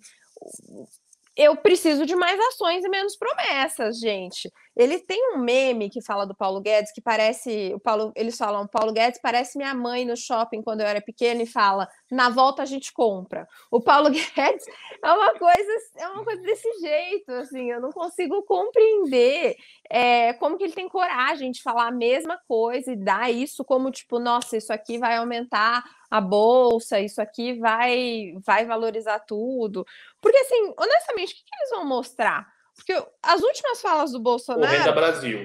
[1.38, 4.52] eu preciso de mais ações e menos promessas, gente.
[4.76, 8.68] Ele tem um meme que fala do Paulo Guedes que parece, o Paulo, eles falam,
[8.68, 12.62] Paulo Guedes parece minha mãe no shopping quando eu era pequena e fala, na volta
[12.62, 13.48] a gente compra.
[13.70, 14.66] O Paulo Guedes
[15.04, 19.56] é uma coisa, é uma coisa desse jeito, assim, eu não consigo compreender
[19.90, 23.92] é, como que ele tem coragem de falar a mesma coisa e dar isso como
[23.92, 29.86] tipo, nossa, isso aqui vai aumentar a bolsa, isso aqui vai vai valorizar tudo.
[30.22, 32.48] Porque, assim, honestamente, o que, que eles vão mostrar?
[32.76, 32.94] Porque
[33.24, 34.74] as últimas falas do Bolsonaro.
[34.74, 35.40] O Renda Brasil.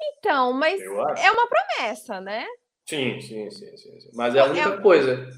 [0.00, 2.44] Então, mas é uma promessa, né?
[2.88, 4.10] Sim, sim, sim, sim, sim.
[4.14, 4.80] Mas é a única é...
[4.80, 5.28] coisa.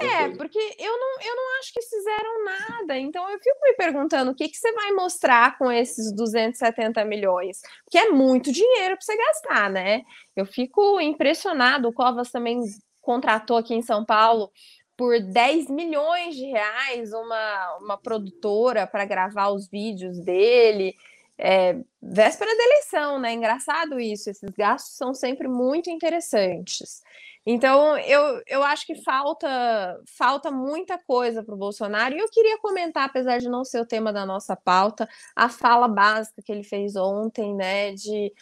[0.00, 2.98] É, é porque eu não, eu não acho que fizeram nada.
[2.98, 7.60] Então eu fico me perguntando o que, que você vai mostrar com esses 270 milhões.
[7.84, 10.02] Porque é muito dinheiro para você gastar, né?
[10.36, 11.88] Eu fico impressionado.
[11.88, 12.60] O Covas também
[13.00, 14.50] contratou aqui em São Paulo
[14.96, 20.94] por 10 milhões de reais uma, uma produtora para gravar os vídeos dele.
[21.36, 23.32] É, véspera da eleição, né?
[23.32, 27.02] Engraçado isso, esses gastos são sempre muito interessantes.
[27.44, 32.14] Então, eu, eu acho que falta falta muita coisa para o Bolsonaro.
[32.14, 35.88] E eu queria comentar, apesar de não ser o tema da nossa pauta, a fala
[35.88, 37.92] básica que ele fez ontem, né?
[37.92, 38.32] De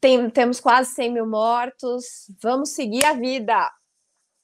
[0.00, 3.70] tem, temos quase 100 mil mortos, vamos seguir a vida.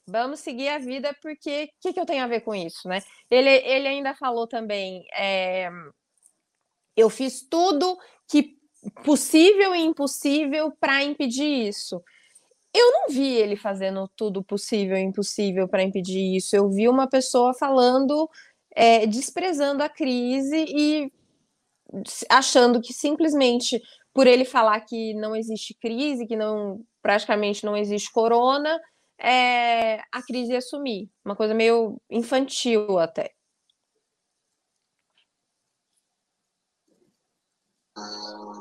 [0.06, 3.00] Vamos seguir a vida, porque o que, que, eu tenho a ver com isso, né?
[3.30, 5.70] Ele, ele ainda falou também: é,
[6.96, 7.96] eu fiz tudo
[8.28, 8.56] que
[9.04, 12.02] possível e impossível para impedir isso.
[12.74, 16.56] Eu não vi ele fazendo tudo possível e impossível para impedir isso.
[16.56, 18.28] Eu vi uma pessoa falando,
[18.74, 21.12] é, desprezando a crise e
[22.30, 23.80] achando que simplesmente
[24.14, 28.80] por ele falar que não existe crise, que não praticamente não existe corona,
[29.18, 31.10] é, a crise ia sumir.
[31.24, 33.32] Uma coisa meio infantil até.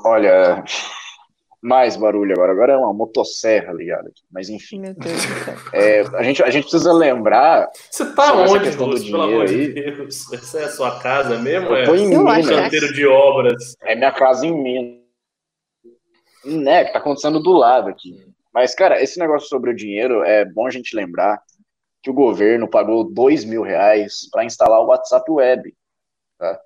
[0.04, 0.62] Olha,
[1.62, 2.52] mais barulho agora.
[2.52, 4.22] Agora é uma motosserra ligada aqui.
[4.30, 4.80] Mas enfim.
[4.80, 5.22] Meu Deus
[5.72, 7.70] é, a, gente, a gente precisa lembrar.
[7.88, 10.32] Você tá onde, Lúcio, pelo amor de Deus?
[10.32, 11.68] Essa é a sua casa mesmo?
[11.68, 12.48] Eu tô é em Minas.
[12.48, 13.76] canteiro de obras.
[13.82, 15.02] É minha casa em Minas.
[16.44, 18.16] Né, que tá acontecendo do lado aqui.
[18.52, 21.40] Mas, cara, esse negócio sobre o dinheiro, é bom a gente lembrar
[22.02, 25.72] que o governo pagou dois mil reais para instalar o WhatsApp Web.
[26.36, 26.60] Tá?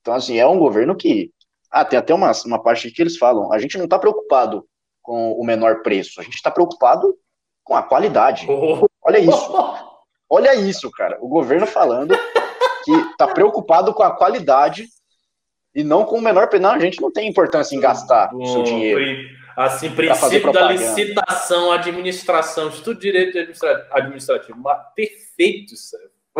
[0.00, 1.30] Então, assim, é um governo que
[1.70, 4.66] ah, tem até uma, uma parte que eles falam: a gente não está preocupado
[5.02, 7.16] com o menor preço, a gente está preocupado
[7.62, 8.46] com a qualidade.
[8.48, 8.88] Oh.
[9.02, 9.52] Olha isso.
[10.28, 11.18] Olha isso, cara.
[11.20, 12.16] O governo falando
[12.84, 14.86] que está preocupado com a qualidade
[15.74, 16.62] e não com o menor preço.
[16.62, 19.28] Não, a gente não tem importância em gastar o seu dinheiro.
[19.56, 23.38] Assim, princípio da licitação, administração, estudo de direito
[23.90, 24.62] administrativo.
[24.94, 25.74] Perfeito.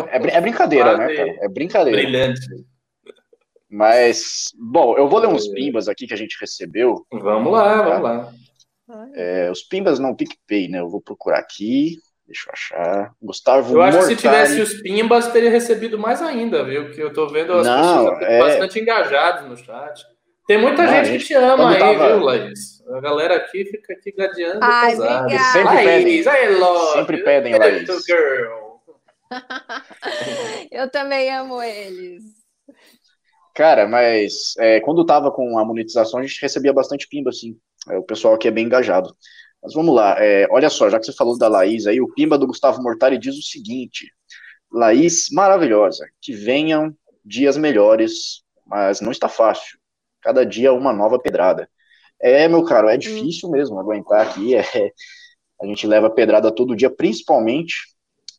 [0.09, 1.37] É, é brincadeira, né, cara?
[1.41, 2.01] É brincadeira.
[2.01, 2.47] Brilhante.
[3.71, 7.07] Mas, bom, eu vou ler uns pimbas aqui que a gente recebeu.
[7.13, 7.83] Vamos lá, tá?
[7.83, 8.33] vamos lá.
[9.15, 10.81] É, os pimbas não PicPay, né?
[10.81, 11.97] Eu vou procurar aqui.
[12.27, 13.13] Deixa eu achar.
[13.23, 14.17] Gustavo Eu acho Mortari.
[14.17, 16.91] que se tivesse os pimbas, teria recebido mais ainda, viu?
[16.91, 18.39] Que eu tô vendo as não, pessoas é...
[18.39, 20.05] bastante engajadas no chat.
[20.47, 22.09] Tem muita não, gente, gente, que te ama aí, tava...
[22.09, 22.83] viu, Laís?
[22.89, 24.59] A galera aqui fica aqui gadeando.
[24.63, 24.97] Ai,
[25.53, 26.23] Sempre Laís, pedem.
[26.93, 27.89] Sempre pedem, Laís.
[28.05, 28.71] Girl.
[30.73, 32.40] eu também amo eles.
[33.55, 37.57] Cara, mas é, quando tava com a monetização, a gente recebia bastante pimba, assim.
[37.89, 39.15] É, o pessoal aqui é bem engajado.
[39.63, 42.39] Mas vamos lá, é, olha só, já que você falou da Laís aí, o pimba
[42.39, 44.11] do Gustavo Mortari diz o seguinte:
[44.73, 46.95] Laís, maravilhosa, que venham
[47.25, 49.79] dias melhores, mas não está fácil.
[50.23, 51.69] Cada dia uma nova pedrada.
[52.21, 54.55] É, meu caro, é difícil mesmo aguentar aqui.
[54.55, 54.93] É,
[55.61, 57.75] a gente leva pedrada todo dia, principalmente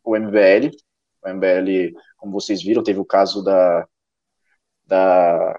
[0.04, 0.72] o MBL.
[1.24, 3.88] O MBL, como vocês viram, teve o caso da,
[4.92, 5.58] da,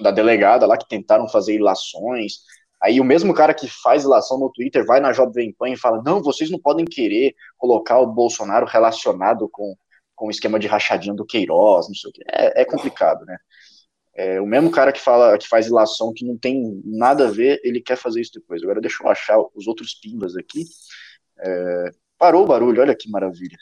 [0.00, 2.40] da delegada lá que tentaram fazer ilações.
[2.82, 6.02] Aí o mesmo cara que faz ilação no Twitter vai na Jovem Pan e fala:
[6.04, 9.76] não, vocês não podem querer colocar o Bolsonaro relacionado com,
[10.16, 12.22] com o esquema de rachadinho do Queiroz, não sei o quê.
[12.26, 13.36] É, é complicado, né?
[14.14, 17.60] É, o mesmo cara que fala que faz ilação que não tem nada a ver,
[17.62, 18.62] ele quer fazer isso depois.
[18.62, 20.64] Agora deixa eu achar os outros pimbas aqui.
[21.38, 23.56] É, parou o barulho, olha que maravilha.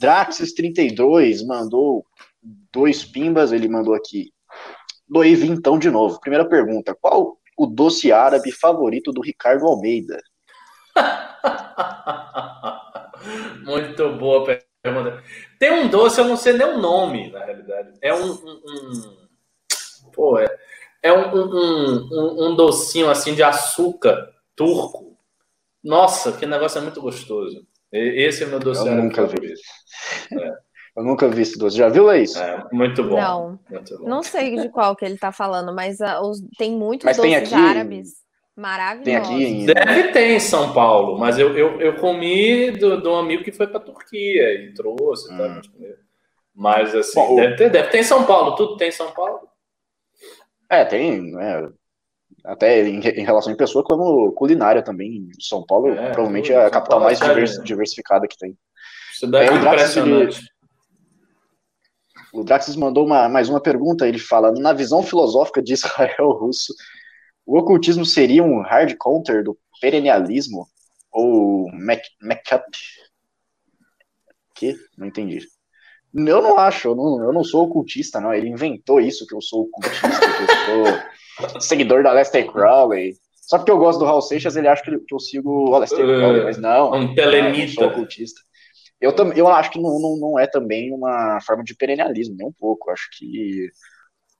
[0.00, 2.04] Draxis32 mandou
[2.72, 4.32] dois pimbas, ele mandou aqui
[5.12, 6.18] Doei vintão de novo.
[6.18, 10.18] Primeira pergunta: qual o doce árabe favorito do Ricardo Almeida?
[13.62, 15.22] Muito boa pergunta.
[15.58, 17.92] Tem um doce, eu não sei nem o nome, na realidade.
[18.00, 18.32] É um.
[18.32, 19.26] um,
[20.06, 20.48] um pô, é,
[21.02, 25.18] é um, um, um, docinho assim de açúcar turco
[25.84, 27.66] Nossa, que negócio é muito gostoso.
[27.92, 28.88] Esse é o meu doce.
[28.88, 29.52] Eu nunca vi.
[30.32, 30.61] É.
[30.96, 31.76] Eu nunca vi esse doce.
[31.76, 32.36] Já viu, Laís?
[32.36, 33.16] É, muito bom.
[33.16, 33.58] Não.
[33.70, 34.08] Muito bom.
[34.08, 37.32] Não sei de qual que ele está falando, mas uh, os, tem muitos mas doces
[37.32, 38.22] tem aqui, árabes
[38.54, 39.04] maravilhosos.
[39.04, 39.66] Tem aqui em...
[39.66, 43.52] Deve ter em São Paulo, mas eu, eu, eu comi do, de um amigo que
[43.52, 45.32] foi para Turquia e trouxe.
[45.32, 45.38] Hum.
[45.38, 45.60] Tá?
[46.54, 48.54] Mas assim, bom, deve, ter, deve ter em São Paulo.
[48.54, 49.48] Tudo tem em São Paulo?
[50.68, 51.34] É, tem.
[51.40, 51.68] É,
[52.44, 55.28] até em, em, relação em pessoa, como culinária também.
[55.40, 58.56] São Paulo, é, provavelmente, é a capital mais é divers, diversificada que tem.
[59.14, 60.51] Isso deve é, impressionante.
[62.32, 64.08] O Draxis mandou uma, mais uma pergunta.
[64.08, 66.74] Ele fala: na visão filosófica de Israel russo,
[67.44, 70.66] o ocultismo seria um hard counter do perennialismo?
[71.12, 71.70] Ou
[72.20, 72.64] make-up?
[74.54, 74.74] Que?
[74.96, 75.40] Não entendi.
[76.14, 78.32] Eu não acho, eu não, eu não sou ocultista, não.
[78.32, 83.14] Ele inventou isso que eu sou ocultista, que eu sou seguidor da Lester Crowley.
[83.34, 86.44] Só porque eu gosto do Raul Seixas, ele acha que, eu sigo o Lester Crowley,
[86.44, 86.92] mas não.
[86.92, 87.52] Um telemita.
[87.52, 88.40] Não, eu sou ocultista.
[89.02, 92.46] Eu, tam, eu acho que não, não, não é também uma forma de perennialismo, nem
[92.46, 92.88] um pouco.
[92.88, 93.68] Eu acho que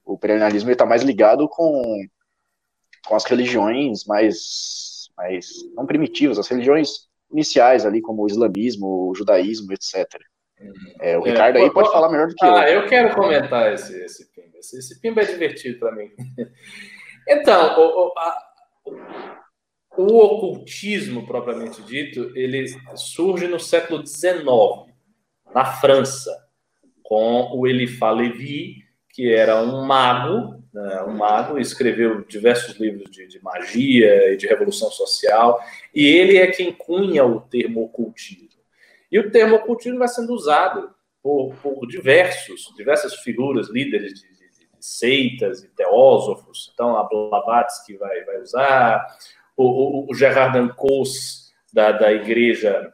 [0.05, 1.83] o perennialismo está mais ligado com,
[3.05, 9.15] com as religiões mais, mais não primitivas, as religiões iniciais ali, como o islamismo, o
[9.17, 10.07] judaísmo, etc.
[11.01, 12.55] É, o é, Ricardo aí pode falar melhor do que ah, eu.
[12.55, 14.59] Ah, eu quero comentar esse, esse pimba.
[14.59, 16.11] Esse, esse pimba é divertido para mim.
[17.29, 19.42] Então, o, o, a,
[19.97, 24.45] o ocultismo, propriamente dito, ele surge no século XIX,
[25.55, 26.35] na França,
[27.03, 28.77] com o Eliphas Lévy,
[29.11, 34.47] que era um mago, né, um mago, escreveu diversos livros de, de, magia e de
[34.47, 35.61] revolução social,
[35.95, 38.49] e ele é quem cunha o termo ocultismo.
[39.11, 40.91] E o termo ocultismo vai sendo usado
[41.23, 46.71] por, por diversos, diversas figuras, líderes de, de, de seitas e teósofos.
[46.73, 49.07] Então, a Blavatsky vai, vai usar,
[49.57, 52.93] o, o, o Gerard Ancos, da, da igreja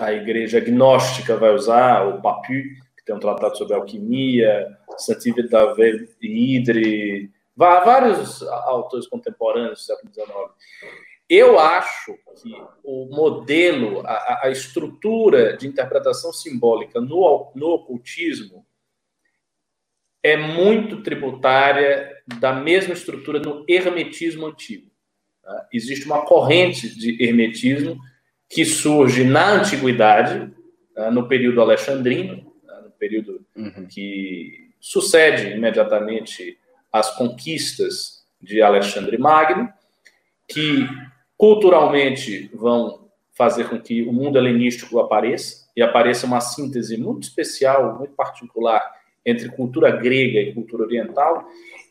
[0.00, 6.08] a igreja gnóstica vai usar, o Papu, que tem um tratado sobre alquimia, Santivit David
[6.20, 10.28] Idre, vários autores contemporâneos do século XIX.
[11.28, 12.52] Eu acho que
[12.84, 18.66] o modelo, a, a estrutura de interpretação simbólica no, no ocultismo
[20.22, 24.91] é muito tributária da mesma estrutura no hermetismo antigo.
[25.42, 25.68] Tá?
[25.72, 27.98] Existe uma corrente de hermetismo
[28.48, 30.52] que surge na antiguidade,
[30.94, 31.10] tá?
[31.10, 32.80] no período alexandrino, tá?
[32.82, 33.86] no período uhum.
[33.86, 36.58] que sucede imediatamente
[36.92, 39.72] às conquistas de Alexandre Magno,
[40.48, 40.86] que
[41.36, 47.98] culturalmente vão fazer com que o mundo helenístico apareça e apareça uma síntese muito especial,
[47.98, 48.82] muito particular
[49.24, 51.46] entre cultura grega e cultura oriental,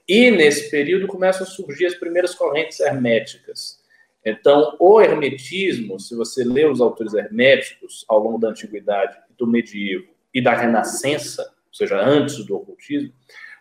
[0.08, 3.80] e nesse período começam a surgir as primeiras correntes herméticas.
[4.24, 10.06] Então, o hermetismo, se você lê os autores herméticos ao longo da antiguidade, do medievo
[10.34, 13.12] e da renascença, ou seja, antes do ocultismo,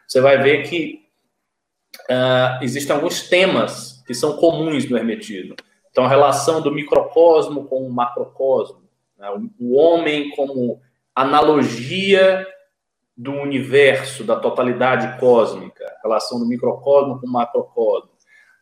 [0.07, 1.07] você vai ver que
[2.11, 5.55] uh, existem alguns temas que são comuns no hermetismo.
[5.91, 8.83] Então, a relação do microcosmo com o macrocosmo,
[9.19, 9.29] né?
[9.59, 10.81] o homem como
[11.15, 12.47] analogia
[13.21, 18.09] do universo, da totalidade cósmica, relação do microcosmo com o macrocosmo,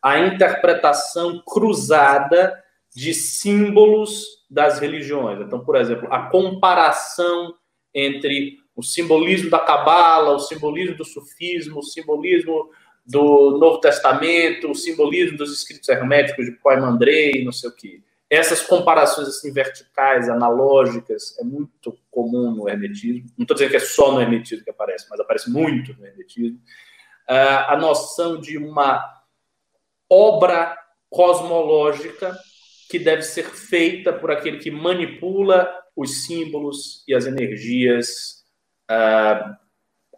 [0.03, 2.61] a interpretação cruzada
[2.93, 5.39] de símbolos das religiões.
[5.39, 7.55] Então, por exemplo, a comparação
[7.95, 12.69] entre o simbolismo da Cabala, o simbolismo do sufismo, o simbolismo
[13.05, 18.61] do Novo Testamento, o simbolismo dos escritos herméticos de Poimandrei, não sei o quê essas
[18.61, 23.27] comparações assim verticais, analógicas, é muito comum no hermetismo.
[23.35, 26.59] Não estou dizendo que é só no hermetismo que aparece, mas aparece muito no hermetismo.
[27.27, 29.03] Uh, a noção de uma
[30.09, 30.77] obra
[31.09, 32.37] cosmológica
[32.89, 38.43] que deve ser feita por aquele que manipula os símbolos e as energias
[38.89, 39.55] uh,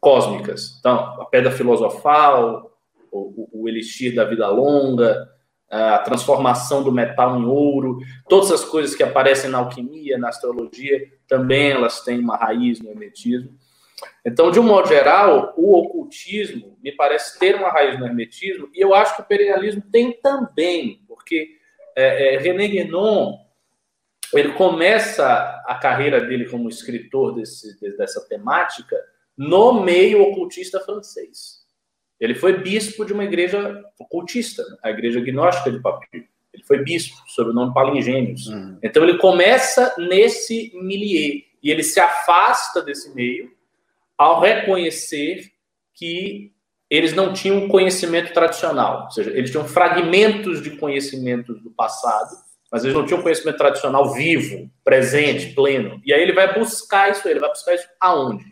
[0.02, 0.78] cósmicas.
[0.80, 2.78] Então, a pedra filosofal,
[3.10, 5.30] o, o, o elixir da vida longa,
[5.72, 11.10] a transformação do metal em ouro, todas as coisas que aparecem na alquimia, na astrologia,
[11.28, 13.58] também elas têm uma raiz no hermetismo.
[14.26, 18.82] Então, de um modo geral, o ocultismo me parece ter uma raiz no hermetismo, e
[18.82, 21.56] eu acho que o perennialismo tem também, porque
[21.96, 23.38] é, é, René Guénon,
[24.34, 25.26] ele começa
[25.66, 28.98] a carreira dele como escritor desse, dessa temática
[29.38, 31.61] no meio ocultista francês.
[32.22, 36.26] Ele foi bispo de uma igreja ocultista, a igreja gnóstica de Papiro.
[36.54, 38.48] Ele foi bispo, sob o nome Palingênios.
[38.48, 38.78] Uhum.
[38.84, 43.52] Então ele começa nesse milieu e ele se afasta desse meio
[44.18, 45.52] ao reconhecer
[45.96, 46.54] que
[46.90, 52.36] eles não tinham conhecimento tradicional, ou seja, eles tinham fragmentos de conhecimentos do passado
[52.72, 56.02] mas eles não tinham conhecimento tradicional vivo, presente, pleno.
[56.06, 58.46] E aí ele vai buscar isso, ele vai buscar isso aonde?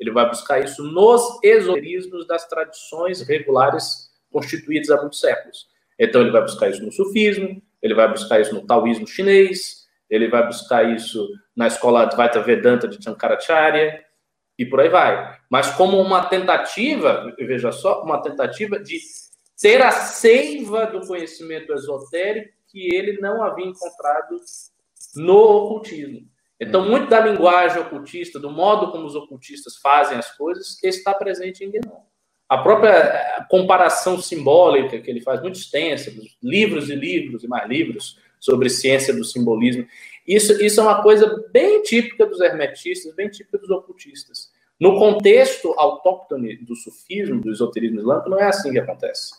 [0.00, 5.68] Ele vai buscar isso nos esoterismos das tradições regulares constituídas há muitos séculos.
[5.98, 10.28] Então ele vai buscar isso no sufismo, ele vai buscar isso no taoísmo chinês, ele
[10.28, 14.02] vai buscar isso na escola Advaita Vedanta de Shankaracharya
[14.58, 15.38] e por aí vai.
[15.50, 18.98] Mas como uma tentativa, veja só, uma tentativa de
[19.60, 24.40] ter a seiva do conhecimento esotérico que ele não havia encontrado
[25.16, 26.29] no ocultismo.
[26.60, 31.64] Então, muito da linguagem ocultista, do modo como os ocultistas fazem as coisas, está presente
[31.64, 32.02] em Guénon.
[32.46, 36.12] A própria eh, comparação simbólica que ele faz, muito extensa,
[36.42, 39.86] livros e livros e mais livros sobre ciência do simbolismo,
[40.26, 44.50] isso, isso é uma coisa bem típica dos hermetistas, bem típica dos ocultistas.
[44.78, 49.32] No contexto autóctone do sufismo, do esoterismo islâmico, não é assim que acontece.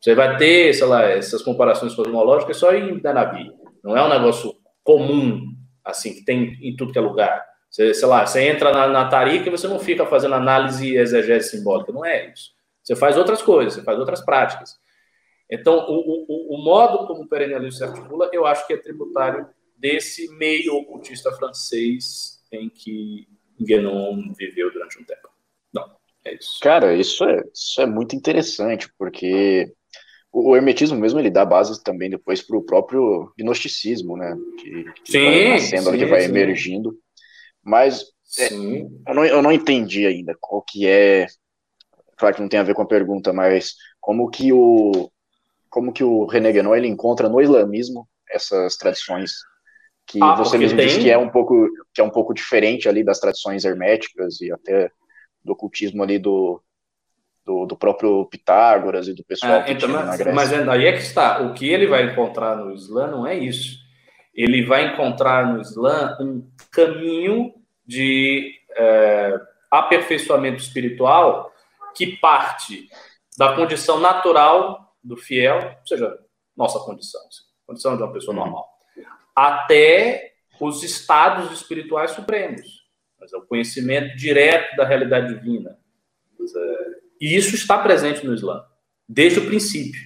[0.00, 3.50] Você vai ter, sei lá, essas comparações cosmológicas só em Danabi.
[3.82, 5.54] Não é um negócio comum,
[5.86, 7.46] assim, que tem em tudo que é lugar.
[7.70, 10.96] Você, sei lá, você entra na, na Tarika e você não fica fazendo análise e
[10.96, 11.92] exegese simbólica.
[11.92, 12.50] Não é isso.
[12.82, 14.78] Você faz outras coisas, você faz outras práticas.
[15.50, 19.46] Então, o, o, o modo como o perennialismo se articula, eu acho que é tributário
[19.76, 23.28] desse meio ocultista francês em que
[23.60, 25.28] Guénon viveu durante um tempo.
[25.72, 25.84] Não,
[26.24, 26.58] é isso.
[26.60, 29.72] Cara, isso é, isso é muito interessante, porque
[30.36, 34.36] o, hermetismo mesmo ele dá base também depois para o próprio gnosticismo, né?
[34.58, 36.28] Que, que sim, vai nascendo, sim, que vai sim.
[36.28, 36.98] emergindo.
[37.64, 38.04] Mas
[38.38, 41.26] é, eu, não, eu não entendi ainda qual que é.
[42.18, 45.10] Claro que não tem a ver com a pergunta, mas como que o
[45.70, 49.32] como que o René Guénon ele encontra no islamismo essas tradições
[50.06, 50.86] que ah, você mesmo tem...
[50.86, 54.52] disse que é um pouco que é um pouco diferente ali das tradições herméticas e
[54.52, 54.90] até
[55.44, 56.62] do ocultismo ali do,
[57.46, 60.92] do, do próprio Pitágoras e do pessoal é, que então, mas, mas é, aí é
[60.92, 61.40] que está.
[61.42, 63.78] O que ele vai encontrar no Islã não é isso.
[64.34, 67.54] Ele vai encontrar no Islã um caminho
[67.86, 69.40] de é,
[69.70, 71.52] aperfeiçoamento espiritual
[71.94, 72.88] que parte
[73.38, 76.18] da condição natural do fiel, ou seja,
[76.56, 77.20] nossa condição,
[77.64, 78.68] condição de uma pessoa normal,
[79.34, 82.84] até os estados espirituais supremos,
[83.20, 85.78] mas é o conhecimento direto da realidade divina.
[87.20, 88.62] E isso está presente no Islã,
[89.08, 90.00] desde o princípio.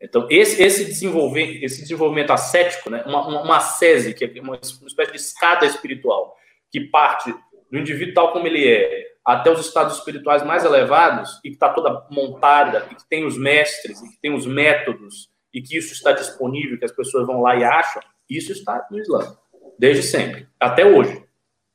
[0.00, 4.54] Então, esse, esse, desenvolver, esse desenvolvimento ascético, né, uma, uma, uma sese, que é uma,
[4.54, 6.36] uma espécie de escada espiritual,
[6.70, 7.34] que parte
[7.70, 11.68] do indivíduo tal como ele é, até os estados espirituais mais elevados, e que está
[11.68, 15.92] toda montada, e que tem os mestres, e que tem os métodos, e que isso
[15.92, 19.36] está disponível, que as pessoas vão lá e acham, isso está no Islã,
[19.78, 21.24] desde sempre, até hoje.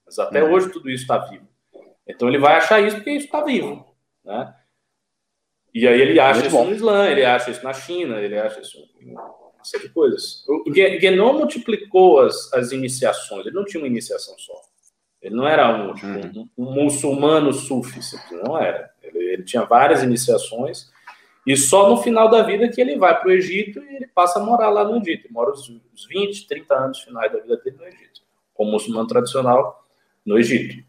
[0.06, 0.52] Mas até uhum.
[0.52, 1.48] hoje tudo isso está vivo.
[2.08, 3.86] Então ele vai achar isso porque isso está vivo.
[4.24, 4.54] Né?
[5.74, 6.66] E aí ele acha Muito isso bom.
[6.66, 10.46] no Islã, ele acha isso na China, ele acha isso em uma série de coisas.
[10.48, 14.54] O Guénon multiplicou as, as iniciações, ele não tinha uma iniciação só.
[15.22, 16.50] Ele não era um, tipo, uhum.
[16.58, 18.00] um, um muçulmano sufi,
[18.46, 18.92] não era.
[19.02, 20.92] Ele, ele tinha várias iniciações
[21.46, 24.40] e só no final da vida que ele vai para o Egito e ele passa
[24.40, 25.26] a morar lá no Egito.
[25.26, 28.22] Ele mora os, os 20, 30 anos finais da vida dele no Egito,
[28.54, 29.84] como muçulmano tradicional
[30.26, 30.84] no Egito.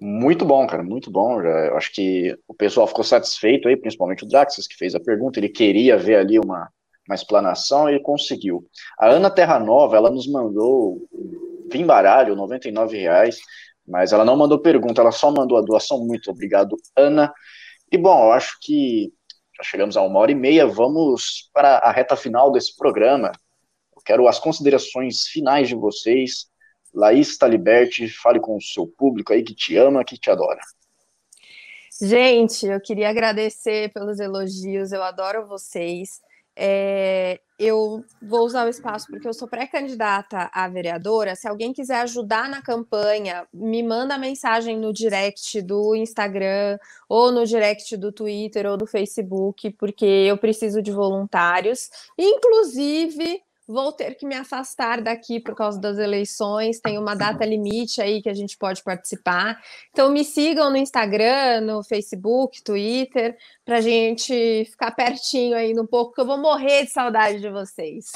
[0.00, 1.42] Muito bom, cara, muito bom.
[1.42, 5.00] Já, eu acho que o pessoal ficou satisfeito aí, principalmente o Draxis, que fez a
[5.00, 5.38] pergunta.
[5.38, 6.70] Ele queria ver ali uma,
[7.06, 8.66] uma explanação e conseguiu.
[8.98, 11.06] A Ana Terra Nova, ela nos mandou
[11.70, 13.38] vim baralho, 99 reais,
[13.86, 16.04] mas ela não mandou pergunta, ela só mandou a doação.
[16.04, 17.32] Muito obrigado, Ana.
[17.90, 19.12] E bom, eu acho que
[19.56, 23.32] já chegamos a uma hora e meia, vamos para a reta final desse programa.
[23.94, 26.49] Eu quero as considerações finais de vocês.
[26.94, 30.60] Laís Taliberti, fale com o seu público aí que te ama, que te adora.
[32.00, 36.20] Gente, eu queria agradecer pelos elogios, eu adoro vocês.
[36.56, 41.36] É, eu vou usar o espaço porque eu sou pré-candidata a vereadora.
[41.36, 47.44] Se alguém quiser ajudar na campanha, me manda mensagem no direct do Instagram, ou no
[47.44, 51.90] direct do Twitter ou do Facebook, porque eu preciso de voluntários.
[52.18, 58.02] Inclusive, vou ter que me afastar daqui por causa das eleições, tem uma data limite
[58.02, 59.62] aí que a gente pode participar.
[59.90, 65.86] Então me sigam no Instagram, no Facebook, Twitter, para a gente ficar pertinho aí um
[65.86, 68.10] pouco, que eu vou morrer de saudade de vocês.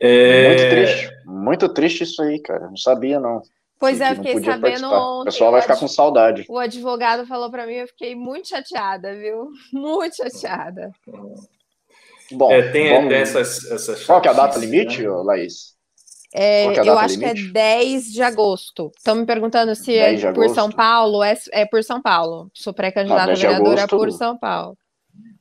[0.00, 0.48] É...
[0.48, 2.66] Muito triste, muito triste isso aí, cara.
[2.66, 3.40] Não sabia, não.
[3.78, 5.00] Pois é, fiquei sabendo participar.
[5.00, 5.22] ontem.
[5.22, 6.44] O pessoal vai ficar com saudade.
[6.48, 9.50] O advogado falou para mim, eu fiquei muito chateada, viu?
[9.72, 10.92] Muito chateada.
[12.32, 13.12] Bom, é, tem, vamos...
[13.12, 15.08] essas, essas Qual que é a data limite, né?
[15.08, 15.74] Laís?
[16.32, 17.34] É, é eu acho limite?
[17.34, 18.90] que é 10 de agosto.
[18.96, 21.22] Estão me perguntando se é por São Paulo.
[21.22, 22.50] É, é por São Paulo.
[22.54, 24.76] Sou pré-candidata ah, vereadora por São Paulo.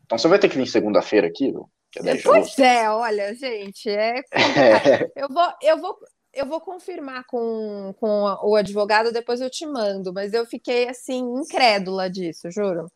[0.05, 1.69] Então você vai ter que vir segunda-feira aqui, viu?
[2.05, 5.11] É pois é, olha, gente, é, é.
[5.15, 5.95] Eu vou, eu vou,
[6.33, 11.19] eu vou confirmar com, com o advogado, depois eu te mando, mas eu fiquei assim,
[11.19, 12.87] incrédula disso, juro.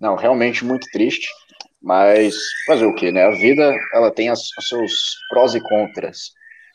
[0.00, 1.28] Não, realmente muito triste,
[1.82, 2.36] mas
[2.66, 3.24] fazer o que, né?
[3.24, 6.32] A vida ela tem as, os seus prós e contras.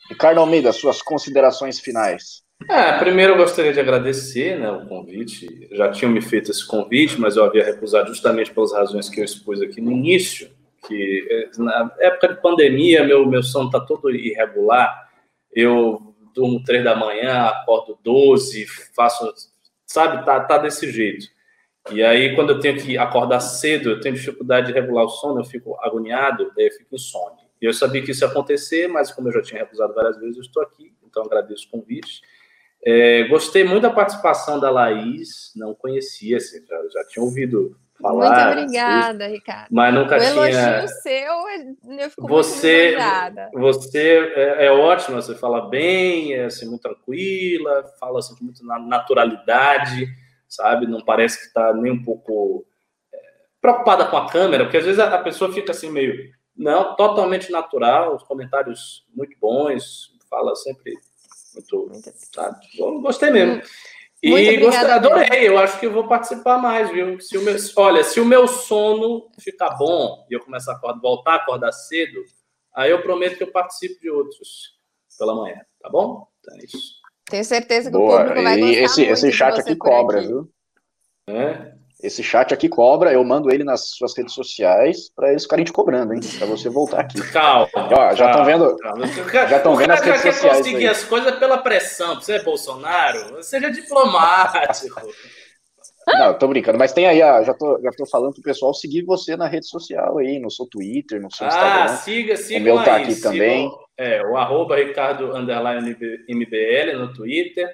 [0.08, 2.44] Ricardo Almeida, suas considerações finais.
[2.68, 5.68] É, primeiro eu gostaria de agradecer né, o convite.
[5.72, 9.24] Já tinham me feito esse convite, mas eu havia recusado justamente pelas razões que eu
[9.24, 10.50] expus aqui no início,
[10.86, 15.08] que eh, na época de pandemia meu, meu sono está todo irregular.
[15.52, 19.32] Eu durmo três da manhã, acordo 12, faço,
[19.86, 21.26] sabe, tá, tá desse jeito.
[21.90, 25.40] E aí, quando eu tenho que acordar cedo, eu tenho dificuldade de regular o sono,
[25.40, 27.44] eu fico agoniado, daí eu fico insônia.
[27.60, 30.36] E eu sabia que isso ia acontecer, mas como eu já tinha recusado várias vezes,
[30.36, 32.22] eu estou aqui, então agradeço o convite.
[32.84, 38.50] É, gostei muito da participação da Laís, não conhecia, assim, já, já tinha ouvido falar.
[38.50, 39.68] Muito obrigada, assim, Ricardo.
[39.70, 40.34] Mas nunca o tinha.
[40.34, 42.96] O elogio seu, eu fico você,
[43.52, 48.44] muito Você é, é ótima, você fala bem, é assim, muito tranquila, fala assim, com
[48.44, 50.06] muita naturalidade,
[50.48, 50.86] sabe?
[50.86, 52.66] Não parece que está nem um pouco
[53.12, 53.18] é,
[53.60, 57.50] preocupada com a câmera, porque às vezes a, a pessoa fica assim meio não, totalmente
[57.50, 60.94] natural, os comentários muito bons, fala sempre
[61.54, 62.12] muito.
[62.32, 62.58] Sabe?
[63.00, 63.62] Gostei mesmo.
[64.22, 67.20] E gostei, adorei, eu acho que eu vou participar mais, viu?
[67.20, 71.00] Se o meu, olha, se o meu sono ficar bom e eu começar a acordar,
[71.00, 72.24] voltar a acordar cedo,
[72.74, 74.78] aí eu prometo que eu participo de outros
[75.18, 76.26] pela manhã, tá bom?
[76.40, 77.03] Então é isso.
[77.26, 78.16] Tenho certeza que Boa.
[78.16, 80.28] o público vai gostar e esse, esse chat aqui cobra, aqui.
[80.28, 80.50] viu?
[81.26, 81.72] É?
[82.02, 85.72] Esse chat aqui cobra, eu mando ele nas suas redes sociais para eles ficarem te
[85.72, 86.20] cobrando, hein?
[86.36, 87.18] Para você voltar aqui.
[87.32, 87.66] Calma.
[87.74, 88.76] Ó, já estão vendo?
[88.76, 89.06] Calma.
[89.48, 90.36] Já estão vendo as redes sociais.
[90.36, 90.86] Você quer conseguir aí.
[90.88, 92.16] as coisas pela pressão.
[92.16, 93.42] Você é Bolsonaro?
[93.42, 95.00] Seja diplomático.
[96.06, 99.02] Não, tô brincando, mas tem aí, ó, já tô, já tô falando pro pessoal seguir
[99.04, 101.84] você na rede social aí, no seu Twitter, no seu ah, Instagram.
[101.84, 102.60] Ah, siga, siga.
[102.60, 103.70] O meu tá aqui também.
[103.96, 107.68] é, o arroba Ricardo MBL no Twitter.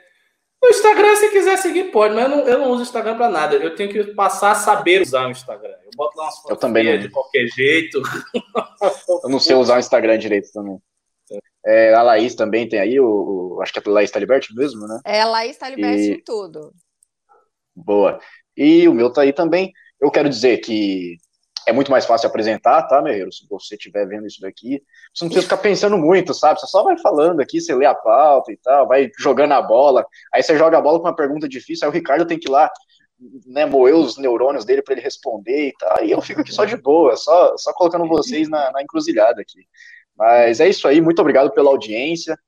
[0.62, 3.56] No Instagram, se quiser seguir, pode, mas eu não, eu não uso Instagram para nada.
[3.56, 5.74] Eu tenho que passar a saber usar o Instagram.
[5.84, 6.98] Eu boto lá umas fotos eu também não.
[6.98, 8.02] de qualquer jeito.
[9.24, 10.78] eu não sei usar o Instagram direito também.
[11.64, 13.06] É, a Laís também tem aí, o,
[13.56, 15.00] o acho que é a Laís Taliberti mesmo, né?
[15.04, 16.12] É, a Laís Taliberti e...
[16.12, 16.72] em tudo.
[17.84, 18.18] Boa.
[18.56, 19.72] E o meu tá aí também.
[20.00, 21.16] Eu quero dizer que
[21.66, 23.32] é muito mais fácil apresentar, tá, Merreiro?
[23.32, 24.82] Se você estiver vendo isso daqui,
[25.14, 26.58] você não precisa ficar pensando muito, sabe?
[26.58, 30.04] Você só vai falando aqui, você lê a pauta e tal, vai jogando a bola,
[30.32, 32.50] aí você joga a bola com uma pergunta difícil, aí o Ricardo tem que ir
[32.50, 32.70] lá,
[33.46, 36.64] né, moer os neurônios dele para ele responder e tal, e eu fico aqui só
[36.64, 39.60] de boa, só, só colocando vocês na, na encruzilhada aqui.
[40.16, 42.38] Mas é isso aí, muito obrigado pela audiência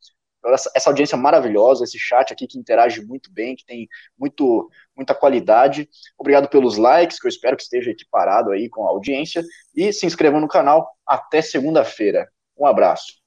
[0.47, 3.89] essa audiência maravilhosa, esse chat aqui que interage muito bem, que tem
[4.19, 5.89] muito, muita qualidade.
[6.19, 9.43] Obrigado pelos likes, que eu espero que esteja equiparado aí com a audiência.
[9.75, 10.89] E se inscrevam no canal.
[11.07, 12.29] Até segunda-feira.
[12.59, 13.22] Um abraço.